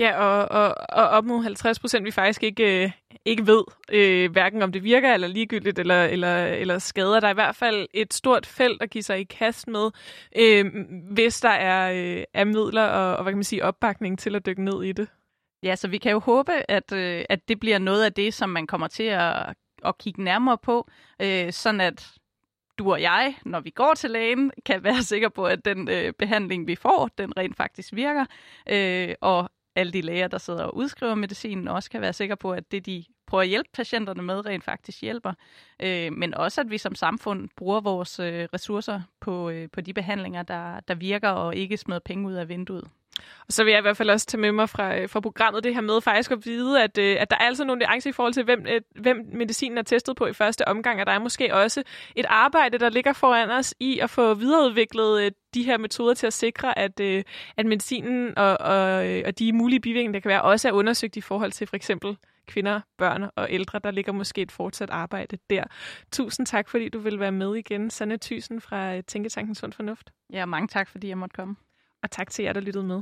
Ja, 0.01 0.17
og, 0.17 0.63
og, 0.63 0.75
og 0.89 1.09
op 1.09 1.25
mod 1.25 1.43
50 1.43 1.79
procent, 1.79 2.05
vi 2.05 2.11
faktisk 2.11 2.43
ikke, 2.43 2.83
øh, 2.83 2.91
ikke 3.25 3.47
ved, 3.47 3.63
øh, 3.91 4.31
hverken 4.31 4.61
om 4.61 4.71
det 4.71 4.83
virker 4.83 5.13
eller 5.13 5.27
ligegyldigt 5.27 5.79
eller, 5.79 6.03
eller, 6.03 6.45
eller 6.45 6.79
skader. 6.79 7.19
Der 7.19 7.27
er 7.27 7.31
i 7.31 7.33
hvert 7.33 7.55
fald 7.55 7.87
et 7.93 8.13
stort 8.13 8.45
felt 8.45 8.81
at 8.81 8.89
give 8.89 9.03
sig 9.03 9.19
i 9.19 9.23
kast 9.23 9.67
med, 9.67 9.91
øh, 10.35 10.65
hvis 11.11 11.39
der 11.39 11.49
er, 11.49 11.91
øh, 11.91 12.23
er 12.33 12.43
midler 12.43 12.83
og, 12.83 13.15
og 13.15 13.23
hvad 13.23 13.31
kan 13.31 13.37
man 13.37 13.43
sige, 13.43 13.65
opbakning 13.65 14.19
til 14.19 14.35
at 14.35 14.45
dykke 14.45 14.63
ned 14.63 14.83
i 14.83 14.91
det. 14.91 15.07
Ja, 15.63 15.75
så 15.75 15.87
vi 15.87 15.97
kan 15.97 16.11
jo 16.11 16.19
håbe, 16.19 16.51
at, 16.71 16.91
øh, 16.91 17.25
at 17.29 17.47
det 17.47 17.59
bliver 17.59 17.79
noget 17.79 18.03
af 18.05 18.13
det, 18.13 18.33
som 18.33 18.49
man 18.49 18.67
kommer 18.67 18.87
til 18.87 19.03
at, 19.03 19.53
at 19.85 19.97
kigge 19.97 20.23
nærmere 20.23 20.57
på, 20.57 20.89
øh, 21.21 21.51
sådan 21.53 21.81
at 21.81 22.11
du 22.77 22.91
og 22.91 23.01
jeg, 23.01 23.35
når 23.45 23.59
vi 23.59 23.69
går 23.69 23.93
til 23.93 24.11
lægen, 24.11 24.51
kan 24.65 24.83
være 24.83 25.03
sikre 25.03 25.29
på, 25.29 25.45
at 25.45 25.65
den 25.65 25.89
øh, 25.89 26.13
behandling, 26.13 26.67
vi 26.67 26.75
får, 26.75 27.09
den 27.17 27.37
rent 27.37 27.57
faktisk 27.57 27.93
virker, 27.93 28.25
øh, 28.69 29.15
og 29.21 29.49
alle 29.75 29.93
de 29.93 30.01
læger, 30.01 30.27
der 30.27 30.37
sidder 30.37 30.63
og 30.63 30.75
udskriver 30.75 31.15
medicinen, 31.15 31.67
også 31.67 31.89
kan 31.89 32.01
være 32.01 32.13
sikre 32.13 32.37
på, 32.37 32.51
at 32.51 32.71
det, 32.71 32.85
de 32.85 33.03
prøver 33.27 33.41
at 33.41 33.47
hjælpe 33.47 33.69
patienterne 33.73 34.23
med, 34.23 34.45
rent 34.45 34.63
faktisk 34.63 35.01
hjælper. 35.01 35.33
Øh, 35.79 36.13
men 36.13 36.33
også, 36.33 36.61
at 36.61 36.71
vi 36.71 36.77
som 36.77 36.95
samfund 36.95 37.49
bruger 37.55 37.81
vores 37.81 38.19
øh, 38.19 38.47
ressourcer 38.53 39.01
på, 39.19 39.49
øh, 39.49 39.69
på 39.73 39.81
de 39.81 39.93
behandlinger, 39.93 40.43
der, 40.43 40.79
der 40.79 40.95
virker, 40.95 41.29
og 41.29 41.55
ikke 41.55 41.77
smider 41.77 41.99
penge 41.99 42.27
ud 42.27 42.33
af 42.33 42.49
vinduet. 42.49 42.89
Og 43.47 43.53
så 43.53 43.63
vil 43.63 43.71
jeg 43.71 43.79
i 43.79 43.81
hvert 43.81 43.97
fald 43.97 44.09
også 44.09 44.25
tage 44.25 44.41
med 44.41 44.51
mig 44.51 44.69
fra, 44.69 44.97
øh, 44.97 45.09
fra 45.09 45.19
programmet 45.19 45.63
det 45.63 45.73
her 45.73 45.81
med 45.81 46.01
faktisk 46.01 46.31
at 46.31 46.45
vide, 46.45 46.83
at, 46.83 46.97
øh, 46.97 47.17
at 47.19 47.29
der 47.31 47.35
er 47.35 47.45
altså 47.45 47.63
nogle 47.65 47.79
nuancer 47.79 48.09
i 48.09 48.13
forhold 48.13 48.33
til, 48.33 48.43
hvem, 48.43 48.65
øh, 48.69 48.81
hvem 48.95 49.17
medicinen 49.33 49.77
er 49.77 49.81
testet 49.81 50.15
på 50.15 50.27
i 50.27 50.33
første 50.33 50.67
omgang, 50.67 50.99
og 50.99 51.05
der 51.05 51.11
er 51.11 51.19
måske 51.19 51.55
også 51.55 51.83
et 52.15 52.25
arbejde, 52.29 52.77
der 52.77 52.89
ligger 52.89 53.13
foran 53.13 53.51
os 53.51 53.73
i 53.79 53.99
at 53.99 54.09
få 54.09 54.33
videreudviklet 54.33 55.33
de 55.53 55.63
her 55.63 55.77
metoder 55.77 56.13
til 56.13 56.27
at 56.27 56.33
sikre, 56.33 56.79
at, 56.79 56.99
at 57.57 57.65
medicinen 57.65 58.37
og, 58.37 58.57
og, 58.59 59.21
og 59.25 59.39
de 59.39 59.53
mulige 59.53 59.79
bivirkninger, 59.79 60.13
der 60.13 60.19
kan 60.19 60.29
være, 60.29 60.41
også 60.41 60.67
er 60.67 60.71
undersøgt 60.71 61.17
i 61.17 61.21
forhold 61.21 61.51
til 61.51 61.67
for 61.67 61.75
eksempel 61.75 62.17
kvinder, 62.47 62.81
børn 62.97 63.29
og 63.35 63.47
ældre. 63.49 63.79
Der 63.83 63.91
ligger 63.91 64.11
måske 64.11 64.41
et 64.41 64.51
fortsat 64.51 64.89
arbejde 64.89 65.37
der. 65.49 65.63
Tusind 66.11 66.45
tak, 66.45 66.69
fordi 66.69 66.89
du 66.89 66.99
vil 66.99 67.19
være 67.19 67.31
med 67.31 67.55
igen. 67.55 67.89
Sanne 67.89 68.17
Thysen 68.17 68.61
fra 68.61 69.01
Tænketanken 69.01 69.55
Sund 69.55 69.73
Fornuft. 69.73 70.11
Ja, 70.33 70.45
mange 70.45 70.67
tak, 70.67 70.89
fordi 70.89 71.07
jeg 71.07 71.17
måtte 71.17 71.33
komme. 71.33 71.55
Og 72.03 72.11
tak 72.11 72.31
til 72.31 72.43
jer, 72.45 72.53
der 72.53 72.61
lyttede 72.61 72.83
med. 72.83 73.01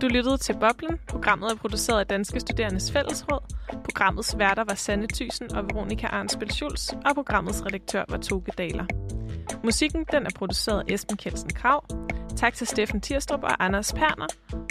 Du 0.00 0.08
lyttede 0.08 0.36
til 0.36 0.56
Boblen. 0.60 0.98
Programmet 1.08 1.50
er 1.52 1.56
produceret 1.56 2.00
af 2.00 2.06
Danske 2.06 2.40
Studerendes 2.40 2.92
Fællesråd. 2.92 3.54
Programmets 3.84 4.38
værter 4.38 4.64
var 4.64 4.74
Sanne 4.74 5.06
Thysen 5.06 5.54
og 5.56 5.64
Veronika 5.64 6.06
Arnsbøl 6.06 6.50
Schulz, 6.50 6.92
og 6.92 7.14
programmets 7.14 7.66
redaktør 7.66 8.04
var 8.08 8.16
Toge 8.16 8.52
Daler. 8.58 8.86
Musikken 9.64 10.04
den 10.12 10.26
er 10.26 10.30
produceret 10.34 10.80
af 10.80 10.94
Esben 10.94 11.16
Kjeldsen 11.16 11.50
Krav. 11.50 11.84
Tak 12.36 12.54
til 12.54 12.66
Steffen 12.66 13.00
Tirstrup 13.00 13.42
og 13.42 13.64
Anders 13.64 13.92
Perner. 13.92 14.26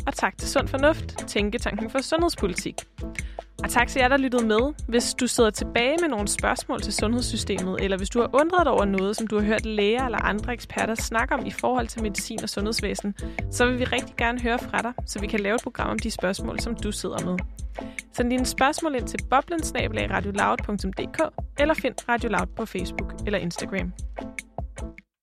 Og 0.08 0.14
tak 0.14 0.38
til 0.38 0.50
Sund 0.50 0.68
Fornuft, 0.68 1.28
Tænketanken 1.28 1.90
for 1.90 2.02
Sundhedspolitik. 2.02 2.76
Og 3.64 3.70
tak 3.70 3.88
til 3.88 4.00
jer, 4.00 4.08
der 4.08 4.18
lyttede 4.18 4.46
med. 4.46 4.74
Hvis 4.88 5.14
du 5.14 5.28
sidder 5.28 5.50
tilbage 5.50 5.98
med 6.02 6.10
nogle 6.10 6.28
spørgsmål 6.28 6.82
til 6.82 6.94
sundhedssystemet, 6.94 7.82
eller 7.82 7.98
hvis 7.98 8.10
du 8.10 8.20
har 8.20 8.30
undret 8.34 8.66
dig 8.66 8.74
over 8.74 8.86
noget, 8.86 9.16
som 9.16 9.28
du 9.28 9.40
har 9.40 9.46
hørt 9.46 9.66
læger 9.66 10.06
eller 10.06 10.18
andre 10.18 10.54
eksperter 10.54 10.96
snakke 10.96 11.34
om 11.34 11.46
i 11.46 11.52
forhold 11.52 11.88
til 11.88 12.02
medicin 12.02 12.44
og 12.44 12.50
sundhedsvæsen, 12.50 13.16
så 13.52 13.66
vil 13.66 13.80
vi 13.80 13.84
rigtig 13.84 14.16
gerne 14.18 14.42
høre 14.42 14.60
fra 14.60 14.82
dig, 14.82 14.94
så 15.06 15.20
vi 15.20 15.28
kan 15.28 15.40
lave 15.40 15.56
et 15.56 15.64
program 15.64 15.90
om 15.90 16.00
de 16.00 16.12
spørgsmål, 16.12 16.60
som 16.60 16.76
du 16.76 16.92
sidder 16.92 17.26
med. 17.26 17.38
Send 18.14 18.30
dine 18.30 18.46
spørgsmål 18.46 18.96
ind 18.96 19.08
til 19.08 19.20
boblensnabelag 19.30 20.04
eller 21.60 21.74
find 21.74 21.96
Radio 22.10 22.30
Loud 22.30 22.48
på 22.56 22.66
Facebook 22.66 23.14
eller 23.26 23.40
Instagram. 23.40 23.94